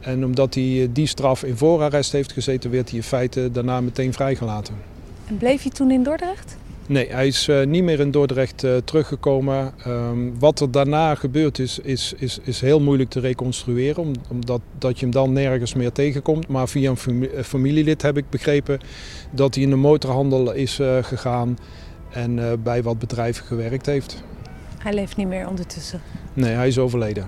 En 0.00 0.24
omdat 0.24 0.54
hij 0.54 0.88
die 0.92 1.06
straf 1.06 1.44
in 1.44 1.56
voorarrest 1.56 2.12
heeft 2.12 2.32
gezeten, 2.32 2.70
werd 2.70 2.88
hij 2.88 2.98
in 2.98 3.04
feite 3.04 3.50
daarna 3.50 3.80
meteen 3.80 4.12
vrijgelaten. 4.12 4.91
Bleef 5.38 5.62
je 5.62 5.70
toen 5.70 5.90
in 5.90 6.02
Dordrecht? 6.02 6.56
Nee, 6.86 7.08
hij 7.10 7.26
is 7.26 7.48
uh, 7.48 7.66
niet 7.66 7.82
meer 7.82 8.00
in 8.00 8.10
Dordrecht 8.10 8.64
uh, 8.64 8.76
teruggekomen. 8.76 9.72
Um, 9.86 10.38
wat 10.38 10.60
er 10.60 10.70
daarna 10.70 11.14
gebeurd 11.14 11.58
is, 11.58 11.78
is, 11.78 12.14
is, 12.16 12.38
is 12.42 12.60
heel 12.60 12.80
moeilijk 12.80 13.10
te 13.10 13.20
reconstrueren, 13.20 14.14
omdat 14.28 14.60
dat 14.78 14.98
je 14.98 15.04
hem 15.04 15.14
dan 15.14 15.32
nergens 15.32 15.74
meer 15.74 15.92
tegenkomt. 15.92 16.48
Maar 16.48 16.68
via 16.68 16.90
een 16.90 16.96
fami 16.96 17.28
familielid 17.42 18.02
heb 18.02 18.16
ik 18.16 18.30
begrepen 18.30 18.80
dat 19.30 19.54
hij 19.54 19.64
in 19.64 19.70
de 19.70 19.76
motorhandel 19.76 20.52
is 20.52 20.78
uh, 20.80 20.96
gegaan 21.02 21.58
en 22.10 22.62
bij 22.62 22.82
wat 22.82 22.98
bedrijven 22.98 23.44
gewerkt 23.44 23.86
heeft. 23.86 24.22
Hij 24.78 24.92
leeft 24.92 25.16
niet 25.16 25.28
meer 25.28 25.48
ondertussen? 25.48 26.00
Nee, 26.32 26.54
hij 26.54 26.68
is 26.68 26.78
overleden. 26.78 27.26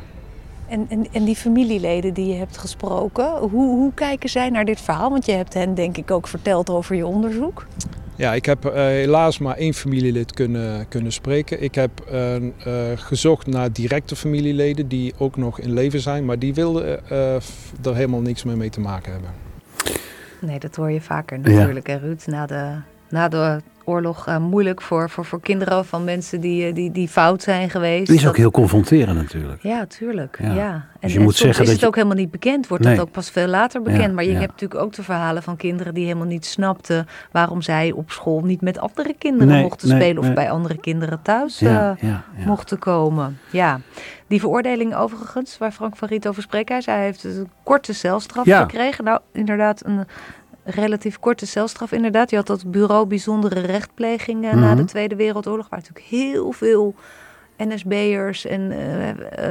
En, 0.69 0.87
en, 0.88 1.07
en 1.12 1.25
die 1.25 1.37
familieleden 1.37 2.14
die 2.14 2.27
je 2.27 2.35
hebt 2.35 2.59
gesproken, 2.59 3.38
hoe, 3.38 3.51
hoe 3.51 3.93
kijken 3.95 4.29
zij 4.29 4.51
naar 4.51 4.64
dit 4.64 4.81
verhaal? 4.81 5.11
Want 5.11 5.27
je 5.27 5.33
hebt 5.33 5.55
hen 5.55 5.75
denk 5.75 5.97
ik 5.97 6.11
ook 6.11 6.29
verteld 6.29 6.71
over 6.71 6.97
je 6.97 7.07
onderzoek. 7.07 7.67
Ja, 8.16 8.35
ik 8.35 8.46
heb 8.46 8.64
uh, 8.64 8.72
helaas 8.74 9.38
maar 9.38 9.57
één 9.57 9.74
familielid 9.74 10.33
kunnen, 10.33 10.88
kunnen 10.88 11.12
spreken. 11.12 11.62
Ik 11.62 11.74
heb 11.74 11.90
uh, 12.12 12.37
uh, 12.37 12.50
gezocht 12.94 13.46
naar 13.46 13.72
directe 13.72 14.16
familieleden 14.16 14.88
die 14.88 15.14
ook 15.18 15.37
nog 15.37 15.61
in 15.61 15.72
leven 15.72 16.00
zijn, 16.00 16.24
maar 16.24 16.38
die 16.38 16.55
wilden 16.55 17.09
er 17.85 17.94
helemaal 17.94 18.20
niks 18.20 18.44
meer 18.44 18.57
mee 18.57 18.70
te 18.70 18.81
maken 18.81 19.12
hebben. 19.12 19.31
Nee, 20.40 20.59
dat 20.59 20.77
hoor 20.77 20.90
je 20.90 21.00
vaker 21.00 21.38
natuurlijk, 21.38 21.87
ja. 21.87 21.96
Ruud. 21.96 22.27
Na 22.27 22.46
de, 22.46 22.77
na 23.09 23.29
de 23.29 23.61
oorlog 23.85 24.29
uh, 24.29 24.38
moeilijk 24.38 24.83
voor, 24.83 25.11
voor, 25.11 25.25
voor 25.25 25.40
kinderen 25.40 25.85
van 25.85 26.05
mensen 26.05 26.40
die, 26.40 26.73
die, 26.73 26.90
die 26.90 27.09
fout 27.09 27.42
zijn 27.42 27.70
geweest. 27.70 28.09
Het 28.09 28.16
is 28.16 28.27
ook 28.27 28.37
heel 28.37 28.51
confronterend 28.51 29.16
natuurlijk. 29.16 29.62
Ja, 29.62 29.87
tuurlijk. 29.87 30.38
Ja. 30.42 30.53
ja. 30.53 30.73
En, 30.73 30.85
dus 31.01 31.12
je 31.12 31.20
moet 31.20 31.37
zeggen 31.37 31.51
is 31.51 31.57
dat 31.59 31.68
het 31.68 31.81
je... 31.81 31.87
ook 31.87 31.94
helemaal 31.94 32.16
niet 32.16 32.31
bekend, 32.31 32.68
wordt 32.68 32.85
nee. 32.85 32.97
dat 32.97 33.07
ook 33.07 33.12
pas 33.12 33.31
veel 33.31 33.47
later 33.47 33.83
bekend. 33.83 34.03
Ja, 34.03 34.12
maar 34.12 34.25
je 34.25 34.33
ja. 34.33 34.38
hebt 34.38 34.51
natuurlijk 34.51 34.81
ook 34.81 34.92
de 34.92 35.03
verhalen 35.03 35.42
van 35.42 35.57
kinderen 35.57 35.94
die 35.94 36.05
helemaal 36.05 36.27
niet 36.27 36.47
snapten 36.47 37.07
waarom 37.33 37.62
zij 37.62 37.92
op 37.92 38.11
school 38.11 38.40
niet 38.40 38.61
met 38.61 38.79
andere 38.79 39.14
kinderen 39.18 39.49
nee, 39.49 39.62
mochten 39.62 39.88
nee, 39.88 40.01
spelen 40.01 40.23
of 40.23 40.35
bij 40.35 40.51
andere 40.51 40.77
kinderen 40.77 41.23
thuis 41.23 41.62
uh, 41.62 41.90
mochten 42.47 42.79
komen. 42.79 43.38
Ja. 43.51 43.81
Die 44.27 44.40
veroordeling 44.40 44.94
overigens, 44.97 45.59
waar 45.59 45.73
Frank 45.73 45.97
van 45.97 46.09
Riet 46.09 46.29
over 46.29 46.42
spreekt, 46.42 46.68
hij 46.68 46.81
zei, 46.81 46.97
hij 46.97 47.07
heeft 47.07 47.25
een 47.25 47.49
korte 47.62 47.92
celstraf 47.92 48.44
gekregen. 48.49 49.05
Nou, 49.05 49.20
inderdaad, 49.33 49.85
een 49.85 50.07
relatief 50.64 51.18
korte 51.18 51.46
celstraf 51.46 51.92
inderdaad. 51.92 52.31
Je 52.31 52.37
had 52.37 52.46
dat 52.46 52.70
bureau 52.70 53.07
bijzondere 53.07 53.61
rechtpleging 53.61 54.40
mm 54.40 54.50
-hmm. 54.50 54.61
na 54.61 54.74
de 54.74 54.85
Tweede 54.85 55.16
Wereldoorlog, 55.16 55.68
waar 55.68 55.79
natuurlijk 55.79 56.07
heel 56.07 56.53
veel 56.53 56.94
NSB'ers 57.59 58.47
en 58.47 58.61
uh, 58.61 59.07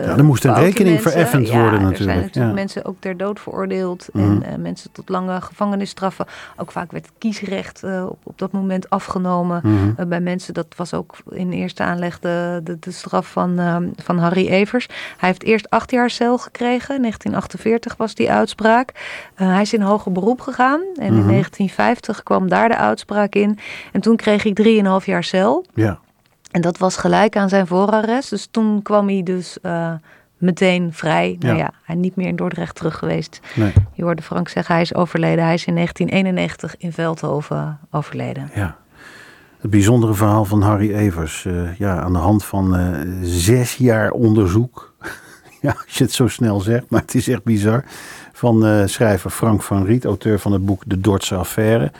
ja, 0.06 0.18
er 0.18 0.24
moest 0.26 0.46
een 0.46 0.54
rekening 0.54 1.02
vereffend 1.02 1.48
ja, 1.48 1.54
worden 1.60 1.74
er 1.80 1.86
natuurlijk. 1.86 2.10
zijn 2.12 2.18
natuurlijk 2.18 2.48
ja. 2.48 2.54
mensen 2.54 2.86
ook 2.86 2.96
ter 3.00 3.18
dood 3.18 3.39
veroordeeld 3.39 4.08
Mhm. 4.12 4.24
en 4.42 4.44
uh, 4.52 4.56
mensen 4.63 4.92
tot 4.92 5.10
lange 5.10 5.42
gevangenisstraffen. 5.42 6.26
Ook 6.58 6.72
vaak 6.72 6.92
werd 6.92 7.06
het 7.06 7.13
kiesrecht 7.18 7.82
uh, 7.84 8.06
op, 8.10 8.18
op 8.24 8.38
dat 8.39 8.52
moment 8.52 8.89
afgenomen 8.89 9.62
Mhm. 9.63 10.08
bij 10.08 10.20
mensen. 10.22 10.54
Dat 10.54 10.68
was 10.76 10.94
ook 10.94 11.16
in 11.30 11.52
eerste 11.52 11.84
aanleg 11.84 12.20
de, 12.20 12.62
de, 12.63 12.78
de 12.80 12.92
straf 12.92 13.32
van, 13.32 13.60
van 14.04 14.18
Harry 14.18 14.48
Evers. 14.48 14.88
Hij 15.18 15.30
heeft 15.30 15.44
eerst 15.44 15.70
acht 15.70 15.92
jaar 15.92 16.10
cel 16.10 16.38
gekregen. 16.38 16.95
In 16.95 17.01
1948 17.01 17.95
was 17.97 18.16
die 18.16 18.32
uitspraak. 18.32 18.91
Eh, 19.36 19.47
hij 19.47 19.62
is 19.62 19.74
in 19.74 19.82
hoger 19.82 20.12
beroep 20.12 20.41
gegaan 20.41 20.82
en 20.95 21.06
in 21.06 21.14
Mhm. 21.18 21.28
1950 21.28 22.24
kwam 22.24 22.49
daar 22.49 22.70
de 22.70 22.78
uitspraak 22.78 23.36
in. 23.36 23.60
En 23.91 24.01
toen 24.01 24.16
kreeg 24.16 24.43
hij 24.43 24.54
drieënhalf 24.54 25.06
jaar 25.06 25.24
cel. 25.24 25.66
Ja. 25.74 25.99
En 26.54 26.62
dat 26.62 26.78
was 26.78 26.97
gelijk 26.97 27.38
aan 27.38 27.49
zijn 27.49 27.68
voorarrest. 27.68 28.30
Dus 28.30 28.47
toen 28.51 28.82
kwam 28.82 29.08
hij 29.08 29.24
dus 29.24 29.58
uh, 29.62 29.91
meteen 30.38 30.93
vrij. 30.93 31.36
Nou 31.39 31.58
Ja. 31.58 31.64
ja, 31.64 31.72
hij 31.84 31.95
niet 31.95 32.16
meer 32.16 32.28
in 32.28 32.36
Dordrecht 32.36 32.76
terug 32.76 32.97
geweest. 32.97 33.39
Nee. 33.56 33.74
Je 33.93 34.04
hoorde 34.04 34.22
Frank 34.22 34.49
zeggen, 34.49 34.74
hij 34.74 34.84
is 34.84 34.95
overleden. 34.95 35.43
Hij 35.43 35.54
is 35.54 35.66
in 35.66 35.76
1991 35.76 36.78
in 36.78 36.91
Veldhoven 36.91 37.80
overleden. 37.91 38.51
Ja. 38.56 38.78
Het 39.60 39.72
bijzondere 39.72 40.14
verhaal 40.14 40.45
van 40.45 40.62
Harry 40.62 40.93
Evers. 40.93 41.45
Uh, 41.45 41.78
ja, 41.78 41.99
aan 42.01 42.14
de 42.14 42.20
hand 42.20 42.45
van 42.45 42.80
uh, 42.80 42.99
zes 43.22 43.76
jaar 43.76 44.12
onderzoek. 44.12 44.93
ja, 45.62 45.76
als 45.86 45.97
je 45.97 46.04
het 46.04 46.14
zo 46.14 46.28
snel 46.28 46.60
zegt, 46.60 46.89
maar 46.89 47.01
het 47.01 47.16
is 47.16 47.28
echt 47.28 47.43
bizar. 47.43 47.84
Van 48.34 48.88
schrijver 48.89 49.30
Frank 49.30 49.62
van 49.62 49.86
Riet, 49.86 50.06
auteur 50.06 50.39
van 50.39 50.51
het 50.51 50.66
boek 50.66 50.84
De 50.86 50.99
Dordtse 50.99 51.36
Affaire. 51.36 51.91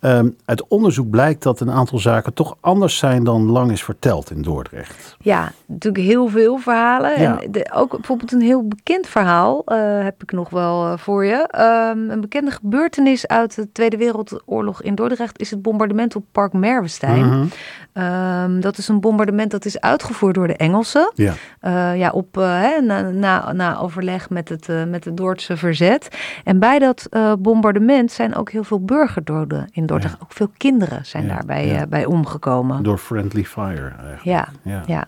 Um, 0.00 0.36
uit 0.44 0.68
onderzoek 0.68 1.10
blijkt 1.10 1.42
dat 1.42 1.60
een 1.60 1.70
aantal 1.70 1.98
zaken 1.98 2.34
toch 2.34 2.56
anders 2.60 2.98
zijn 2.98 3.24
dan 3.24 3.50
lang 3.50 3.72
is 3.72 3.84
verteld 3.84 4.30
in 4.30 4.42
Dordrecht. 4.42 5.16
Ja, 5.20 5.52
natuurlijk 5.66 6.04
heel 6.04 6.28
veel 6.28 6.58
verhalen. 6.58 7.20
Ja. 7.20 7.40
En 7.40 7.50
de, 7.50 7.70
ook 7.74 7.90
bijvoorbeeld 7.90 8.32
een 8.32 8.40
heel 8.40 8.68
bekend 8.68 9.06
verhaal 9.06 9.62
uh, 9.66 10.02
heb 10.02 10.22
ik 10.22 10.32
nog 10.32 10.50
wel 10.50 10.86
uh, 10.86 10.98
voor 10.98 11.24
je. 11.24 11.48
Um, 11.94 12.10
een 12.10 12.20
bekende 12.20 12.50
gebeurtenis 12.50 13.26
uit 13.26 13.54
de 13.54 13.72
Tweede 13.72 13.96
Wereldoorlog 13.96 14.82
in 14.82 14.94
Dordrecht 14.94 15.40
is 15.40 15.50
het 15.50 15.62
bombardement 15.62 16.16
op 16.16 16.24
Park 16.32 16.52
Merwestein. 16.52 17.26
Mhm. 17.26 17.46
Um, 17.92 18.60
dat 18.60 18.78
is 18.78 18.88
een 18.88 19.00
bombardement 19.00 19.50
dat 19.50 19.64
is 19.64 19.80
uitgevoerd 19.80 20.34
door 20.34 20.46
de 20.46 20.56
Engelsen. 20.56 21.12
Ja. 21.14 21.32
Uh, 21.62 21.98
ja, 21.98 22.10
op, 22.10 22.36
na, 22.36 23.00
na, 23.10 23.52
na, 23.52 23.78
overleg 23.78 24.30
met 24.30 24.48
het, 24.48 24.68
met 24.88 25.04
het 25.04 25.16
Dordtse 25.16 25.56
verzet. 25.56 26.08
En 26.44 26.58
bij 26.58 26.78
dat 26.78 27.08
bombardement 27.38 28.12
zijn 28.12 28.34
ook 28.34 28.50
heel 28.50 28.64
veel 28.64 28.84
burgerdoden 28.84 29.68
in 29.70 29.86
Dordrecht. 29.88 30.14
Ja. 30.18 30.20
Ook 30.24 30.32
veel 30.32 30.50
kinderen 30.56 31.06
zijn 31.06 31.26
Ja, 31.26 31.34
daarbij 31.34 31.66
ja. 31.66 31.86
bij 31.86 32.04
omgekomen. 32.04 32.82
Door 32.82 32.98
friendly 32.98 33.44
fire 33.44 33.88
eigenlijk. 33.88 34.22
Ja, 34.22 34.48
Ja. 34.62 34.82
ja. 34.86 35.04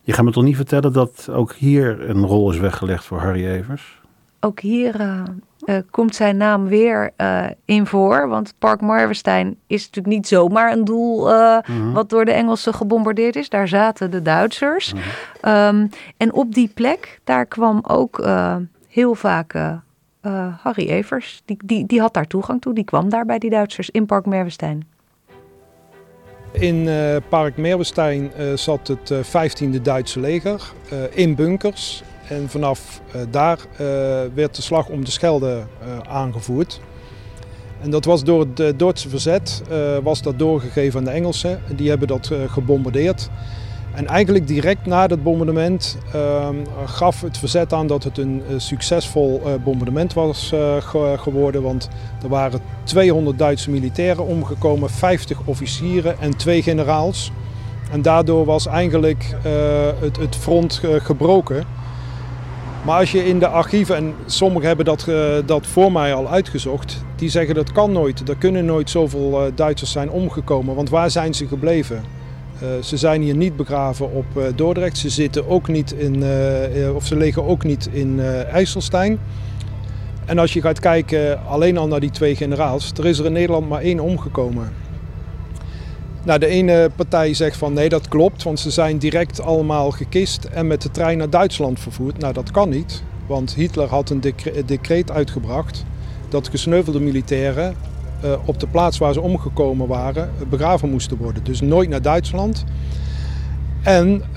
Je 0.00 0.12
gaat 0.12 0.24
me 0.24 0.30
toch 0.30 0.44
niet 0.44 0.56
vertellen 0.56 0.92
dat 0.92 1.28
ook 1.30 1.52
hier 1.52 2.10
een 2.10 2.24
rol 2.26 2.50
is 2.50 2.58
weggelegd 2.58 3.04
voor 3.04 3.20
Harry 3.20 3.46
Evers? 3.46 4.02
ook 4.40 4.60
hier 4.60 5.00
uh, 5.00 5.22
uh, 5.64 5.76
komt 5.90 6.14
zijn 6.14 6.36
naam 6.36 6.66
weer 6.68 7.10
uh, 7.16 7.46
in 7.64 7.86
voor. 7.86 8.28
Want 8.28 8.54
Park 8.58 8.80
Marwestein 8.80 9.56
is 9.66 9.86
natuurlijk 9.86 10.14
niet 10.14 10.28
zomaar 10.28 10.72
een 10.72 10.84
doel 10.84 11.30
uh, 11.32 11.58
Mhm. 11.66 11.92
wat 11.92 12.08
door 12.10 12.24
de 12.24 12.32
Engelsen 12.32 12.74
gebombardeerd 12.74 13.36
is. 13.36 13.48
Daar 13.48 13.68
zaten 13.68 14.10
de 14.10 14.22
Duitsers. 14.22 14.92
Mhm. 14.94 15.48
Um, 15.74 15.88
en 16.16 16.32
op 16.32 16.54
die 16.54 16.70
plek, 16.74 17.20
daar 17.24 17.46
kwam 17.46 17.78
ook 17.86 18.26
heel 18.88 19.14
vaak 19.14 19.54
uh, 20.26 20.54
Harry 20.62 20.88
Evers. 20.88 21.42
Die, 21.44 21.56
die, 21.64 21.86
die 21.86 22.00
had 22.00 22.14
daar 22.14 22.26
toegang 22.26 22.60
toe. 22.60 22.74
Die 22.74 22.84
kwam 22.84 23.08
daar 23.08 23.26
bij 23.26 23.38
die 23.38 23.50
Duitsers 23.50 23.90
in 23.90 24.06
Park 24.06 24.26
Merwestein. 24.26 24.86
In 26.52 26.76
uh, 26.76 27.16
Park 27.28 27.56
Merwestein 27.56 28.30
uh, 28.38 28.56
zat 28.56 28.88
het 28.88 29.10
uh, 29.10 29.18
15e 29.18 29.82
Duitse 29.82 30.20
leger 30.20 30.72
in 31.10 31.34
bunkers. 31.34 32.02
En 32.28 32.48
vanaf 32.48 33.00
daar 33.30 33.58
werd 34.34 34.56
de 34.56 34.62
slag 34.62 34.88
om 34.88 35.04
de 35.04 35.10
Schelde 35.10 35.64
aangevoerd. 36.08 36.80
En 37.80 37.90
dat 37.90 38.04
was 38.04 38.24
door 38.24 38.46
het 38.54 38.78
Duitse 38.78 39.08
verzet, 39.08 39.62
was 40.02 40.22
dat 40.22 40.38
doorgegeven 40.38 40.98
aan 40.98 41.04
de 41.04 41.10
Engelsen. 41.10 41.60
Die 41.76 41.88
hebben 41.88 42.08
dat 42.08 42.30
gebombardeerd. 42.46 43.30
En 43.94 44.06
eigenlijk 44.06 44.46
direct 44.46 44.86
na 44.86 45.06
dat 45.06 45.22
bombardement 45.22 45.98
uh, 46.14 46.48
gaf 46.84 47.20
het 47.20 47.38
verzet 47.38 47.72
aan 47.72 47.86
dat 47.86 48.04
het 48.04 48.18
een 48.18 48.42
uh, 48.50 48.54
succesvol 48.58 49.40
uh, 49.46 49.52
bombardement 49.64 50.12
was 50.12 50.48
ge 50.78 51.14
geworden. 51.18 51.62
Want 51.62 51.88
er 52.22 52.28
waren 52.28 52.60
200 52.84 53.38
Duitse 53.38 53.70
militairen 53.70 54.26
omgekomen, 54.26 54.90
50 54.90 55.38
officieren 55.44 56.20
en 56.20 56.36
twee 56.36 56.62
generaals. 56.62 57.32
En 57.92 58.02
daardoor 58.02 58.44
was 58.44 58.66
eigenlijk 58.66 59.36
het, 60.00 60.16
het 60.16 60.36
front 60.36 60.80
gebroken. 60.98 61.64
Maar 62.84 62.98
als 62.98 63.12
je 63.12 63.26
in 63.26 63.38
de 63.38 63.48
archieven, 63.48 63.96
en 63.96 64.14
sommigen 64.26 64.66
hebben 64.66 64.84
dat, 64.84 65.06
dat 65.46 65.66
voor 65.66 65.92
mij 65.92 66.14
al 66.14 66.28
uitgezocht, 66.28 67.04
die 67.16 67.28
zeggen 67.28 67.54
dat 67.54 67.72
kan 67.72 67.92
nooit. 67.92 68.28
Er 68.28 68.36
kunnen 68.36 68.64
nooit 68.64 68.90
zoveel 68.90 69.50
Duitsers 69.54 69.92
zijn 69.92 70.10
omgekomen, 70.10 70.74
want 70.74 70.90
waar 70.90 71.10
zijn 71.10 71.34
ze 71.34 71.46
gebleven? 71.46 72.23
Uh, 72.62 72.82
ze 72.82 72.96
zijn 72.96 73.22
hier 73.22 73.36
niet 73.36 73.56
begraven 73.56 74.12
op 74.12 74.24
uh, 74.36 74.44
Dordrecht, 74.54 74.98
ze 74.98 75.08
zitten 75.08 75.48
ook 75.48 75.68
niet 75.68 75.92
in, 75.92 76.16
uh, 76.16 76.94
of 76.94 77.06
ze 77.06 77.16
liggen 77.16 77.44
ook 77.44 77.64
niet 77.64 77.88
in 77.92 78.20
IJsselstein. 78.52 79.18
En 80.24 80.38
als 80.38 80.52
je 80.52 80.60
gaat 80.60 80.80
kijken 80.80 81.46
alleen 81.46 81.78
al 81.78 81.86
naar 81.86 82.00
die 82.00 82.10
twee 82.10 82.36
generaals, 82.36 82.92
er 82.92 83.06
is 83.06 83.18
er 83.18 83.26
in 83.26 83.32
Nederland 83.32 83.68
maar 83.68 83.80
één 83.80 84.00
omgekomen. 84.00 84.72
Nou, 86.24 86.38
de 86.38 86.46
ene 86.46 86.90
partij 86.96 87.34
zegt 87.34 87.56
van 87.56 87.72
nee, 87.72 87.88
dat 87.88 88.08
klopt, 88.08 88.42
want 88.42 88.60
ze 88.60 88.70
zijn 88.70 88.98
direct 88.98 89.40
allemaal 89.40 89.90
gekist 89.90 90.44
en 90.44 90.66
met 90.66 90.82
de 90.82 90.90
trein 90.90 91.18
naar 91.18 91.30
Duitsland 91.30 91.80
vervoerd. 91.80 92.18
Nou, 92.18 92.32
dat 92.32 92.50
kan 92.50 92.68
niet, 92.68 93.02
want 93.26 93.54
Hitler 93.54 93.88
had 93.88 94.10
een 94.10 94.20
decre 94.20 94.64
decreet 94.64 95.10
uitgebracht 95.10 95.84
dat 96.28 96.48
gesneuvelde 96.48 97.00
militairen 97.00 97.76
op 98.44 98.60
de 98.60 98.66
plaats 98.66 98.98
waar 98.98 99.12
ze 99.12 99.20
omgekomen 99.20 99.86
waren 99.86 100.30
begraven 100.48 100.90
moesten 100.90 101.16
worden. 101.16 101.44
Dus 101.44 101.60
nooit 101.60 101.88
naar 101.88 102.02
Duitsland. 102.02 102.64
En 103.84 104.22
uh, 104.30 104.36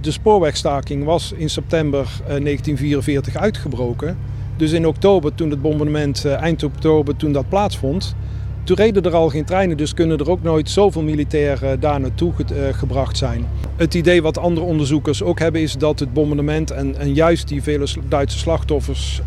de 0.00 0.10
spoorwegstaking 0.10 1.04
was 1.04 1.32
in 1.36 1.50
september 1.50 2.00
uh, 2.00 2.26
1944 2.26 3.36
uitgebroken. 3.36 4.16
Dus 4.56 4.72
in 4.72 4.86
oktober, 4.86 5.34
toen 5.34 5.50
het 5.50 5.62
bombardement, 5.62 6.24
eind 6.24 6.62
oktober, 6.62 7.16
toen 7.16 7.32
dat 7.32 7.48
plaatsvond, 7.48 8.14
toen 8.62 8.76
reden 8.76 9.02
er 9.02 9.14
al 9.14 9.28
geen 9.28 9.44
treinen, 9.44 9.76
dus 9.76 9.94
kunnen 9.94 10.18
er 10.18 10.30
ook 10.30 10.42
nooit 10.42 10.70
zoveel 10.70 11.02
militairen 11.02 11.80
daar 11.80 12.00
naartoe 12.00 12.32
ge 12.32 12.70
gebracht 12.72 13.16
zijn. 13.16 13.46
Het 13.76 13.94
idee 13.94 14.22
wat 14.22 14.38
andere 14.38 14.66
onderzoekers 14.66 15.22
ook 15.22 15.38
hebben 15.38 15.60
is 15.60 15.76
dat 15.76 15.98
het 15.98 16.12
bombardement 16.12 16.70
en, 16.70 16.96
en 16.98 17.14
juist 17.14 17.48
die 17.48 17.62
vele 17.62 17.86
Duitse 18.08 18.38
slachtoffers 18.38 19.22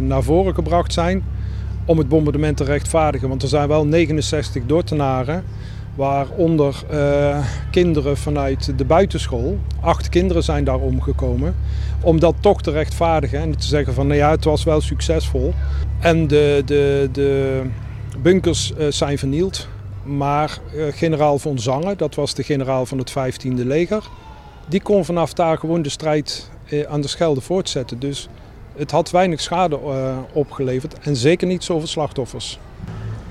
naar 0.00 0.22
voren 0.22 0.54
gebracht 0.54 0.92
zijn 0.92 1.22
om 1.84 1.98
het 1.98 2.08
bombardement 2.08 2.56
te 2.56 2.64
rechtvaardigen. 2.64 3.28
Want 3.28 3.42
er 3.42 3.48
zijn 3.48 3.68
wel 3.68 3.86
69 3.86 4.66
Dordtenaren, 4.66 5.44
waaronder 5.94 6.84
kinderen 7.70 8.16
vanuit 8.16 8.78
de 8.78 8.84
buitenschool. 8.84 9.58
Acht 9.80 10.08
kinderen 10.08 10.42
zijn 10.42 10.64
daar 10.64 10.78
omgekomen. 10.78 11.54
Om 12.00 12.20
dat 12.20 12.34
toch 12.40 12.62
te 12.62 12.70
rechtvaardigen 12.70 13.40
en 13.40 13.58
te 13.58 13.66
zeggen 13.66 13.94
van 13.94 14.06
nou 14.06 14.18
ja, 14.18 14.30
het 14.30 14.44
was 14.44 14.64
wel 14.64 14.80
succesvol. 14.80 15.54
En 16.00 16.26
de, 16.26 16.62
de, 16.64 17.08
de 17.12 17.62
bunkers 18.22 18.72
uh, 18.78 18.86
zijn 18.88 19.18
vernield. 19.18 19.68
Maar 20.02 20.58
uh, 20.74 20.84
generaal 20.90 21.38
von 21.38 21.58
Zange, 21.58 21.96
dat 21.96 22.14
was 22.14 22.34
de 22.34 22.42
generaal 22.42 22.86
van 22.86 22.98
het 22.98 23.10
15e 23.10 23.54
leger, 23.54 24.08
die 24.68 24.82
kon 24.82 25.04
vanaf 25.04 25.32
daar 25.32 25.58
gewoon 25.58 25.82
de 25.82 25.88
strijd 25.88 26.50
uh, 26.68 26.82
aan 26.82 27.00
de 27.00 27.08
Schelde 27.08 27.40
voortzetten. 27.40 27.98
Dus 27.98 28.28
het 28.80 28.90
had 28.90 29.10
weinig 29.10 29.40
schade 29.40 29.78
opgeleverd 30.32 30.98
en 30.98 31.16
zeker 31.16 31.46
niet 31.46 31.64
zoveel 31.64 31.86
slachtoffers. 31.86 32.58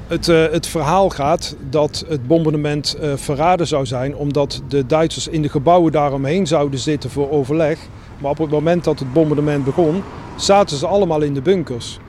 Het, 0.08 0.26
het 0.26 0.68
verhaal 0.68 1.10
gaat 1.10 1.56
dat 1.70 2.06
het 2.08 2.28
bombardement 2.28 2.98
verraden 3.16 3.68
zou 3.68 3.86
zijn 3.86 4.16
omdat 4.16 4.62
de 4.68 4.86
Duitsers 4.86 5.28
in 5.28 5.42
de 5.42 5.50
gebouwen 5.50 5.92
daaromheen 5.92 6.48
zouden 6.48 6.80
zitten 6.80 7.10
voor 7.10 7.32
overleg. 7.32 7.80
Maar 8.18 8.32
op 8.32 8.38
het 8.38 8.50
moment 8.50 8.84
dat 8.84 9.00
het 9.00 9.14
bombardement 9.14 9.64
begon, 9.64 10.04
zaten 10.36 10.78
ze 10.78 10.88
allemaal 10.88 11.22
in 11.22 11.34
de 11.34 11.42
bunkers. 11.42 12.00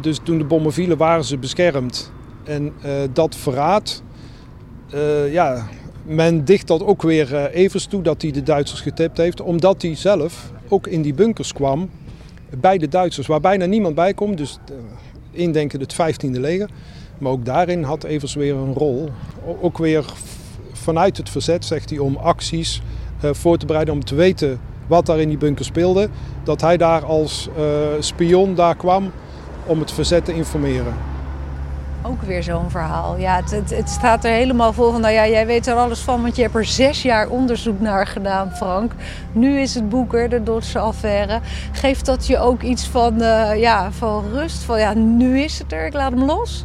Dus 0.00 0.20
toen 0.22 0.38
de 0.38 0.44
bommen 0.44 0.72
vielen 0.72 0.96
waren 0.96 1.24
ze 1.24 1.38
beschermd. 1.38 2.12
En 2.44 2.72
dat 3.12 3.36
verraad, 3.36 4.02
ja, 5.30 5.68
men 6.02 6.44
dicht 6.44 6.66
dat 6.66 6.82
ook 6.82 7.02
weer 7.02 7.50
Evers 7.50 7.86
toe 7.86 8.02
dat 8.02 8.22
hij 8.22 8.30
de 8.30 8.42
Duitsers 8.42 8.80
getipt 8.80 9.16
heeft. 9.16 9.40
Omdat 9.40 9.82
hij 9.82 9.94
zelf 9.94 10.52
ook 10.68 10.86
in 10.86 11.02
die 11.02 11.14
bunkers 11.14 11.52
kwam 11.52 11.90
bij 12.56 12.78
de 12.78 12.88
Duitsers, 12.88 13.26
waar 13.26 13.40
bijna 13.40 13.64
niemand 13.64 13.94
bij 13.94 14.14
komt. 14.14 14.36
Dus 14.38 14.58
indenken 15.30 15.80
het 15.80 15.94
15e 15.94 16.40
leger. 16.40 16.70
Maar 17.18 17.32
ook 17.32 17.44
daarin 17.44 17.82
had 17.82 18.04
Evers 18.04 18.34
weer 18.34 18.54
een 18.54 18.74
rol. 18.74 19.08
Ook 19.60 19.78
weer 19.78 20.04
vanuit 20.72 21.16
het 21.16 21.30
verzet, 21.30 21.64
zegt 21.64 21.90
hij, 21.90 21.98
om 21.98 22.16
acties 22.16 22.82
voor 23.20 23.58
te 23.58 23.66
bereiden, 23.66 23.94
om 23.94 24.04
te 24.04 24.14
weten 24.14 24.60
wat 24.86 25.06
daar 25.06 25.20
in 25.20 25.28
die 25.28 25.38
bunker 25.38 25.64
speelde. 25.64 26.08
Dat 26.44 26.60
hij 26.60 26.76
daar 26.76 27.04
als 27.04 27.48
spion 27.98 28.54
daar 28.54 28.76
kwam 28.76 29.10
om 29.66 29.80
het 29.80 29.92
verzet 29.92 30.24
te 30.24 30.34
informeren. 30.34 30.94
Ook 32.10 32.22
weer 32.22 32.42
zo'n 32.42 32.70
verhaal. 32.70 33.16
Ja, 33.16 33.36
het, 33.36 33.50
het, 33.50 33.70
het, 33.70 33.88
staat 33.88 34.24
er 34.24 34.30
helemaal 34.30 34.72
vol 34.72 34.92
van. 34.92 35.00
Nou 35.00 35.14
ja, 35.14 35.28
jij 35.28 35.46
weet 35.46 35.66
er 35.66 35.74
alles 35.74 36.00
van, 36.00 36.22
want 36.22 36.36
je 36.36 36.42
hebt 36.42 36.54
er 36.54 36.64
zes 36.64 37.02
jaar 37.02 37.28
onderzoek 37.28 37.80
naar 37.80 38.06
gedaan, 38.06 38.50
Frank. 38.50 38.92
Nu 39.32 39.60
is 39.60 39.74
het 39.74 39.88
boek 39.88 40.14
er, 40.14 40.28
de 40.28 40.42
Dordtse 40.42 40.78
affaire. 40.78 41.40
Geeft 41.72 42.06
dat 42.06 42.26
je 42.26 42.38
ook 42.38 42.62
iets 42.62 42.86
van, 42.86 43.22
uh, 43.22 43.60
ja, 43.60 43.92
van 43.92 44.24
rust? 44.32 44.62
Van 44.62 44.78
ja, 44.78 44.94
nu 44.94 45.40
is 45.40 45.58
het 45.58 45.72
er, 45.72 45.86
ik 45.86 45.92
laat 45.92 46.12
hem 46.12 46.24
los? 46.24 46.64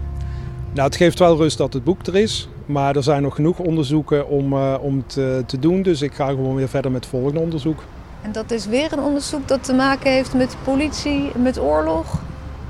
Nou, 0.74 0.88
het 0.88 0.96
geeft 0.96 1.20
wel 1.20 1.38
rust 1.38 1.58
dat 1.58 1.74
het 1.74 1.84
boek 1.84 2.06
er 2.06 2.16
is. 2.16 2.50
Maar 2.66 2.96
er 2.96 3.04
zijn 3.04 3.22
nog 3.22 3.36
genoeg 3.36 3.60
onderzoeken 3.60 4.28
om, 4.30 4.54
uh, 4.54 4.76
om 4.82 5.08
te, 5.08 5.44
te 5.46 5.60
doen. 5.60 5.82
Dus 5.82 6.02
ik 6.02 6.14
ga 6.14 6.28
gewoon 6.28 6.56
weer 6.56 6.70
verder 6.70 6.92
met 6.92 7.02
het 7.02 7.10
volgende 7.10 7.40
onderzoek. 7.40 7.84
En 8.22 8.32
dat 8.32 8.52
is 8.52 8.66
weer 8.66 8.94
een 8.94 9.04
onderzoek 9.04 9.48
dat 9.48 9.64
te 9.64 9.74
maken 9.74 10.12
heeft 10.12 10.34
met 10.34 10.56
politie, 10.64 11.32
met 11.36 11.60
oorlog? 11.60 12.22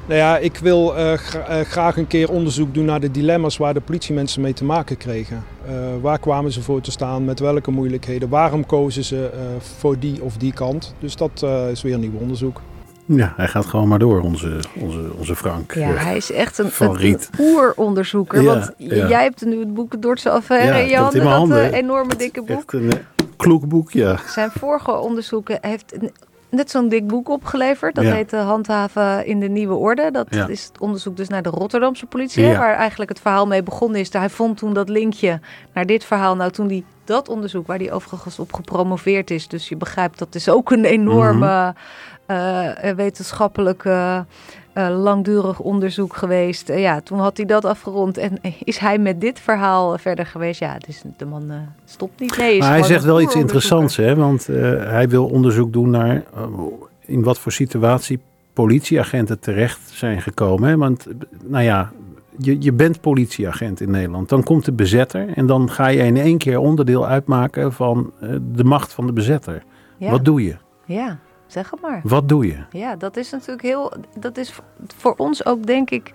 Nou 0.05 0.19
ja, 0.19 0.37
ik 0.37 0.57
wil 0.57 0.97
uh, 0.97 1.13
gra 1.13 1.59
uh, 1.59 1.65
graag 1.65 1.97
een 1.97 2.07
keer 2.07 2.29
onderzoek 2.31 2.73
doen 2.73 2.85
naar 2.85 2.99
de 2.99 3.11
dilemma's 3.11 3.57
waar 3.57 3.73
de 3.73 3.81
politiemensen 3.81 4.41
mee 4.41 4.53
te 4.53 4.63
maken 4.63 4.97
kregen. 4.97 5.43
Uh, 5.69 5.71
waar 6.01 6.19
kwamen 6.19 6.51
ze 6.51 6.61
voor 6.61 6.81
te 6.81 6.91
staan, 6.91 7.25
met 7.25 7.39
welke 7.39 7.71
moeilijkheden, 7.71 8.29
waarom 8.29 8.65
kozen 8.65 9.03
ze 9.03 9.29
voor 9.79 9.99
die 9.99 10.23
of 10.23 10.37
die 10.37 10.53
kant. 10.53 10.95
Dus 10.99 11.15
dat 11.15 11.45
is 11.71 11.81
weer 11.81 11.93
een 11.93 11.99
nieuw 11.99 12.19
onderzoek. 12.19 12.61
Ja, 13.05 13.33
hij 13.35 13.47
gaat 13.47 13.65
gewoon 13.65 13.87
maar 13.87 13.99
door, 13.99 14.21
onze, 14.21 14.59
onze, 14.79 15.11
onze 15.17 15.35
Frank. 15.35 15.73
Ja, 15.73 15.89
eh, 15.93 16.03
hij 16.03 16.17
is 16.17 16.31
echt 16.31 16.57
een, 16.57 16.71
een, 16.79 17.19
oeronderzoeker. 17.39 18.41
Ja, 18.41 18.53
want 18.53 18.71
ja. 18.77 19.07
jij 19.07 19.23
hebt 19.23 19.45
nu 19.45 19.59
het 19.59 19.73
boek 19.73 19.91
Het 19.91 20.01
Dordtse 20.01 20.29
Affaire 20.29 20.73
Ja, 20.73 20.77
in 20.77 20.87
je 20.87 20.91
in 20.93 20.97
handen. 20.97 21.23
mijn 21.23 21.29
Dat 21.29 21.37
handen. 21.39 21.71
eh, 21.71 21.77
enorme 21.77 22.15
dikke 22.15 22.43
boek. 22.43 22.57
Echt 22.57 22.73
een 22.73 22.91
eh, 22.91 22.99
kloek 23.37 23.67
boek, 23.67 23.91
ja. 23.91 24.17
Zijn 24.27 24.51
vorige 24.51 24.91
onderzoeken 24.91 25.57
heeft 25.61 25.97
net 26.53 26.71
zo'n 26.71 26.89
dik 26.89 27.07
boek 27.07 27.29
opgeleverd. 27.29 27.95
Dat 27.95 28.03
Ja. 28.03 28.13
heet 28.13 28.33
eh, 28.33 28.45
Handhaven 28.45 29.25
in 29.25 29.39
de 29.39 29.47
Nieuwe 29.47 29.75
Orde. 29.75 30.11
Dat 30.11 30.27
Ja. 30.29 30.47
is 30.47 30.63
het 30.63 30.79
onderzoek 30.79 31.17
dus 31.17 31.27
naar 31.27 31.41
de 31.43 31.49
Rotterdamse 31.49 32.05
politie. 32.05 32.45
Ja. 32.45 32.57
Waar 32.57 32.75
eigenlijk 32.75 33.09
het 33.09 33.19
verhaal 33.19 33.47
mee 33.47 33.63
begonnen 33.63 33.99
is. 33.99 34.13
Hij 34.13 34.29
vond 34.29 34.57
toen 34.57 34.73
dat 34.73 34.89
linkje 34.89 35.39
naar 35.73 35.85
dit 35.85 36.03
verhaal. 36.05 36.35
Nou, 36.35 36.51
toen 36.51 36.67
hij 36.67 36.83
dat 37.03 37.29
onderzoek, 37.29 37.67
waar 37.67 37.77
hij 37.77 37.91
overigens 37.91 38.39
op 38.39 38.53
gepromoveerd 38.53 39.31
is. 39.31 39.47
Dus 39.47 39.69
je 39.69 39.75
begrijpt, 39.75 40.19
dat 40.19 40.35
is 40.35 40.49
ook 40.49 40.71
een 40.71 40.85
enorme 40.85 41.73
eh, 42.25 42.89
eh, 42.89 42.89
eh, 42.89 44.21
eh, 44.73 45.01
langdurig 45.01 45.59
onderzoek 45.59 46.15
geweest. 46.15 46.69
Eh, 46.69 46.81
ja, 46.81 47.01
toen 47.01 47.19
had 47.19 47.37
hij 47.37 47.45
dat 47.45 47.65
afgerond 47.65 48.17
en 48.17 48.37
is 48.63 48.77
hij 48.77 48.97
met 48.97 49.21
dit 49.21 49.39
verhaal 49.39 49.97
verder 49.97 50.25
geweest. 50.25 50.59
Ja, 50.59 50.77
dus 50.85 51.03
de 51.17 51.25
man 51.25 51.51
eh, 51.51 51.57
stopt 51.85 52.19
niet. 52.19 52.37
Nee, 52.37 52.59
Maar 52.59 52.69
hij 52.69 52.83
zegt 52.83 53.03
wel 53.03 53.21
iets 53.21 53.35
interessants, 53.35 53.95
hè? 53.95 54.15
Want 54.15 54.49
eh, 54.49 54.55
hij 54.83 55.09
wil 55.09 55.25
onderzoek 55.25 55.73
doen 55.73 55.89
naar 55.89 56.15
eh, 56.33 56.43
in 57.05 57.23
wat 57.23 57.39
voor 57.39 57.51
situatie 57.51 58.19
politieagenten 58.53 59.39
terecht 59.39 59.79
zijn 59.89 60.21
gekomen. 60.21 60.69
Hè? 60.69 60.77
Want, 60.77 61.05
eh, 61.05 61.13
nou 61.43 61.63
ja, 61.63 61.91
je, 62.37 62.61
je 62.61 62.73
bent 62.73 63.01
politieagent 63.01 63.81
in 63.81 63.91
Nederland. 63.91 64.29
Dan 64.29 64.43
komt 64.43 64.65
de 64.65 64.71
bezetter 64.71 65.27
en 65.35 65.45
dan 65.45 65.69
ga 65.71 65.87
je 65.87 66.03
in 66.03 66.17
één 66.17 66.37
keer 66.37 66.57
onderdeel 66.57 67.07
uitmaken 67.07 67.73
van 67.73 68.11
eh, 68.19 68.29
de 68.51 68.63
macht 68.63 68.93
van 68.93 69.05
de 69.05 69.13
bezetter. 69.13 69.63
Ja. 69.97 70.11
Wat 70.11 70.25
doe 70.25 70.43
je? 70.43 70.55
Ja, 70.85 71.19
zeg 71.53 71.69
het 71.71 71.81
maar. 71.81 72.01
Wat 72.03 72.29
doe 72.29 72.47
je? 72.47 72.57
Ja, 72.71 72.95
dat 72.95 73.17
is 73.17 73.31
natuurlijk 73.31 73.61
heel. 73.61 73.93
Dat 74.19 74.37
is 74.37 74.53
voor- 74.97 75.15
ons 75.17 75.45
ook, 75.45 75.65
denk 75.65 75.89
ik, 75.89 76.11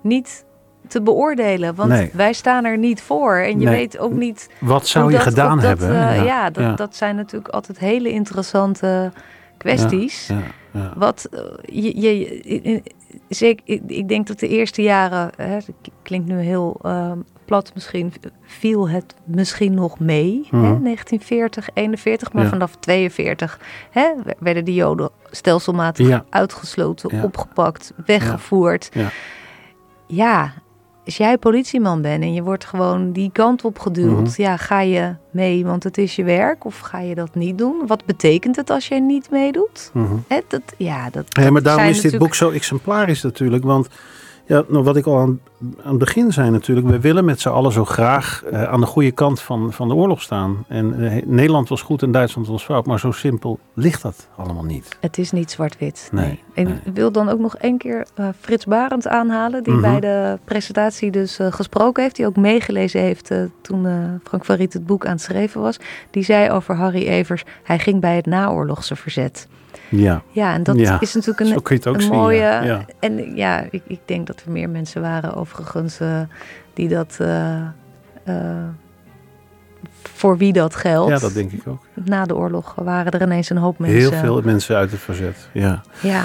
niet 0.00 0.44
te 0.88 1.02
beoordelen. 1.02 1.74
Want 1.74 1.88
Nee. 1.90 2.10
wij 2.12 2.32
staan 2.32 2.64
er 2.64 2.78
niet 2.78 3.00
voor. 3.00 3.36
En 3.36 3.60
je 3.60 3.66
Nee. 3.66 3.76
weet 3.76 3.98
ook 3.98 4.12
niet. 4.12 4.50
Wat 4.60 4.86
zou 4.86 5.10
je 5.10 5.16
dat 5.16 5.26
gedaan 5.26 5.56
dat, 5.60 5.66
hebben? 5.66 6.08
eh, 6.08 6.24
ja, 6.24 6.50
dat, 6.50 6.64
ja. 6.64 6.72
dat 6.74 6.96
zijn 6.96 7.16
natuurlijk 7.16 7.48
altijd 7.54 7.78
hele 7.78 8.10
interessante 8.10 9.12
kwesties. 9.56 10.26
Ja, 10.26 10.38
ja. 10.70 10.92
Wat 10.96 11.28
eh, 11.32 11.40
je, 11.62 12.00
je, 12.00 12.18
je- 12.62 12.82
zeker, 13.28 13.62
ik, 13.66 13.82
ik 13.86 14.08
denk 14.08 14.26
dat 14.26 14.38
de 14.38 14.48
eerste 14.48 14.82
jaren, 14.82 15.30
hè, 15.36 15.58
klinkt 16.02 16.28
nu 16.28 16.38
heel 16.40 16.78
ehm, 16.82 17.18
plat 17.46 17.70
misschien, 17.74 18.12
viel 18.42 18.88
het 18.88 19.14
misschien 19.24 19.74
nog 19.74 19.98
mee. 19.98 20.46
Mhm. 20.50 20.64
Hè, 20.64 20.78
1940, 20.78 21.68
41, 21.74 22.32
maar 22.32 22.42
Ja. 22.42 22.48
vanaf 22.48 22.76
42 22.80 23.60
hè, 23.90 24.12
werden 24.38 24.64
die 24.64 24.74
Joden 24.74 25.10
stelselmatig 25.30 26.08
Ja. 26.08 26.24
uitgesloten, 26.30 27.16
Ja. 27.16 27.22
opgepakt, 27.22 27.92
weggevoerd. 28.06 28.88
Ja. 28.92 29.08
Ja, 30.06 30.52
als 31.04 31.16
jij 31.16 31.38
politieman 31.38 32.02
bent 32.02 32.22
en 32.22 32.34
je 32.34 32.42
wordt 32.42 32.64
gewoon 32.64 33.12
die 33.12 33.30
kant 33.32 33.64
op 33.64 33.78
geduwd, 33.78 34.20
Mhm. 34.28 34.42
ja, 34.42 34.56
ga 34.56 34.80
je 34.80 35.14
mee, 35.30 35.64
want 35.66 35.84
het 35.84 35.98
is 35.98 36.16
je 36.16 36.24
werk, 36.24 36.64
of 36.64 36.78
ga 36.78 36.98
je 37.00 37.14
dat 37.14 37.34
niet 37.34 37.58
doen? 37.58 37.86
Wat 37.86 38.04
betekent 38.04 38.56
het 38.56 38.70
als 38.70 38.88
jij 38.88 39.00
niet 39.00 39.30
meedoet? 39.30 39.90
Mhm. 39.92 40.14
Hè, 40.28 40.40
dat, 40.48 40.62
ja, 40.76 41.10
dat, 41.10 41.24
Ja, 41.28 41.50
maar 41.50 41.62
daarom 41.62 41.82
is 41.84 41.94
dit 41.94 41.96
natuurlijk- 42.04 42.22
boek 42.22 42.34
zo 42.34 42.50
exemplarisch 42.50 43.22
natuurlijk. 43.22 43.64
Want 43.64 43.88
ja, 44.46 44.62
nou, 44.68 44.84
wat 44.84 44.96
ik 44.96 45.06
al 45.06 45.18
aan, 45.18 45.40
aan 45.82 45.90
het 45.90 45.98
begin 45.98 46.32
zei 46.32 46.50
natuurlijk. 46.50 46.86
We 46.86 47.00
willen 47.00 47.24
met 47.24 47.40
z'n 47.40 47.48
allen 47.48 47.72
zo 47.72 47.84
graag 47.84 48.44
eh, 48.44 48.62
aan 48.62 48.80
de 48.80 48.86
goede 48.86 49.10
kant 49.10 49.40
van, 49.40 49.72
van 49.72 49.88
de 49.88 49.94
oorlog 49.94 50.22
staan. 50.22 50.64
En 50.68 51.10
eh, 51.10 51.22
Nederland 51.26 51.68
was 51.68 51.82
goed 51.82 52.02
en 52.02 52.10
Duitsland 52.12 52.48
was 52.48 52.64
fout. 52.64 52.86
Maar 52.86 52.98
zo 53.00 53.10
simpel 53.10 53.58
ligt 53.74 54.02
dat 54.02 54.28
allemaal 54.36 54.64
niet. 54.64 54.96
Het 55.00 55.18
is 55.18 55.32
niet 55.32 55.50
zwart-wit. 55.50 56.08
Nee, 56.12 56.40
Ik 56.54 56.66
nee. 56.66 56.78
wil 56.94 57.12
dan 57.12 57.28
ook 57.28 57.38
nog 57.38 57.56
één 57.56 57.78
keer 57.78 58.06
eh, 58.14 58.28
Frits 58.40 58.64
Barend 58.66 59.08
aanhalen, 59.08 59.62
die 59.62 59.72
Mhm. 59.72 59.82
bij 59.82 60.00
de 60.00 60.38
presentatie 60.44 61.10
dus 61.10 61.38
gesproken 61.50 62.02
heeft, 62.02 62.16
die 62.16 62.26
ook 62.26 62.36
meegelezen 62.36 63.00
heeft 63.00 63.30
toen 63.60 63.86
Frank 64.24 64.44
van 64.44 64.56
Riet 64.56 64.72
het 64.72 64.86
boek 64.86 65.06
aan 65.06 65.12
het 65.12 65.20
schrijven 65.20 65.60
was. 65.60 65.78
Die 66.10 66.22
zei 66.22 66.50
over 66.50 66.74
Harry 66.74 67.06
Evers, 67.06 67.44
hij 67.62 67.78
ging 67.78 68.00
bij 68.00 68.16
het 68.16 68.26
naoorlogse 68.26 68.96
verzet. 68.96 69.48
Ja, 69.88 70.22
Ja, 70.30 70.54
en 70.54 70.62
dat 70.62 70.76
Ja, 70.78 71.00
is 71.00 71.14
natuurlijk 71.14 71.40
een, 71.40 71.94
een 71.94 72.00
zien. 72.00 72.10
mooie. 72.12 72.36
ja. 72.38 72.62
Ja. 72.62 72.84
En 73.00 73.36
ja, 73.36 73.66
ik, 73.70 73.82
ik 73.86 74.00
denk 74.04 74.26
dat 74.26 74.42
er 74.46 74.52
meer 74.52 74.68
mensen 74.70 75.00
waren 75.00 75.34
overigens 75.34 76.00
eh, 76.00 76.20
die 76.74 76.88
dat. 76.88 77.16
eh, 77.20 77.56
eh, 78.24 78.64
voor 80.02 80.36
wie 80.36 80.52
dat 80.52 80.74
geldt. 80.74 81.10
ja, 81.10 81.18
dat 81.18 81.34
denk 81.34 81.52
ik 81.52 81.62
ook. 81.66 81.86
Na 82.04 82.24
de 82.24 82.36
oorlog 82.36 82.74
waren 82.74 83.12
er 83.12 83.22
ineens 83.22 83.50
een 83.50 83.56
hoop 83.56 83.78
mensen. 83.78 83.98
Heel 83.98 84.12
veel 84.12 84.42
mensen 84.42 84.76
uit 84.76 84.90
het 84.90 85.00
verzet. 85.00 85.48
Ja. 85.52 85.80
Ja, 86.00 86.24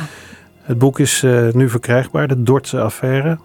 Het 0.62 0.78
boek 0.78 1.00
is 1.00 1.22
nu 1.52 1.70
verkrijgbaar, 1.70 2.28
de 2.28 2.44
Dordtse 2.44 2.80
affaire. 2.82 3.38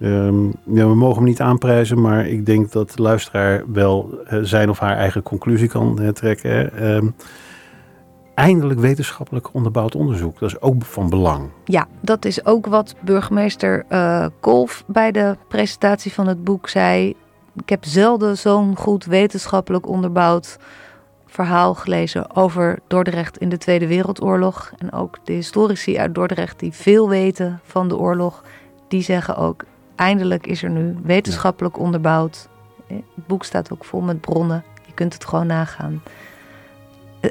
Ehm, 0.00 0.44
ja, 0.46 0.86
we 0.88 0.94
mogen 0.94 1.16
hem 1.16 1.24
niet 1.24 1.40
aanprijzen, 1.40 2.00
maar 2.00 2.26
ik 2.26 2.46
denk 2.46 2.72
dat 2.72 2.90
de 2.96 3.02
luisteraar 3.02 3.62
wel 3.72 4.18
zijn 4.42 4.70
of 4.70 4.78
haar 4.78 4.96
eigen 4.96 5.22
conclusie 5.22 5.68
kan 5.68 6.12
trekken. 6.12 6.70
hè. 6.74 6.98
Eindelijk 8.34 8.80
wetenschappelijk 8.80 9.48
onderbouwd 9.52 9.94
onderzoek, 9.94 10.38
dat 10.38 10.48
is 10.48 10.60
ook 10.60 10.84
van 10.84 11.10
belang. 11.10 11.48
Ja, 11.64 11.86
dat 12.00 12.24
is 12.24 12.46
ook 12.46 12.66
wat 12.66 12.94
burgemeester 13.00 13.84
eh 13.88 14.26
Kolf 14.40 14.84
bij 14.86 15.12
de 15.12 15.36
presentatie 15.48 16.12
van 16.12 16.26
het 16.26 16.44
boek 16.44 16.68
zei. 16.68 17.14
Ik 17.56 17.68
heb 17.68 17.84
zelden 17.84 18.38
zo'n 18.38 18.76
goed 18.76 19.04
wetenschappelijk 19.04 19.88
onderbouwd 19.88 20.56
verhaal 21.26 21.74
gelezen 21.74 22.36
over 22.36 22.78
Dordrecht 22.86 23.38
in 23.38 23.48
de 23.48 23.58
Tweede 23.58 23.86
Wereldoorlog. 23.86 24.72
En 24.78 24.92
ook 24.92 25.18
de 25.24 25.32
historici 25.32 25.98
uit 25.98 26.14
Dordrecht 26.14 26.58
die 26.58 26.72
veel 26.72 27.08
weten 27.08 27.60
van 27.64 27.88
de 27.88 27.96
oorlog, 27.98 28.42
die 28.88 29.02
zeggen 29.02 29.36
ook 29.36 29.64
eindelijk 29.94 30.46
is 30.46 30.62
er 30.62 30.70
nu 30.70 30.96
wetenschappelijk 31.02 31.78
onderbouwd. 31.78 32.48
Eh, 32.86 32.96
Het 33.14 33.26
boek 33.26 33.44
staat 33.44 33.72
ook 33.72 33.84
vol 33.84 34.00
met 34.00 34.20
bronnen. 34.20 34.64
Je 34.86 34.92
kunt 34.92 35.14
het 35.14 35.24
gewoon 35.24 35.46
nagaan. 35.46 36.02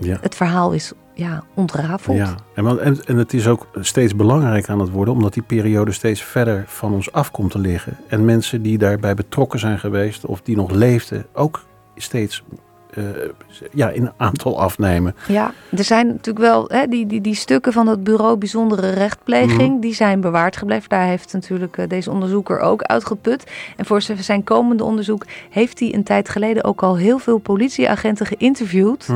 Ja. 0.01 0.17
Het 0.21 0.35
verhaal 0.35 0.71
is 0.71 0.93
ja, 1.13 1.43
ontrafeld. 1.53 2.17
Ja, 2.17 2.35
en, 2.55 2.79
en, 2.79 3.05
en 3.05 3.17
het 3.17 3.33
is 3.33 3.47
ook 3.47 3.67
steeds 3.79 4.15
belangrijk 4.15 4.69
aan 4.69 4.79
het 4.79 4.89
worden, 4.89 5.13
omdat 5.13 5.33
die 5.33 5.43
periode 5.43 5.91
steeds 5.91 6.23
verder 6.23 6.63
van 6.67 6.93
ons 6.93 7.11
af 7.11 7.31
komt 7.31 7.51
te 7.51 7.59
liggen. 7.59 7.97
En 8.07 8.25
mensen 8.25 8.61
die 8.61 8.77
daarbij 8.77 9.13
betrokken 9.13 9.59
zijn 9.59 9.79
geweest 9.79 10.25
of 10.25 10.41
die 10.41 10.55
nog 10.55 10.71
leefden, 10.71 11.25
ook 11.33 11.65
steeds 11.95 12.43
eh, 12.95 13.03
ja, 13.71 13.89
in 13.89 14.11
aantal 14.17 14.59
afnemen. 14.61 15.15
Ja, 15.27 15.53
er 15.77 15.83
zijn 15.83 16.07
natuurlijk 16.07 16.45
wel 16.45 16.65
hè, 16.67 16.87
die, 16.87 17.05
die, 17.05 17.21
die 17.21 17.35
stukken 17.35 17.73
van 17.73 17.87
het 17.87 18.03
bureau 18.03 18.37
bijzondere 18.37 18.89
rechtpleging, 18.89 19.71
Mhm. 19.71 19.79
die 19.79 19.93
zijn 19.93 20.21
bewaard 20.21 20.57
gebleven. 20.57 20.89
Daar 20.89 21.05
heeft 21.05 21.33
natuurlijk 21.33 21.77
eh, 21.77 21.87
deze 21.87 22.11
onderzoeker 22.11 22.59
ook 22.59 22.81
uitgeput. 22.81 23.51
En 23.77 23.85
voor 23.85 24.01
zijn 24.01 24.43
komende 24.43 24.83
onderzoek 24.83 25.25
heeft 25.49 25.79
hij 25.79 25.93
een 25.93 26.03
tijd 26.03 26.29
geleden 26.29 26.63
ook 26.63 26.83
al 26.83 26.97
heel 26.97 27.17
veel 27.19 27.37
politieagenten 27.37 28.25
geïnterviewd. 28.25 29.07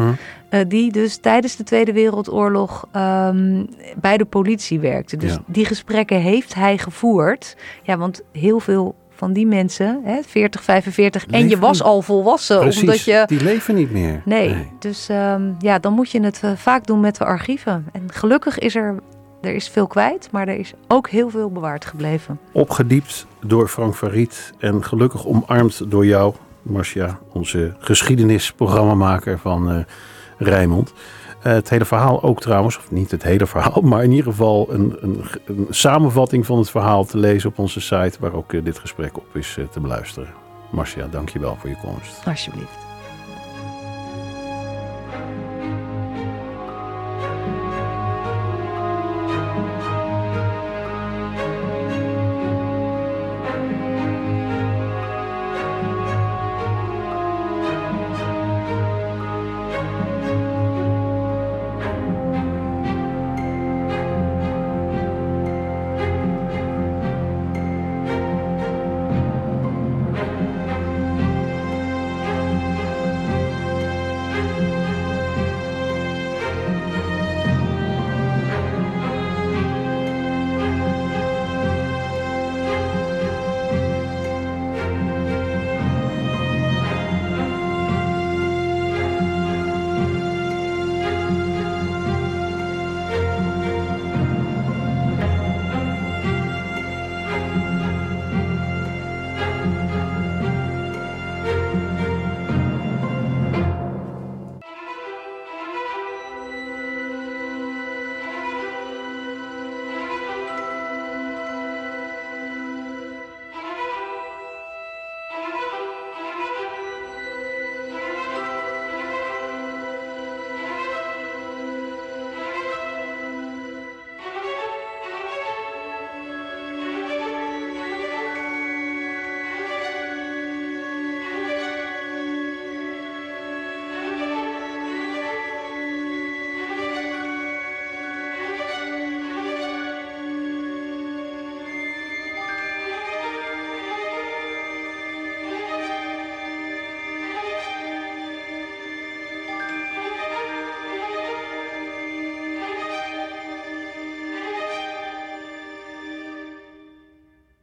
eh, 0.50 0.60
die 0.68 0.92
dus 0.92 1.18
tijdens 1.18 1.56
de 1.56 1.64
Tweede 1.64 1.94
Wereldoorlog 1.94 2.88
ehm, 2.92 3.64
bij 4.02 4.18
de 4.18 4.26
politie 4.26 4.80
werkten. 4.80 5.20
Dus 5.20 5.32
Ja. 5.34 5.40
die 5.46 5.66
gesprekken 5.66 6.18
heeft 6.22 6.54
hij 6.54 6.78
gevoerd. 6.78 7.56
Ja, 7.84 7.98
want 7.98 8.22
heel 8.32 8.60
veel 8.60 8.96
van 9.18 9.34
die 9.34 9.48
mensen, 9.48 10.02
hè, 10.04 10.22
40, 10.28 10.64
45, 10.64 11.26
en 11.26 11.50
je 11.50 11.60
was 11.60 11.84
al 11.84 12.02
volwassen. 12.02 12.60
Precies, 12.60 12.82
Omdat 12.82 13.04
je 13.04 13.24
die 13.28 13.44
leven 13.44 13.76
niet 13.76 13.92
meer. 13.92 14.22
Nee, 14.26 14.72
dus 14.80 15.10
ehm, 15.10 15.52
ja, 15.60 15.80
dan 15.80 15.94
moet 15.94 16.12
je 16.12 16.22
het 16.22 16.40
eh, 16.44 16.52
vaak 16.56 16.86
doen 16.86 17.00
met 17.00 17.16
de 17.18 17.26
archieven. 17.26 17.86
En 17.92 18.04
gelukkig 18.14 18.60
is 18.60 18.76
er, 18.76 18.96
er 19.42 19.56
is 19.56 19.70
veel 19.70 19.88
kwijt, 19.88 20.30
maar 20.32 20.48
er 20.48 20.60
is 20.60 20.74
ook 20.88 21.10
heel 21.10 21.30
veel 21.30 21.52
bewaard 21.52 21.86
gebleven. 21.86 22.40
Opgediept 22.52 23.26
door 23.46 23.68
Frank 23.68 23.96
van 23.96 24.10
Riet 24.10 24.54
en 24.60 24.84
gelukkig 24.84 25.26
omarmd 25.26 25.92
door 25.92 26.06
jou, 26.06 26.34
Marcia, 26.62 27.20
onze 27.34 27.76
geschiedenisprogrammamaker 27.80 29.40
van 29.40 29.72
eh 29.72 29.80
Rijnmond. 30.38 30.94
Het 31.48 31.70
hele 31.70 31.86
verhaal 31.86 32.24
ook 32.24 32.42
trouwens, 32.42 32.78
of 32.78 32.92
niet 32.92 33.12
het 33.12 33.24
hele 33.24 33.48
verhaal, 33.48 33.82
maar 33.92 34.04
in 34.04 34.12
ieder 34.12 34.32
geval 34.32 34.68
een, 34.70 34.98
een, 35.00 35.24
een 35.46 35.68
samenvatting 35.70 36.46
van 36.46 36.58
het 36.58 36.70
verhaal 36.70 37.06
te 37.06 37.18
lezen 37.18 37.50
op 37.50 37.60
onze 37.60 37.82
site, 37.82 38.18
waar 38.20 38.34
ook 38.34 38.54
eh, 38.54 38.64
dit 38.64 38.80
gesprek 38.80 39.18
op 39.18 39.36
is 39.36 39.56
eh, 39.58 39.66
te 39.66 39.80
beluisteren. 39.80 40.30
Marcia, 40.72 41.08
dankjewel 41.08 41.58
voor 41.60 41.70
je 41.70 41.78
komst. 41.84 42.22
Alsjeblieft. 42.26 42.87